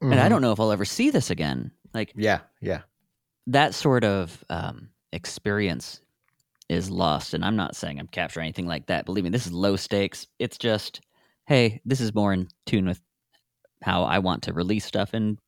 and 0.00 0.14
i 0.18 0.26
don't 0.28 0.40
know 0.40 0.52
if 0.52 0.58
i'll 0.60 0.72
ever 0.72 0.86
see 0.86 1.10
this 1.10 1.28
again 1.30 1.70
like 1.92 2.08
Mm-hmm. 2.12 2.20
Yeah, 2.22 2.38
yeah. 2.62 2.80
that 3.48 3.74
sort 3.74 4.04
of 4.04 4.42
um, 4.48 4.88
experience 5.12 6.00
is 6.70 6.90
lost. 6.90 7.34
And 7.34 7.44
I'm 7.44 7.56
not 7.56 7.76
saying 7.76 8.00
I'm 8.00 8.06
capturing 8.06 8.44
anything 8.46 8.66
like 8.66 8.86
that. 8.86 9.04
Believe 9.04 9.24
me, 9.24 9.30
this 9.30 9.46
is 9.46 9.52
low 9.52 9.76
stakes. 9.76 10.26
It's 10.38 10.56
just, 10.56 11.02
hey, 11.52 11.82
this 11.84 12.00
is 12.00 12.14
more 12.14 12.32
in 12.32 12.48
tune 12.64 12.86
with 12.86 12.98
how 13.82 14.04
I 14.04 14.20
want 14.20 14.42
to 14.44 14.54
release 14.54 14.86
stuff 14.86 15.12
and 15.12 15.38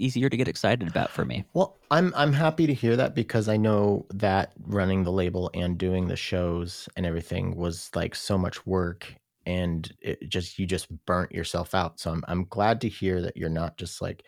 easier 0.00 0.28
to 0.28 0.36
get 0.36 0.48
excited 0.48 0.88
about 0.88 1.08
for 1.08 1.24
me. 1.24 1.44
Well, 1.54 1.76
I'm 1.88 2.12
I'm 2.16 2.32
happy 2.32 2.66
to 2.66 2.74
hear 2.74 2.96
that 2.96 3.14
because 3.14 3.48
I 3.48 3.56
know 3.56 4.06
that 4.12 4.54
running 4.66 5.04
the 5.04 5.12
label 5.12 5.48
and 5.54 5.78
doing 5.78 6.08
the 6.08 6.16
shows 6.16 6.88
and 6.96 7.06
everything 7.06 7.54
was 7.54 7.90
like 7.94 8.16
so 8.16 8.36
much 8.36 8.66
work 8.66 9.14
and 9.46 9.88
it 10.00 10.28
just 10.28 10.58
you 10.58 10.66
just 10.66 10.88
burnt 11.06 11.30
yourself 11.30 11.76
out. 11.76 12.00
So 12.00 12.10
I'm 12.10 12.24
I'm 12.26 12.46
glad 12.46 12.80
to 12.80 12.88
hear 12.88 13.22
that 13.22 13.36
you're 13.36 13.48
not 13.48 13.78
just 13.78 14.02
like 14.02 14.24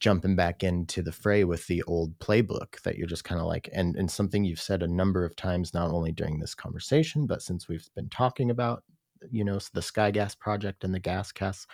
jumping 0.00 0.36
back 0.36 0.62
into 0.62 1.02
the 1.02 1.12
fray 1.12 1.44
with 1.44 1.66
the 1.66 1.82
old 1.82 2.18
playbook 2.18 2.80
that 2.82 2.96
you're 2.96 3.06
just 3.06 3.24
kind 3.24 3.42
of 3.42 3.46
like 3.46 3.68
and 3.74 3.94
and 3.96 4.10
something 4.10 4.42
you've 4.42 4.60
said 4.60 4.82
a 4.82 4.88
number 4.88 5.22
of 5.22 5.36
times 5.36 5.74
not 5.74 5.90
only 5.90 6.12
during 6.12 6.38
this 6.38 6.54
conversation 6.54 7.26
but 7.26 7.40
since 7.42 7.68
we've 7.68 7.88
been 7.94 8.08
talking 8.10 8.50
about 8.50 8.82
you 9.30 9.44
know 9.44 9.58
the 9.74 9.82
sky 9.82 10.10
gas 10.10 10.34
project 10.34 10.84
and 10.84 10.94
the 10.94 11.00
gas 11.00 11.32
cast 11.32 11.68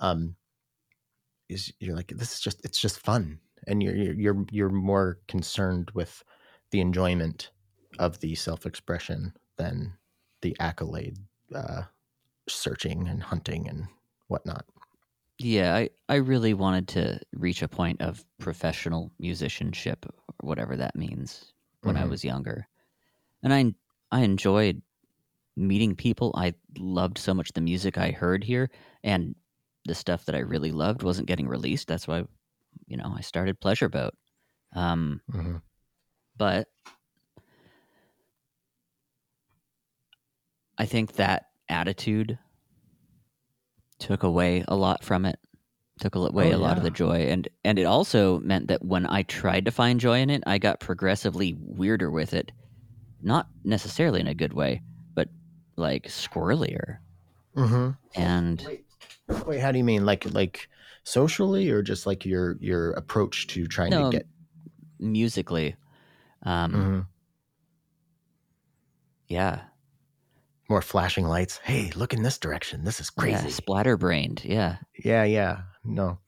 um 0.00 0.36
is 1.48 1.72
you're 1.80 1.96
like 1.96 2.08
this 2.08 2.32
is 2.32 2.40
just 2.40 2.64
it's 2.64 2.80
just 2.80 2.98
fun 2.98 3.40
and 3.66 3.82
you're 3.82 3.94
you're 3.96 4.44
you're, 4.50 4.68
more 4.70 5.20
concerned 5.28 5.90
with 5.94 6.22
the 6.70 6.80
enjoyment 6.80 7.50
of 7.98 8.20
the 8.20 8.34
self-expression 8.34 9.34
than 9.56 9.96
the 10.42 10.56
accolade 10.60 11.18
uh 11.54 11.82
searching 12.48 13.08
and 13.08 13.22
hunting 13.24 13.68
and 13.68 13.88
whatnot 14.28 14.66
Yeah, 15.38 15.74
I, 15.74 15.90
I 16.08 16.16
really 16.16 16.54
wanted 16.54 16.88
to 16.88 17.20
reach 17.32 17.62
a 17.62 17.68
point 17.68 18.00
of 18.00 18.24
professional 18.38 19.10
musicianship, 19.18 20.06
or 20.06 20.14
whatever 20.46 20.76
that 20.76 20.94
means, 20.94 21.52
when 21.82 21.96
I 21.96 22.04
Mhm. 22.04 22.06
was 22.06 22.24
younger. 22.24 22.68
And 23.42 23.54
I 23.54 23.74
I 24.12 24.22
enjoyed 24.22 24.82
meeting 25.56 25.94
people. 25.94 26.32
I 26.36 26.54
loved 26.78 27.18
so 27.18 27.34
much 27.34 27.52
the 27.52 27.60
music 27.60 27.98
I 27.98 28.10
heard 28.10 28.44
here, 28.44 28.70
and 29.02 29.34
the 29.84 29.94
stuff 29.94 30.24
that 30.26 30.34
I 30.34 30.38
really 30.40 30.72
loved 30.72 31.02
wasn't 31.02 31.28
getting 31.28 31.46
released. 31.46 31.88
That's 31.88 32.08
why, 32.08 32.24
you 32.86 32.96
know, 32.96 33.12
I 33.16 33.20
started 33.20 33.60
Pleasure 33.60 33.88
Boat. 33.88 34.14
Um, 34.74 35.20
Mhm. 35.30 35.62
but 36.36 36.68
I 40.78 40.86
think 40.86 41.12
that 41.14 41.46
attitude 41.68 42.38
took 43.98 44.22
away 44.22 44.64
a 44.66 44.74
lot 44.74 45.04
from 45.04 45.24
it. 45.24 45.38
Took 46.00 46.16
away 46.16 46.52
Oh, 46.52 46.56
a 46.56 46.58
lot 46.58 46.76
of 46.76 46.82
the 46.82 46.90
joy, 46.90 47.28
and 47.28 47.46
and 47.64 47.78
it 47.78 47.84
also 47.84 48.40
meant 48.40 48.66
that 48.66 48.84
when 48.84 49.06
I 49.06 49.22
tried 49.22 49.66
to 49.66 49.70
find 49.70 50.00
joy 50.00 50.18
in 50.18 50.28
it, 50.28 50.42
I 50.44 50.58
got 50.58 50.80
progressively 50.80 51.54
weirder 51.56 52.10
with 52.10 52.34
it. 52.34 52.50
Not 53.22 53.48
necessarily 53.62 54.20
in 54.20 54.26
a 54.26 54.34
good 54.34 54.52
way, 54.52 54.82
like 55.76 56.04
squirrelier. 56.04 56.98
Mhm. 57.56 57.96
And 58.14 58.62
Wait, 58.66 58.84
wait, 59.46 59.60
how 59.60 59.72
do 59.72 59.78
you 59.78 59.84
mean? 59.84 60.04
Like 60.04 60.24
like 60.32 60.68
socially 61.04 61.70
or 61.70 61.82
just 61.82 62.06
like 62.06 62.24
your 62.24 62.56
your 62.60 62.92
approach 62.92 63.46
to 63.48 63.66
trying 63.66 63.90
No, 63.90 64.10
to 64.10 64.16
get 64.18 64.26
musically, 64.98 65.76
um, 66.42 66.72
Mhm. 66.72 67.06
yeah, 69.28 69.62
more 70.68 70.82
flashing 70.82 71.26
lights? 71.26 71.58
Hey, 71.58 71.90
look 71.94 72.12
in 72.12 72.22
this 72.22 72.38
direction. 72.38 72.84
This 72.84 73.00
is 73.00 73.10
yeah, 73.16 73.22
crazy. 73.22 73.50
splatterbrained, 73.50 74.44
yeah. 74.44 74.78
Yeah, 75.04 75.24
yeah. 75.24 75.62
No. 75.84 76.18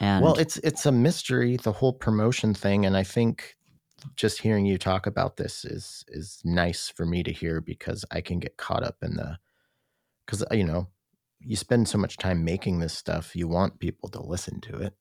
And 0.00 0.24
well, 0.24 0.36
it's 0.38 0.56
it's 0.58 0.86
a 0.86 0.92
mystery 0.92 1.56
the 1.56 1.72
whole 1.72 1.92
promotion 1.92 2.52
thing 2.54 2.84
and 2.84 2.96
I 2.96 3.04
think 3.04 3.56
just 4.16 4.40
hearing 4.42 4.66
you 4.66 4.78
talk 4.78 5.06
about 5.06 5.36
this 5.36 5.64
is 5.64 6.04
is 6.08 6.40
nice 6.44 6.88
for 6.88 7.06
me 7.06 7.22
to 7.22 7.32
hear 7.32 7.60
because 7.60 8.04
I 8.10 8.20
can 8.20 8.38
get 8.40 8.56
caught 8.56 8.82
up 8.82 8.96
in 9.02 9.16
the 9.16 9.38
cuz 10.26 10.42
uh, 10.42 10.54
you 10.54 10.64
know, 10.64 10.88
you 11.40 11.56
spend 11.56 11.88
so 11.88 11.98
much 11.98 12.16
time 12.16 12.44
making 12.44 12.78
this 12.80 12.94
stuff, 12.94 13.36
you 13.36 13.48
want 13.48 13.78
people 13.80 14.08
to 14.10 14.22
listen 14.22 14.60
to 14.62 14.78
it. 14.78 14.94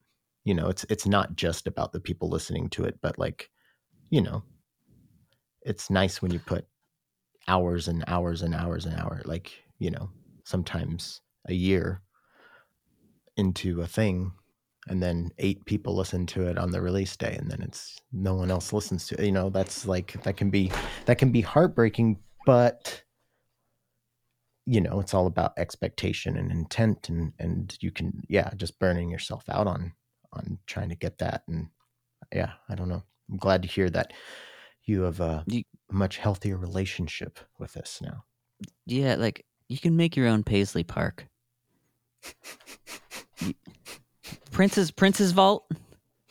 You 0.46 0.54
know, 0.56 0.68
it's 0.70 0.86
it's 0.90 1.08
not 1.08 1.36
just 1.36 1.68
about 1.68 1.94
the 1.94 2.00
people 2.02 2.30
listening 2.30 2.70
to 2.72 2.86
it, 2.86 3.00
but 3.02 3.20
like, 3.20 3.50
you 4.10 4.22
know, 4.22 4.44
it's 5.62 5.90
nice 5.90 6.22
when 6.22 6.32
you 6.32 6.40
put 6.40 6.66
hours 7.48 7.88
and 7.88 8.04
hours 8.08 8.42
and 8.42 8.56
hours 8.56 8.86
and 8.86 9.00
hours 9.00 9.26
like, 9.26 9.52
you 9.80 9.92
know, 9.92 10.10
sometimes 10.46 11.22
a 11.48 11.54
year 11.54 12.02
into 13.38 13.82
a 13.82 13.88
thing 13.88 14.32
and 14.88 15.02
then 15.02 15.30
eight 15.38 15.64
people 15.66 15.96
listen 15.96 16.26
to 16.26 16.48
it 16.48 16.58
on 16.58 16.72
the 16.72 16.82
release 16.82 17.16
day 17.16 17.36
and 17.40 17.50
then 17.50 17.62
it's 17.62 18.00
no 18.12 18.34
one 18.36 18.52
else 18.52 18.74
listens 18.74 19.08
to 19.08 19.20
it 19.20 19.26
you 19.26 19.32
know 19.32 19.50
that's 19.50 19.86
like 19.86 20.22
that 20.24 20.36
can 20.38 20.50
be 20.50 20.72
that 21.06 21.18
can 21.18 21.32
be 21.32 21.42
heartbreaking 21.42 22.18
but 22.46 23.02
you 24.66 24.82
know 24.82 25.00
it's 25.00 25.14
all 25.14 25.28
about 25.28 25.54
expectation 25.58 26.38
and 26.38 26.52
intent 26.52 27.10
and 27.10 27.34
and 27.40 27.78
you 27.82 27.92
can 27.92 28.22
yeah 28.28 28.50
just 28.56 28.78
burning 28.80 29.10
yourself 29.10 29.44
out 29.50 29.68
on 29.68 29.94
on 30.34 30.58
trying 30.68 30.90
to 30.90 30.96
get 30.96 31.18
that 31.18 31.44
and 31.48 31.68
yeah 32.34 32.52
i 32.70 32.76
don't 32.76 32.90
know 32.90 33.04
i'm 33.30 33.38
glad 33.38 33.62
to 33.62 33.68
hear 33.68 33.90
that 33.90 34.12
you 34.86 35.04
have 35.04 35.20
You- 35.48 35.64
a 35.90 35.94
much 35.94 36.18
healthier 36.18 36.58
relationship 36.58 37.40
with 37.58 37.72
this 37.74 38.02
now. 38.02 38.26
Yeah, 38.86 39.16
like 39.16 39.46
you 39.70 39.78
can 39.78 39.96
make 39.96 40.18
your 40.18 40.28
own 40.28 40.44
Paisley 40.44 40.84
Park. 40.84 41.28
You- 43.40 43.54
Prince's 44.54 44.92
Prince's 44.92 45.32
Vault. 45.32 45.70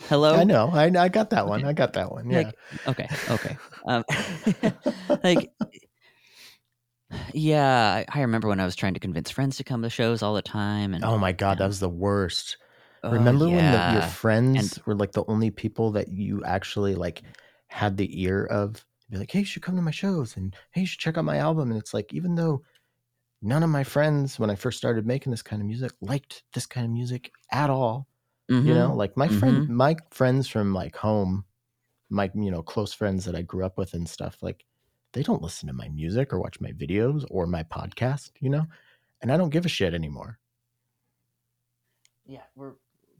Hello. 0.08 0.34
I 0.34 0.44
know. 0.44 0.70
I, 0.72 0.84
I 0.84 1.08
got 1.08 1.30
that 1.30 1.46
one. 1.46 1.64
I 1.64 1.72
got 1.72 1.92
that 1.92 2.10
one. 2.10 2.30
Yeah. 2.30 2.38
Like, 2.38 2.54
okay, 2.88 3.08
okay. 3.30 3.56
Um, 3.84 4.04
like, 5.24 5.50
yeah, 7.32 7.92
I, 7.92 8.06
I 8.08 8.20
remember 8.22 8.48
when 8.48 8.60
I 8.60 8.64
was 8.64 8.74
trying 8.74 8.94
to 8.94 9.00
convince 9.00 9.30
friends 9.30 9.56
to 9.58 9.64
come 9.64 9.82
to 9.82 9.90
shows 9.90 10.22
all 10.22 10.34
the 10.34 10.42
time, 10.42 10.94
and 10.94 11.04
oh 11.04 11.18
my 11.18 11.32
God, 11.32 11.58
that 11.58 11.66
was 11.66 11.80
the 11.80 11.88
worst. 11.88 12.56
oh, 13.02 13.10
Remember 13.12 13.46
when 13.46 13.56
the, 13.56 13.62
your 13.62 13.72
yeah. 13.72 14.08
friends 14.08 14.78
were 14.86 14.94
like 14.94 15.12
the 15.12 15.24
only 15.28 15.50
people 15.50 15.92
that 15.92 16.08
you 16.08 16.42
actually 16.44 16.94
like 16.94 17.22
had 17.68 17.96
the 17.96 18.22
ear 18.22 18.44
of? 18.44 18.84
Be 19.10 19.18
like, 19.18 19.30
hey, 19.30 19.40
you 19.40 19.44
should 19.44 19.62
come 19.62 19.76
to 19.76 19.82
my 19.82 19.90
shows 19.90 20.38
and 20.38 20.56
hey, 20.70 20.80
you 20.82 20.86
should 20.86 21.00
check 21.00 21.18
out 21.18 21.24
my 21.26 21.36
album. 21.36 21.70
And 21.70 21.78
it's 21.78 21.92
like, 21.92 22.14
even 22.14 22.34
though 22.34 22.62
none 23.42 23.62
of 23.62 23.68
my 23.68 23.84
friends, 23.84 24.38
when 24.38 24.48
I 24.48 24.54
first 24.54 24.78
started 24.78 25.06
making 25.06 25.32
this 25.32 25.42
kind 25.42 25.60
of 25.60 25.68
music, 25.68 25.92
liked 26.00 26.44
this 26.54 26.64
kind 26.64 26.86
of 26.86 26.90
music 26.92 27.30
at 27.50 27.68
all, 27.68 28.08
you 28.52 28.72
Mhm. 28.72 28.74
know, 28.74 28.94
like 28.94 29.16
my 29.16 29.28
friend, 29.28 29.68
my 29.68 29.96
friends 30.10 30.48
from 30.48 30.74
like 30.74 30.96
home, 30.96 31.44
my, 32.10 32.30
you 32.34 32.50
know, 32.50 32.62
close 32.62 32.92
friends 32.92 33.24
that 33.24 33.34
I 33.34 33.42
grew 33.42 33.64
up 33.64 33.78
with 33.78 33.94
and 33.94 34.08
stuff, 34.08 34.42
like 34.42 34.64
they 35.12 35.22
don't 35.22 35.42
listen 35.42 35.66
to 35.68 35.72
my 35.72 35.88
music 35.88 36.32
or 36.32 36.40
watch 36.40 36.60
my 36.60 36.72
videos 36.72 37.24
or 37.30 37.46
my 37.46 37.62
podcast, 37.64 38.30
you 38.40 38.50
know, 38.50 38.66
and 39.20 39.32
I 39.32 39.36
don't 39.36 39.50
give 39.50 39.64
a 39.66 39.68
shit 39.68 39.94
anymore. 39.94 40.38
Yeah, 42.26 42.42
we're 42.54 42.72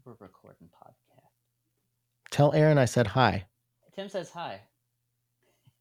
we're 0.05 0.15
recording 0.19 0.69
podcast. 0.69 1.29
Tell 2.31 2.53
Erin 2.53 2.77
I 2.77 2.85
said 2.85 3.07
hi. 3.07 3.45
Tim 3.95 4.09
says 4.09 4.29
hi. 4.31 4.61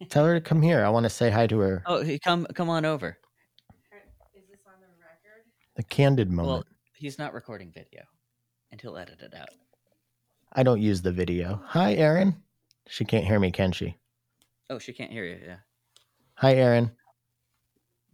Tell 0.09 0.25
her 0.27 0.35
to 0.35 0.41
come 0.41 0.61
here. 0.63 0.85
I 0.85 0.89
want 0.91 1.05
to 1.05 1.11
say 1.11 1.31
hi 1.31 1.47
to 1.47 1.59
her. 1.61 1.83
Oh, 1.87 2.03
hey, 2.03 2.19
come 2.19 2.47
come 2.55 2.69
on 2.69 2.85
over. 2.85 3.19
Is 4.35 4.43
this 4.51 4.61
on 4.67 4.81
the 4.81 4.87
record? 5.01 5.45
The 5.77 5.83
candid 5.85 6.31
moment. 6.31 6.49
Well, 6.49 6.65
he's 6.95 7.19
not 7.19 7.33
recording 7.35 7.71
video, 7.73 8.03
and 8.73 8.81
he'll 8.81 8.97
edit 8.97 9.21
it 9.21 9.35
out. 9.35 9.51
I 10.55 10.63
don't 10.65 10.81
use 10.81 11.03
the 11.03 11.13
video. 11.13 11.63
Hi, 11.67 11.95
Erin. 11.95 12.37
She 12.89 13.05
can't 13.05 13.25
hear 13.25 13.39
me, 13.39 13.53
can 13.53 13.71
she? 13.71 13.97
Oh, 14.69 14.79
she 14.79 14.93
can't 14.93 15.13
hear 15.13 15.25
you. 15.25 15.39
Yeah, 15.47 15.57
Hi, 16.35 16.55
Erin. 16.55 16.91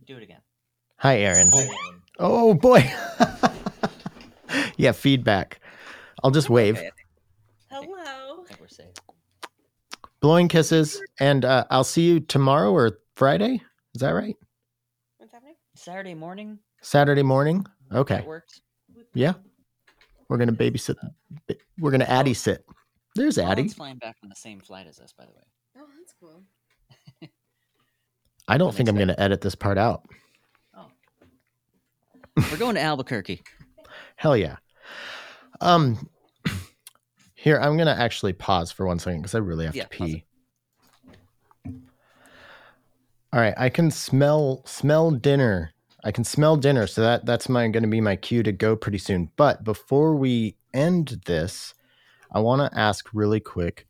do 0.04 0.16
it 0.16 0.22
again. 0.22 0.40
Hi, 0.96 1.20
Erin. 1.20 1.50
Oh 2.18 2.52
boy. 2.54 2.90
yeah, 4.76 4.92
feedback. 4.92 5.60
I'll 6.22 6.32
just 6.32 6.50
wave. 6.50 6.76
Okay, 6.78 6.90
Hello. 7.70 8.42
I 8.42 8.44
think 8.48 8.60
we're 8.60 8.66
safe. 8.68 8.86
Blowing 10.20 10.48
kisses, 10.48 11.00
and 11.20 11.44
uh, 11.44 11.64
I'll 11.70 11.84
see 11.84 12.02
you 12.02 12.18
tomorrow 12.20 12.72
or 12.72 12.98
Friday. 13.14 13.62
Is 13.94 14.00
that 14.00 14.10
right? 14.10 14.36
What's 15.18 15.32
happening? 15.32 15.54
Saturday 15.76 16.14
morning. 16.14 16.58
Saturday 16.82 17.22
morning. 17.22 17.64
Okay. 17.92 18.16
That 18.16 18.26
works. 18.26 18.60
Yeah. 19.14 19.34
We're 20.28 20.36
gonna 20.38 20.52
babysit. 20.52 20.96
We're 21.78 21.90
gonna 21.90 22.04
Addie 22.04 22.34
sit. 22.34 22.64
There's 23.14 23.38
Addie. 23.38 23.62
Colin's 23.62 23.74
flying 23.74 23.96
back 23.96 24.16
on 24.22 24.28
the 24.28 24.36
same 24.36 24.60
flight 24.60 24.86
as 24.86 24.98
us, 25.00 25.12
by 25.12 25.24
the 25.24 25.32
way. 25.32 25.42
Oh, 25.78 25.86
that's 25.98 26.14
cool. 26.20 26.42
I 28.48 28.56
don't 28.58 28.70
That 28.70 28.76
think 28.76 28.88
I'm 28.88 28.96
gonna 28.96 29.14
edit 29.18 29.40
this 29.40 29.54
part 29.54 29.78
out. 29.78 30.02
Oh. 30.76 30.86
We're 32.50 32.56
going 32.58 32.74
to 32.76 32.80
Albuquerque. 32.80 33.42
Hell 34.16 34.36
yeah. 34.36 34.56
Um. 35.60 36.08
Here, 37.34 37.58
I'm 37.60 37.76
gonna 37.76 37.96
actually 37.98 38.32
pause 38.32 38.72
for 38.72 38.86
one 38.86 38.98
second 38.98 39.20
because 39.20 39.34
I 39.34 39.38
really 39.38 39.64
have 39.66 39.76
Yeah, 39.76 39.84
to 39.84 39.88
pause 39.98 40.08
pee. 40.08 40.24
All 43.32 43.40
right, 43.40 43.54
I 43.56 43.68
can 43.68 43.90
smell 43.90 44.62
smell 44.66 45.10
dinner. 45.10 45.72
I 46.04 46.12
can 46.12 46.24
smell 46.24 46.56
dinner, 46.56 46.86
so 46.86 47.02
that 47.02 47.26
that's 47.26 47.48
my 47.48 47.68
going 47.68 47.82
to 47.82 47.88
be 47.88 48.00
my 48.00 48.16
cue 48.16 48.42
to 48.44 48.52
go 48.52 48.76
pretty 48.76 48.98
soon. 48.98 49.30
But 49.36 49.64
before 49.64 50.16
we 50.16 50.56
end 50.74 51.20
this, 51.26 51.74
I 52.32 52.40
want 52.40 52.60
to 52.72 52.78
ask 52.78 53.08
really 53.14 53.40
quick. 53.40 53.88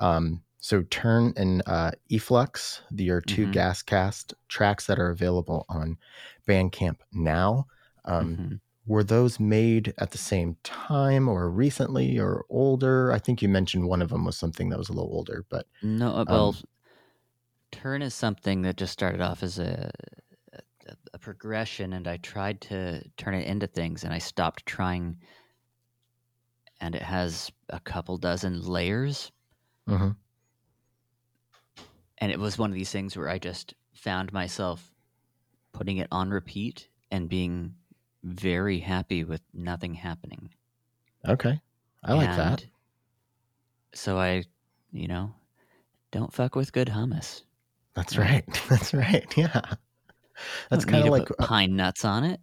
Um, 0.00 0.42
so 0.60 0.82
Turn 0.84 1.32
and 1.36 1.62
uh, 1.66 1.92
Eflux, 2.10 2.80
the 2.90 3.10
are 3.10 3.20
2 3.20 3.46
Mhm. 3.46 3.48
gas 3.48 3.82
cast 3.82 4.34
tracks 4.48 4.86
that 4.86 4.98
are 4.98 5.10
available 5.10 5.66
on 5.68 5.98
Bandcamp 6.48 6.98
now. 7.12 7.66
Um, 8.06 8.40
Mhm. 8.40 8.60
were 8.86 9.04
those 9.04 9.40
made 9.40 9.94
at 9.98 10.12
the 10.12 10.18
same 10.18 10.56
time 10.64 11.28
or 11.28 11.50
recently 11.50 12.18
or 12.18 12.44
older? 12.50 13.12
I 13.12 13.18
think 13.18 13.42
you 13.42 13.48
mentioned 13.48 13.88
one 13.88 14.02
of 14.02 14.10
them 14.10 14.24
was 14.24 14.38
something 14.38 14.70
that 14.70 14.78
was 14.78 14.88
a 14.88 14.92
little 14.92 15.12
older, 15.12 15.44
but 15.50 15.66
No, 15.80 16.16
uh, 16.16 16.24
well, 16.28 16.54
Um, 16.54 16.62
turn 17.72 18.02
is 18.02 18.14
something 18.14 18.62
that 18.62 18.76
just 18.76 18.92
started 18.92 19.20
off 19.20 19.42
as 19.42 19.58
a, 19.58 19.90
a 21.12 21.18
progression, 21.18 21.92
and 21.92 22.06
I 22.06 22.16
tried 22.18 22.60
to 22.62 23.02
turn 23.16 23.34
it 23.34 23.46
into 23.46 23.66
things, 23.66 24.04
and 24.04 24.12
I 24.12 24.18
stopped 24.18 24.66
trying. 24.66 25.18
And 26.80 26.94
it 26.94 27.02
has 27.02 27.50
a 27.70 27.80
couple 27.80 28.18
dozen 28.18 28.60
layers, 28.60 29.32
mhm. 29.88 30.14
and 32.18 32.32
it 32.32 32.38
was 32.38 32.58
one 32.58 32.70
of 32.70 32.74
these 32.74 32.92
things 32.92 33.16
where 33.16 33.30
I 33.30 33.38
just 33.38 33.74
found 33.94 34.32
myself 34.32 34.92
putting 35.72 35.96
it 35.98 36.08
on 36.12 36.30
repeat 36.30 36.88
and 37.10 37.28
being 37.28 37.74
very 38.22 38.78
happy 38.78 39.24
with 39.24 39.40
nothing 39.54 39.94
happening. 39.94 40.50
okay, 41.26 41.60
I 42.04 42.12
like 42.14 42.36
that. 42.36 42.66
So 43.94 44.18
I, 44.18 44.44
you 44.92 45.08
know, 45.08 45.32
don't 46.10 46.32
fuck 46.32 46.54
with 46.54 46.72
good 46.72 46.88
hummus. 46.88 47.42
That's 47.94 48.18
right. 48.18 48.44
That's 48.68 48.92
right. 48.92 49.26
Yeah, 49.36 49.62
that's 50.70 50.84
kind 50.84 51.04
of 51.04 51.10
like 51.10 51.28
pine 51.38 51.76
nuts 51.76 52.04
on 52.04 52.24
it. 52.24 52.40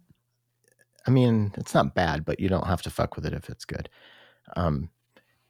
I 1.06 1.10
mean, 1.10 1.52
it's 1.56 1.74
not 1.74 1.94
bad, 1.94 2.24
but 2.24 2.40
you 2.40 2.48
don't 2.48 2.66
have 2.66 2.82
to 2.82 2.90
fuck 2.90 3.16
with 3.16 3.26
it 3.26 3.34
if 3.34 3.50
it's 3.50 3.64
good. 3.64 3.88
Um, 4.56 4.90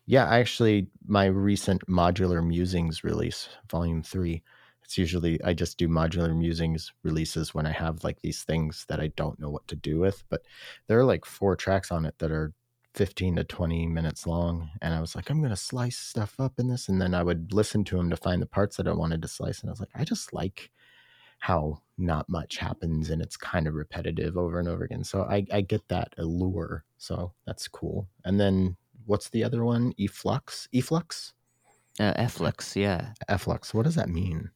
yeah, 0.06 0.26
actually, 0.26 0.88
my 1.06 1.26
recent 1.26 1.86
modular 1.86 2.44
musings 2.44 3.04
release, 3.04 3.48
volume 3.70 4.02
three, 4.02 4.42
it's 4.82 4.98
usually 4.98 5.42
I 5.42 5.54
just 5.54 5.78
do 5.78 5.88
modular 5.88 6.36
musings 6.36 6.92
releases 7.02 7.54
when 7.54 7.66
I 7.66 7.72
have 7.72 8.04
like 8.04 8.20
these 8.20 8.42
things 8.42 8.84
that 8.88 9.00
I 9.00 9.08
don't 9.16 9.40
know 9.40 9.50
what 9.50 9.66
to 9.68 9.76
do 9.76 9.98
with. 9.98 10.24
But 10.28 10.42
there 10.86 10.98
are 10.98 11.04
like 11.04 11.24
four 11.24 11.56
tracks 11.56 11.90
on 11.90 12.04
it 12.04 12.18
that 12.18 12.30
are 12.30 12.52
15 12.94 13.36
to 13.36 13.44
20 13.44 13.86
minutes 13.86 14.26
long. 14.26 14.70
And 14.82 14.94
I 14.94 15.00
was 15.00 15.16
like, 15.16 15.30
I'm 15.30 15.38
going 15.38 15.50
to 15.50 15.56
slice 15.56 15.96
stuff 15.96 16.34
up 16.38 16.54
in 16.58 16.68
this. 16.68 16.88
And 16.88 17.00
then 17.00 17.14
I 17.14 17.22
would 17.22 17.52
listen 17.52 17.82
to 17.84 17.96
them 17.96 18.10
to 18.10 18.16
find 18.16 18.40
the 18.40 18.46
parts 18.46 18.76
that 18.76 18.86
I 18.86 18.92
wanted 18.92 19.22
to 19.22 19.28
slice. 19.28 19.60
And 19.60 19.70
I 19.70 19.72
was 19.72 19.80
like, 19.80 19.90
I 19.94 20.04
just 20.04 20.32
like 20.32 20.70
how 21.44 21.78
not 21.98 22.26
much 22.26 22.56
happens 22.56 23.10
and 23.10 23.20
it's 23.20 23.36
kind 23.36 23.68
of 23.68 23.74
repetitive 23.74 24.38
over 24.38 24.58
and 24.58 24.66
over 24.66 24.82
again. 24.82 25.04
So 25.04 25.24
I, 25.24 25.44
I 25.52 25.60
get 25.60 25.86
that 25.88 26.14
allure. 26.16 26.84
So 26.96 27.34
that's 27.44 27.68
cool. 27.68 28.08
And 28.24 28.40
then 28.40 28.76
what's 29.04 29.28
the 29.28 29.44
other 29.44 29.62
one? 29.62 29.92
Eflux? 30.00 30.66
Eflux? 30.72 31.32
Uh, 32.00 32.14
Efflux, 32.16 32.74
yeah. 32.74 33.12
Efflux. 33.28 33.74
What 33.74 33.82
does 33.82 33.94
that 33.94 34.08
mean 34.08 34.50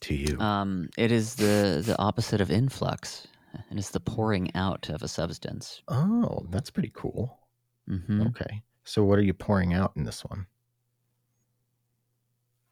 to 0.00 0.12
you? 0.12 0.36
Um, 0.40 0.88
it 0.98 1.12
is 1.12 1.36
the 1.36 1.80
the 1.86 1.96
opposite 2.00 2.40
of 2.40 2.50
influx, 2.50 3.28
and 3.70 3.78
it's 3.78 3.90
the 3.90 4.00
pouring 4.00 4.50
out 4.56 4.88
of 4.90 5.04
a 5.04 5.08
substance. 5.08 5.82
oh, 5.86 6.44
that's 6.50 6.68
pretty 6.68 6.90
cool. 6.94 7.38
hmm 7.86 8.22
Okay. 8.26 8.60
So 8.82 9.04
what 9.04 9.20
are 9.20 9.22
you 9.22 9.34
pouring 9.34 9.72
out 9.72 9.92
in 9.94 10.02
this 10.02 10.24
one? 10.24 10.46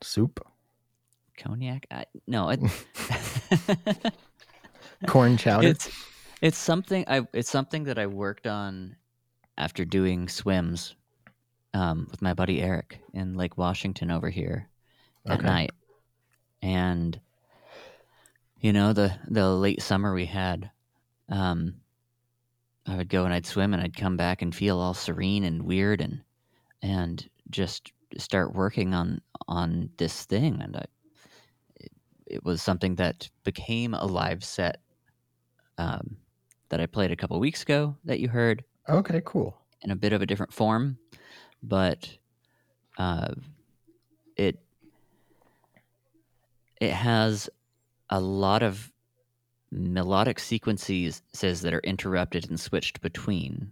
Soup? 0.03 0.45
Cognac? 1.39 1.87
I, 1.91 2.05
no, 2.27 2.51
it, 2.51 2.61
Corn 5.07 5.37
chowder? 5.37 5.65
it's 5.65 5.91
it's 6.41 6.59
something 6.59 7.05
I 7.09 7.27
it's 7.33 7.51
something 7.51 7.85
that 7.85 7.99
I 7.99 8.07
worked 8.07 8.47
on 8.47 8.97
after 9.59 9.85
doing 9.85 10.29
swims 10.29 10.95
um, 11.75 12.09
with 12.11 12.23
my 12.23 12.35
buddy 12.35 12.61
Eric 12.63 13.01
in 13.15 13.35
Lake 13.35 13.57
Washington 13.59 14.11
over 14.11 14.31
here 14.31 14.69
at 15.29 15.41
Okay. 15.41 15.47
night, 15.47 15.73
and 16.63 17.19
you 18.61 18.73
know 18.73 18.93
the 18.93 19.15
the 19.29 19.49
late 19.51 19.83
summer 19.83 20.15
we 20.15 20.27
had. 20.27 20.71
Um, 21.29 21.75
I 22.87 22.97
would 22.97 23.09
go 23.09 23.25
and 23.25 23.33
I'd 23.33 23.47
swim 23.47 23.75
and 23.75 23.83
I'd 23.83 23.97
come 23.97 24.17
back 24.17 24.43
and 24.43 24.55
feel 24.55 24.81
all 24.81 24.95
serene 24.95 25.45
and 25.45 25.63
weird 25.63 26.01
and 26.01 26.23
and 26.83 27.29
just 27.51 27.93
start 28.19 28.55
working 28.55 28.93
on 28.93 29.21
on 29.47 29.91
this 29.99 30.25
thing 30.25 30.61
and 30.61 30.77
I 30.77 30.85
it, 32.33 32.45
was 32.45 32.63
something 32.63 32.97
that 32.97 33.29
became 33.45 33.95
a 33.95 34.05
live 34.05 34.43
set 34.45 34.81
um, 35.79 36.17
that 36.69 36.81
I 36.81 36.87
played 36.87 37.11
a 37.11 37.17
couple 37.17 37.39
weeks 37.41 37.63
ago 37.63 37.97
that 38.05 38.21
you 38.21 38.29
heard 38.29 38.65
okay, 38.89 39.21
cool. 39.25 39.57
in 39.83 39.91
a 39.91 39.97
bit 39.97 40.13
of 40.13 40.23
a 40.23 40.27
different 40.27 40.53
form, 40.53 40.99
but 41.63 42.17
uh, 42.99 43.35
it 44.37 44.59
it 46.81 46.93
has 46.93 47.49
a 48.11 48.21
lot 48.21 48.63
of 48.63 48.93
melodic 49.71 50.39
sequences 50.39 51.23
says 51.33 51.63
that 51.63 51.73
are 51.73 51.81
interrupted 51.81 52.49
and 52.49 52.61
switched 52.61 53.01
between, 53.01 53.71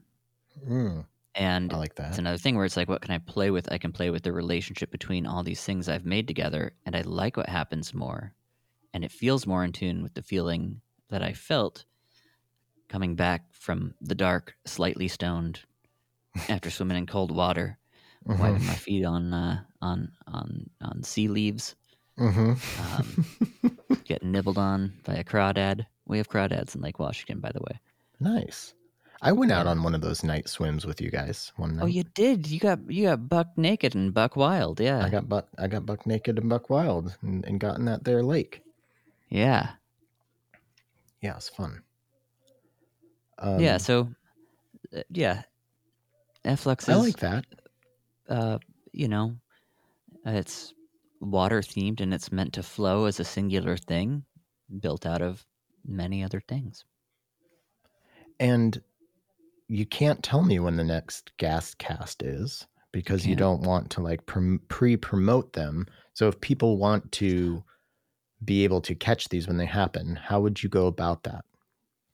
Mm, 0.67 1.05
and 1.35 1.73
I 1.73 1.77
like 1.77 1.95
that. 1.97 2.09
it's 2.11 2.19
another 2.19 2.39
thing 2.39 2.57
where 2.57 2.65
it's 2.65 2.77
like, 2.77 2.89
what 2.89 3.03
can 3.03 3.13
I 3.15 3.19
play 3.19 3.51
with? 3.51 3.71
I 3.73 3.79
can 3.79 3.93
play 3.93 4.11
with 4.11 4.23
the 4.23 4.33
relationship 4.33 4.91
between 4.91 5.27
all 5.27 5.43
these 5.43 5.63
things 5.63 5.89
I've 5.89 6.05
made 6.07 6.27
together, 6.27 6.73
and 6.87 6.97
I 6.97 7.03
like 7.03 7.37
what 7.37 7.49
happens 7.49 7.95
more 7.95 8.33
and 8.93 9.05
it 9.05 9.12
feels 9.12 9.47
more 9.47 9.64
in 9.64 9.72
tune 9.72 10.03
with 10.03 10.14
the 10.14 10.22
feeling 10.22 10.80
that 11.09 11.22
I 11.22 11.32
felt 11.32 11.84
coming 12.88 13.14
back 13.14 13.43
from 13.53 13.95
the 14.01 14.14
dark, 14.14 14.55
slightly 14.66 15.09
stoned 15.09 15.61
after 16.49 16.70
swimming 16.70 16.97
in 16.99 17.07
cold 17.07 17.30
water, 17.34 17.76
Mm-hmm. 18.28 18.43
wiping 18.43 18.66
my 18.66 18.74
feet 18.74 19.05
on 19.07 19.32
uh, 19.32 19.62
on 19.80 20.12
on 20.26 20.68
on 20.82 21.03
sea 21.03 21.26
leaves, 21.28 21.74
hmm 22.18 22.53
um, 22.78 23.24
getting 24.05 24.30
nibbled 24.30 24.59
on 24.59 24.93
by 25.05 25.14
a 25.14 25.24
crawdad. 25.24 25.86
We 26.07 26.18
have 26.18 26.28
crawdads 26.28 26.74
in 26.74 26.82
Lake 26.82 26.99
Washington, 26.99 27.41
by 27.41 27.51
the 27.51 27.61
way. 27.61 27.80
nice. 28.20 28.74
I 29.22 29.32
went 29.32 29.53
out 29.53 29.66
on 29.66 29.82
one 29.82 29.95
of 29.95 30.03
those 30.03 30.22
night 30.22 30.49
swims 30.51 30.84
with 30.86 31.01
you 31.01 31.11
guys 31.11 31.51
one 31.57 31.76
night. 31.76 31.82
Oh, 31.82 31.86
you 31.86 32.05
did. 32.05 32.47
You 32.47 32.59
got 32.61 32.78
you 32.91 33.07
got 33.07 33.26
buck 33.26 33.49
naked 33.57 33.95
and 33.95 34.12
buck 34.12 34.36
wild. 34.36 34.80
Yeah, 34.80 35.03
I 35.03 35.09
got 35.09 35.26
buck. 35.26 35.49
I 35.57 35.66
got 35.66 35.86
buck 35.86 36.05
naked 36.07 36.38
and 36.38 36.51
buck 36.51 36.68
wild, 36.68 37.16
and, 37.22 37.43
and 37.47 37.59
got 37.59 37.78
in 37.78 37.86
that 37.86 38.05
there 38.05 38.22
lake. 38.22 38.61
Yeah, 39.31 39.70
Yeah, 41.22 41.37
it's 41.37 41.49
fun. 41.49 41.83
Um, 43.39 43.61
yeah. 43.61 43.76
So, 43.78 44.09
uh, 44.97 45.03
yeah, 45.11 45.43
Efflux 46.45 46.89
is 46.89 46.89
I 46.89 46.95
like 46.97 47.18
that. 47.18 47.45
uh, 48.28 48.59
you 48.93 49.09
know, 49.09 49.37
it's 50.24 50.74
water 51.20 51.61
themed 51.61 52.01
and 52.01 52.14
it's 52.14 52.33
meant 52.33 52.53
to 52.55 52.62
flow 52.62 53.05
as 53.07 53.20
a 53.20 53.24
singular 53.24 53.76
thing 53.76 54.24
built 54.81 55.07
out 55.07 55.22
of 55.22 55.45
many 55.85 56.24
other 56.24 56.41
things. 56.41 56.85
And 58.39 58.81
you 59.68 59.87
can't 59.87 60.22
tell 60.22 60.43
me 60.43 60.59
when 60.59 60.76
the 60.76 60.85
next 60.85 61.37
gas 61.37 61.74
cast 61.74 62.22
is 62.22 62.66
because 62.93 63.26
you 63.26 63.37
Can't. 63.37 63.39
don't 63.41 63.62
want 63.62 63.91
to 63.91 64.01
like 64.01 64.24
pre-promote 64.26 65.53
them. 65.53 65.87
So 66.14 66.26
if 66.28 66.41
people 66.41 66.78
want 66.78 67.11
to 67.12 67.62
be 68.45 68.64
able 68.64 68.80
to 68.82 68.95
catch 68.95 69.28
these 69.28 69.47
when 69.47 69.57
they 69.57 69.66
happen, 69.66 70.16
how 70.16 70.41
would 70.41 70.62
you 70.62 70.68
go 70.68 70.86
about 70.86 71.22
that? 71.24 71.45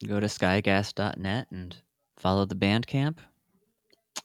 Go 0.07 0.21
to 0.21 0.27
skygas.net 0.27 1.47
and 1.51 1.77
follow 2.19 2.45
the 2.45 2.55
Bandcamp 2.55 3.19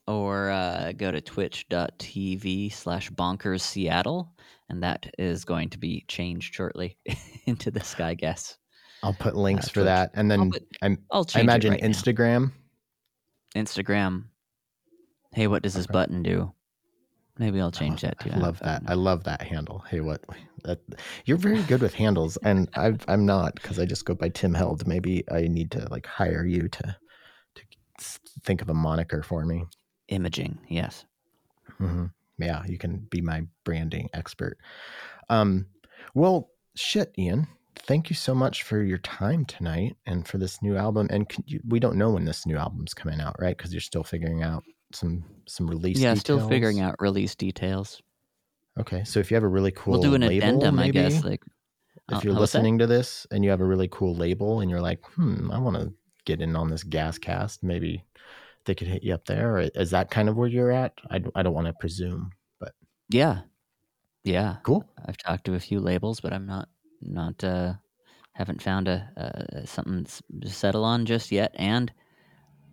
or 0.08 0.50
uh, 0.50 0.92
go 0.94 1.12
to 1.12 1.22
twitch.tv 1.22 2.74
slash 2.74 3.10
bonkers 3.12 3.62
Seattle. 3.62 4.34
And 4.70 4.82
that 4.84 5.14
is 5.20 5.44
going 5.46 5.70
to 5.70 5.78
be 5.78 6.04
changed 6.08 6.54
shortly 6.54 6.98
into 7.46 7.72
the 7.72 7.82
Skygas. 7.82 8.56
I'll 9.04 9.14
put 9.14 9.36
links 9.36 9.68
for 9.68 9.84
that, 9.84 10.12
and 10.14 10.32
I'll 10.32 10.38
then 10.40 10.52
put- 10.52 10.68
I'm, 10.82 10.98
I'll 11.12 11.22
I 11.22 11.26
change 11.26 11.44
imagine 11.44 11.72
right 11.72 11.82
now. 11.82 11.88
Instagram. 11.90 12.52
Instagram. 13.56 14.26
Hey, 15.34 15.48
what 15.48 15.64
does 15.64 15.74
this 15.74 15.86
Okay. 15.86 15.94
button 15.94 16.24
do? 16.24 16.54
Maybe 17.42 17.60
I'll 17.60 17.72
change 17.72 18.02
that 18.02 18.20
too. 18.20 18.30
I 18.32 18.38
love 18.38 18.60
that. 18.60 18.84
I 18.86 18.94
love 18.94 19.24
that 19.24 19.42
handle. 19.42 19.84
Hey, 19.90 20.00
what? 20.00 20.24
That, 20.64 20.80
you're 21.26 21.38
very 21.38 21.64
good 21.64 21.82
with 21.82 21.96
handles, 21.96 22.38
and 22.44 22.70
i 22.76 22.94
I'm 23.08 23.26
not 23.26 23.56
because 23.56 23.80
I 23.80 23.86
just 23.86 24.06
go 24.06 24.14
by 24.14 24.30
Tim 24.30 24.54
Held. 24.54 24.86
Maybe 24.86 25.24
I 25.32 25.48
need 25.48 25.72
to 25.72 25.88
like 25.90 26.06
hire 26.06 26.46
you 26.46 26.70
to 26.70 26.96
to 27.56 27.64
think 28.44 28.62
of 28.62 28.70
a 28.70 28.76
moniker 28.76 29.24
for 29.24 29.44
me. 29.44 29.66
Imaging, 30.10 30.60
yes. 30.70 31.06
hmm 31.80 32.06
Yeah, 32.38 32.64
you 32.68 32.78
can 32.78 33.08
be 33.10 33.22
my 33.22 33.48
branding 33.64 34.08
expert. 34.14 34.60
Um, 35.28 35.66
well, 36.14 36.52
shit, 36.76 37.12
Ian. 37.18 37.48
Thank 37.76 38.12
you 38.12 38.16
so 38.16 38.36
much 38.36 38.62
for 38.62 38.84
your 38.84 39.00
time 39.00 39.46
tonight 39.46 39.96
and 40.06 40.28
for 40.28 40.38
this 40.38 40.62
new 40.62 40.78
album. 40.78 41.08
And 41.10 41.28
can 41.28 41.44
you, 41.48 41.60
we 41.68 41.80
don't 41.80 41.98
know 41.98 42.12
when 42.12 42.26
this 42.26 42.46
new 42.46 42.58
album's 42.58 42.94
coming 42.94 43.20
out, 43.20 43.36
right? 43.40 43.58
Because 43.58 43.74
you're 43.74 43.82
still 43.82 44.04
figuring 44.04 44.44
out 44.44 44.64
some 44.96 45.24
some 45.48 45.70
release. 45.70 46.00
yeah, 46.00 46.14
still 46.14 46.48
figuring 46.48 46.80
out 46.80 46.96
release 47.00 47.36
details. 47.36 48.02
Okay, 48.80 49.04
so 49.04 49.20
if 49.20 49.30
you 49.30 49.36
have 49.36 49.44
a 49.44 49.48
really 49.50 49.72
cool, 49.72 49.94
we'll 49.94 50.02
do 50.02 50.14
an 50.14 50.22
label, 50.22 50.48
addendum, 50.48 50.76
maybe, 50.78 51.00
I 51.00 51.10
guess. 51.10 51.24
Like, 51.24 51.44
if 52.10 52.18
uh, 52.18 52.22
you're 52.24 52.34
listening 52.34 52.78
to 52.80 52.88
this 52.88 53.28
and 53.32 53.44
you 53.44 53.50
have 53.50 53.62
a 53.62 53.66
really 53.66 53.90
cool 53.92 54.16
label 54.16 54.62
and 54.62 54.70
you're 54.72 54.82
like, 54.82 55.06
hmm, 55.16 55.52
I 55.52 55.60
want 55.60 55.76
to 55.78 55.94
get 56.26 56.42
in 56.42 56.56
on 56.56 56.70
this 56.70 56.84
gas 56.84 57.18
cast, 57.18 57.64
maybe 57.64 58.06
they 58.66 58.76
could 58.76 58.88
hit 58.88 59.04
you 59.04 59.14
up 59.14 59.26
there. 59.26 59.58
Or 59.58 59.60
is 59.62 59.92
that 59.92 60.10
kind 60.10 60.30
of 60.30 60.38
where 60.38 60.48
you're 60.48 60.72
at? 60.72 60.94
I, 61.10 61.22
I 61.36 61.44
don't 61.44 61.54
want 61.54 61.68
to 61.68 61.74
presume, 61.74 62.32
but 62.60 62.74
Yeah, 63.10 63.42
yeah. 64.24 64.58
cool. 64.64 64.86
I've 65.06 65.18
talked 65.18 65.46
to 65.46 65.56
a 65.56 65.60
few 65.60 65.80
labels, 65.80 66.20
but 66.22 66.34
I'm 66.34 66.46
not 66.46 66.70
not 67.02 67.44
uh, 67.44 67.74
haven't 68.34 68.62
found 68.62 68.88
a 68.88 69.10
uh, 69.18 69.66
something 69.66 70.06
to 70.42 70.50
settle 70.50 70.86
on 70.86 71.06
just 71.06 71.32
yet. 71.32 71.54
And 71.56 71.92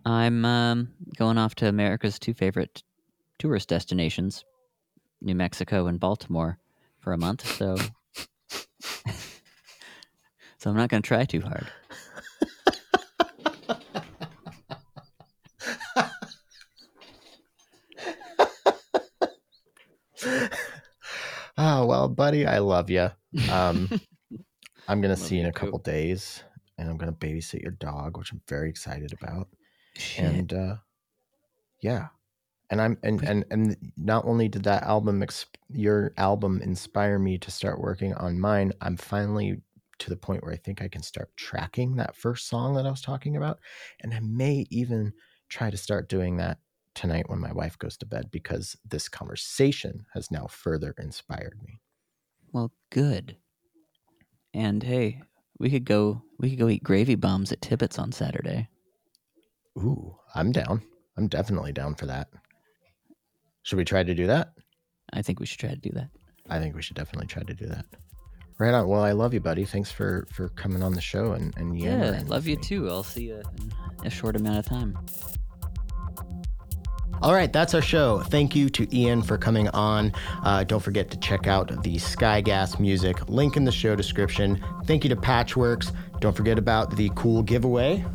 I'm 0.09 0.43
um, 0.43 0.89
going 1.17 1.37
off 1.37 1.53
to 1.55 1.67
America's 1.67 2.17
two 2.17 2.33
favorite 2.33 2.81
tourist 3.37 3.69
destinations, 3.69 4.43
New 5.21 5.35
Mexico 5.35 5.85
and 5.85 5.99
Baltimore, 5.99 6.57
for 6.97 7.13
a 7.13 7.17
month. 7.17 7.45
So, 7.45 7.77
so 10.57 10.71
I'm 10.71 10.75
not 10.75 10.89
going 10.89 11.03
to 11.03 11.07
try 11.07 11.25
too 11.25 11.41
hard. 11.41 11.67
Oh, 21.55 21.85
well, 21.85 22.07
buddy, 22.07 22.47
I 22.47 22.57
love 22.57 22.89
you. 22.89 23.11
Um, 23.51 24.01
I'm 24.87 25.01
going 25.01 25.15
to 25.15 25.21
see 25.21 25.35
you 25.35 25.41
in 25.41 25.47
a 25.47 25.53
couple 25.53 25.77
days 25.77 26.41
and 26.79 26.89
I'm 26.89 26.97
going 26.97 27.13
to 27.13 27.19
babysit 27.19 27.61
your 27.61 27.73
dog, 27.73 28.17
which 28.17 28.31
I'm 28.31 28.41
very 28.47 28.71
excited 28.71 29.13
about. 29.13 29.49
Shit. 29.95 30.25
and 30.25 30.53
uh 30.53 30.75
yeah 31.81 32.07
and 32.69 32.81
i'm 32.81 32.97
and 33.03 33.23
and 33.23 33.45
and 33.51 33.77
not 33.97 34.25
only 34.25 34.47
did 34.47 34.63
that 34.63 34.83
album 34.83 35.21
ex- 35.23 35.45
your 35.69 36.13
album 36.17 36.61
inspire 36.61 37.19
me 37.19 37.37
to 37.37 37.51
start 37.51 37.79
working 37.81 38.13
on 38.15 38.39
mine 38.39 38.71
i'm 38.81 38.97
finally 38.97 39.61
to 39.97 40.09
the 40.09 40.15
point 40.15 40.43
where 40.43 40.53
i 40.53 40.57
think 40.57 40.81
i 40.81 40.87
can 40.87 41.01
start 41.03 41.29
tracking 41.35 41.95
that 41.95 42.15
first 42.15 42.47
song 42.47 42.73
that 42.75 42.85
i 42.85 42.89
was 42.89 43.01
talking 43.01 43.35
about 43.35 43.59
and 44.01 44.13
i 44.13 44.19
may 44.19 44.65
even 44.69 45.11
try 45.49 45.69
to 45.69 45.77
start 45.77 46.07
doing 46.09 46.37
that 46.37 46.59
tonight 46.95 47.29
when 47.29 47.39
my 47.39 47.51
wife 47.51 47.77
goes 47.77 47.97
to 47.97 48.05
bed 48.05 48.29
because 48.31 48.75
this 48.85 49.07
conversation 49.09 50.05
has 50.13 50.31
now 50.31 50.47
further 50.47 50.93
inspired 50.97 51.57
me 51.63 51.81
Well, 52.51 52.71
good. 52.89 53.37
And 54.53 54.81
hey, 54.81 55.21
we 55.59 55.69
could 55.69 55.85
go 55.85 56.23
we 56.39 56.49
could 56.49 56.59
go 56.59 56.69
eat 56.69 56.83
gravy 56.83 57.15
bombs 57.15 57.51
at 57.51 57.61
Tibbitts 57.61 57.99
on 57.99 58.11
Saturday. 58.11 58.69
Ooh 59.79 60.15
i'm 60.35 60.51
down 60.51 60.81
i'm 61.17 61.27
definitely 61.27 61.71
down 61.71 61.95
for 61.95 62.05
that 62.07 62.27
should 63.63 63.77
we 63.77 63.85
try 63.85 64.03
to 64.03 64.13
do 64.13 64.27
that 64.27 64.49
I 65.11 65.21
think 65.21 65.39
we 65.39 65.45
should 65.45 65.59
try 65.59 65.69
to 65.69 65.75
do 65.75 65.89
that. 65.93 66.09
I 66.49 66.59
think 66.59 66.75
we 66.75 66.81
should 66.81 66.95
definitely 66.95 67.27
try 67.27 67.41
to 67.43 67.53
do 67.53 67.65
that. 67.67 67.85
Right 68.59 68.73
on. 68.73 68.87
Well, 68.87 69.01
I 69.03 69.13
love 69.13 69.33
you, 69.33 69.39
buddy. 69.39 69.65
Thanks 69.65 69.91
for 69.91 70.27
for 70.31 70.49
coming 70.49 70.83
on 70.83 70.93
the 70.93 71.01
show 71.01 71.31
and 71.31 71.51
and 71.57 71.79
Yeah, 71.79 71.97
yammering 72.03 72.27
love 72.27 72.45
you 72.47 72.57
me. 72.57 72.61
too. 72.61 72.89
I'll 72.89 73.03
see 73.03 73.29
you 73.29 73.41
in 74.01 74.05
a 74.05 74.09
short 74.09 74.35
amount 74.35 74.59
of 74.59 74.65
time. 74.65 74.97
All 77.21 77.33
right, 77.33 77.51
that's 77.51 77.73
our 77.73 77.81
show. 77.81 78.19
Thank 78.19 78.55
you 78.55 78.69
to 78.69 78.95
Ian 78.95 79.21
for 79.23 79.37
coming 79.37 79.67
on. 79.69 80.13
Uh, 80.43 80.63
don't 80.63 80.79
forget 80.79 81.09
to 81.11 81.17
check 81.17 81.47
out 81.47 81.67
the 81.83 81.95
Skygas 81.95 82.79
music. 82.79 83.27
Link 83.27 83.57
in 83.57 83.65
the 83.65 83.71
show 83.71 83.95
description. 83.95 84.63
Thank 84.85 85.03
you 85.03 85.09
to 85.09 85.17
Patchwerks. 85.17 85.91
Don't 86.21 86.35
forget 86.35 86.57
about 86.57 86.95
the 86.95 87.09
cool 87.15 87.43
giveaway 87.43 88.05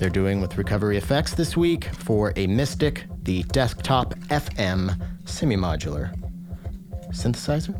they're 0.00 0.08
doing 0.08 0.40
with 0.40 0.56
Recovery 0.56 0.96
Effects 0.96 1.34
this 1.34 1.58
week 1.58 1.84
for 1.84 2.32
a 2.36 2.46
Mystic, 2.46 3.04
the 3.22 3.42
desktop 3.44 4.14
FM 4.30 4.98
semi 5.26 5.56
modular 5.56 6.18
synthesizer. 7.10 7.78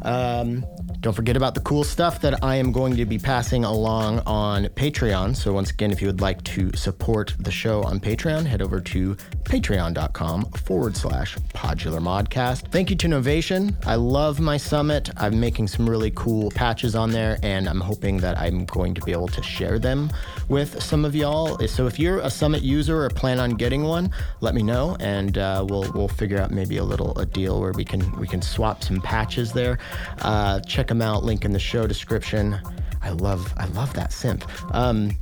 Um, 0.00 0.64
don't 1.02 1.14
forget 1.14 1.36
about 1.36 1.56
the 1.56 1.60
cool 1.62 1.82
stuff 1.82 2.20
that 2.20 2.44
I 2.44 2.54
am 2.54 2.70
going 2.70 2.94
to 2.94 3.04
be 3.04 3.18
passing 3.18 3.64
along 3.64 4.20
on 4.20 4.66
Patreon. 4.66 5.34
So, 5.34 5.52
once 5.52 5.70
again, 5.70 5.90
if 5.90 6.00
you 6.00 6.06
would 6.06 6.20
like 6.20 6.44
to 6.44 6.70
support 6.76 7.34
the 7.40 7.50
show 7.50 7.82
on 7.82 7.98
Patreon, 7.98 8.46
head 8.46 8.62
over 8.62 8.80
to 8.80 9.16
patreon.com 9.42 10.44
forward 10.52 10.96
slash 10.96 11.36
podular 11.54 11.98
modcast. 11.98 12.70
Thank 12.70 12.88
you 12.88 12.94
to 12.94 13.08
Novation. 13.08 13.74
I 13.84 13.96
love 13.96 14.38
my 14.38 14.56
summit. 14.56 15.10
I'm 15.16 15.40
making 15.40 15.66
some 15.66 15.90
really 15.90 16.12
cool 16.12 16.52
patches 16.52 16.94
on 16.94 17.10
there, 17.10 17.36
and 17.42 17.68
I'm 17.68 17.80
hoping 17.80 18.18
that 18.18 18.38
I'm 18.38 18.64
going 18.66 18.94
to 18.94 19.00
be 19.00 19.10
able 19.10 19.28
to 19.28 19.42
share 19.42 19.80
them 19.80 20.08
with 20.48 20.80
some 20.80 21.04
of 21.04 21.16
y'all. 21.16 21.58
So, 21.66 21.88
if 21.88 21.98
you're 21.98 22.20
a 22.20 22.30
summit 22.30 22.62
user 22.62 23.02
or 23.02 23.10
plan 23.10 23.40
on 23.40 23.56
getting 23.56 23.82
one, 23.82 24.12
let 24.40 24.54
me 24.54 24.62
know, 24.62 24.96
and 25.00 25.36
uh, 25.36 25.66
we'll 25.68 25.90
we'll 25.94 26.06
figure 26.06 26.40
out 26.40 26.52
maybe 26.52 26.76
a 26.76 26.84
little 26.84 27.18
a 27.18 27.26
deal 27.26 27.60
where 27.60 27.72
we 27.72 27.84
can 27.84 28.08
we 28.20 28.28
can 28.28 28.40
swap 28.40 28.84
some 28.84 29.00
patches 29.00 29.52
there. 29.52 29.80
Uh, 30.20 30.60
check 30.60 30.91
out. 31.00 31.24
Link 31.24 31.44
in 31.44 31.52
the 31.52 31.58
show 31.58 31.86
description. 31.86 32.58
I 33.02 33.10
love 33.10 33.52
I 33.56 33.66
love 33.66 33.92
that 33.94 34.10
synth. 34.10 34.44
Um, 34.74 35.16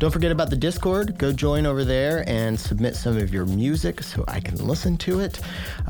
don't 0.00 0.10
forget 0.10 0.32
about 0.32 0.48
the 0.48 0.56
Discord. 0.56 1.18
Go 1.18 1.30
join 1.30 1.66
over 1.66 1.84
there 1.84 2.24
and 2.26 2.58
submit 2.58 2.96
some 2.96 3.18
of 3.18 3.34
your 3.34 3.44
music 3.44 4.02
so 4.02 4.24
I 4.26 4.40
can 4.40 4.56
listen 4.66 4.96
to 4.98 5.20
it. 5.20 5.40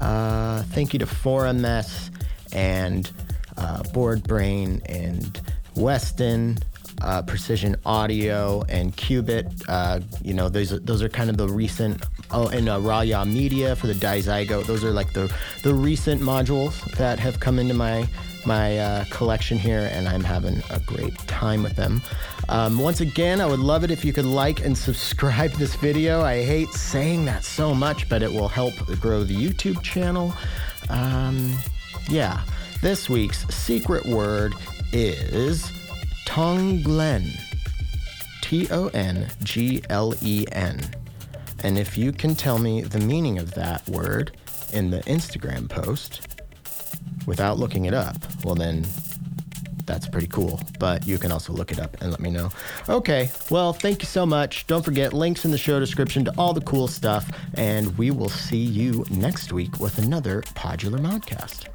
Uh, 0.01 0.65
thank 0.65 0.93
you 0.93 0.99
to 0.99 1.07
4ms 1.07 2.11
and 2.53 3.09
uh, 3.57 3.85
Bored 3.95 4.25
Brain 4.25 4.83
and 4.87 5.41
Weston. 5.77 6.59
Uh, 7.03 7.23
Precision 7.23 7.77
Audio 7.87 8.63
and 8.69 8.95
Qubit, 8.95 9.65
uh, 9.69 10.01
you 10.23 10.35
know, 10.35 10.51
those 10.51 10.79
those 10.83 11.03
are 11.03 11.09
kind 11.09 11.31
of 11.31 11.39
the 11.39 11.49
recent. 11.49 12.05
Oh, 12.31 12.49
and 12.49 12.69
uh, 12.69 12.79
Raya 12.79 13.27
Media 13.27 13.75
for 13.75 13.87
the 13.87 13.95
Dizygo. 13.95 14.67
Those 14.67 14.85
are 14.85 14.91
like 14.91 15.15
the 15.15 15.35
the 15.63 15.73
recent 15.73 16.21
modules 16.21 16.79
that 16.97 17.19
have 17.19 17.41
come 17.41 17.59
into 17.59 17.73
my 17.73 18.07
my 18.47 18.79
uh, 18.79 19.05
collection 19.11 19.59
here, 19.59 19.91
and 19.93 20.09
I'm 20.09 20.25
having 20.25 20.63
a 20.71 20.81
great 20.81 21.17
time 21.27 21.63
with 21.63 21.77
them. 21.77 22.03
Um, 22.49 22.79
once 22.79 23.01
again, 23.01 23.41
I 23.41 23.47
would 23.47 23.61
love 23.61 23.85
it 23.85 23.91
if 23.91 24.05
you 24.05 24.13
could 24.13 24.25
like 24.25 24.65
and 24.65 24.77
subscribe 24.77 25.53
this 25.53 25.75
video. 25.77 26.23
I 26.23 26.43
hate 26.43 26.69
saying 26.71 27.25
that 27.27 27.45
so 27.45 27.75
much, 27.75 28.09
but 28.09 28.23
it 28.23 28.33
will 28.33 28.49
help 28.49 28.75
grow 29.01 29.25
the 29.25 29.37
YouTube 29.37 29.83
channel. 29.83 30.35
Um, 30.89 31.57
yeah, 32.09 32.43
this 32.83 33.09
week's 33.09 33.47
secret 33.55 34.07
word 34.07 34.55
is 34.93 35.71
Tonglen. 36.27 37.31
T 38.51 38.67
O 38.73 38.89
N 38.89 39.29
G 39.45 39.81
L 39.91 40.13
E 40.23 40.45
N. 40.51 40.81
And 41.63 41.79
if 41.79 41.97
you 41.97 42.11
can 42.11 42.35
tell 42.35 42.59
me 42.59 42.83
the 42.83 42.99
meaning 42.99 43.39
of 43.39 43.55
that 43.55 43.89
word 43.89 44.37
in 44.73 44.91
the 44.91 45.01
Instagram 45.01 45.69
post 45.69 46.30
without 47.27 47.59
looking 47.59 47.85
it 47.85 47.95
up, 47.95 48.17
well, 48.45 48.55
then 48.55 48.87
that's 49.87 50.09
pretty 50.09 50.29
cool. 50.29 50.61
But 50.79 51.07
you 51.07 51.19
can 51.19 51.33
also 51.33 51.53
look 51.53 51.73
it 51.73 51.81
up 51.81 52.01
and 52.01 52.11
let 52.11 52.21
me 52.21 52.31
know. 52.31 52.51
Okay, 52.89 53.31
well, 53.51 53.73
thank 53.73 54.03
you 54.03 54.07
so 54.07 54.25
much. 54.25 54.67
Don't 54.67 54.85
forget 54.85 55.13
links 55.13 55.45
in 55.45 55.51
the 55.51 55.59
show 55.59 55.81
description 55.81 56.25
to 56.27 56.35
all 56.39 56.53
the 56.53 56.61
cool 56.61 56.87
stuff. 56.89 57.31
And 57.55 57.97
we 57.99 58.11
will 58.11 58.29
see 58.29 58.63
you 58.63 59.05
next 59.11 59.53
week 59.53 59.81
with 59.81 59.99
another 59.99 60.43
Podular 60.55 61.01
Modcast. 61.01 61.67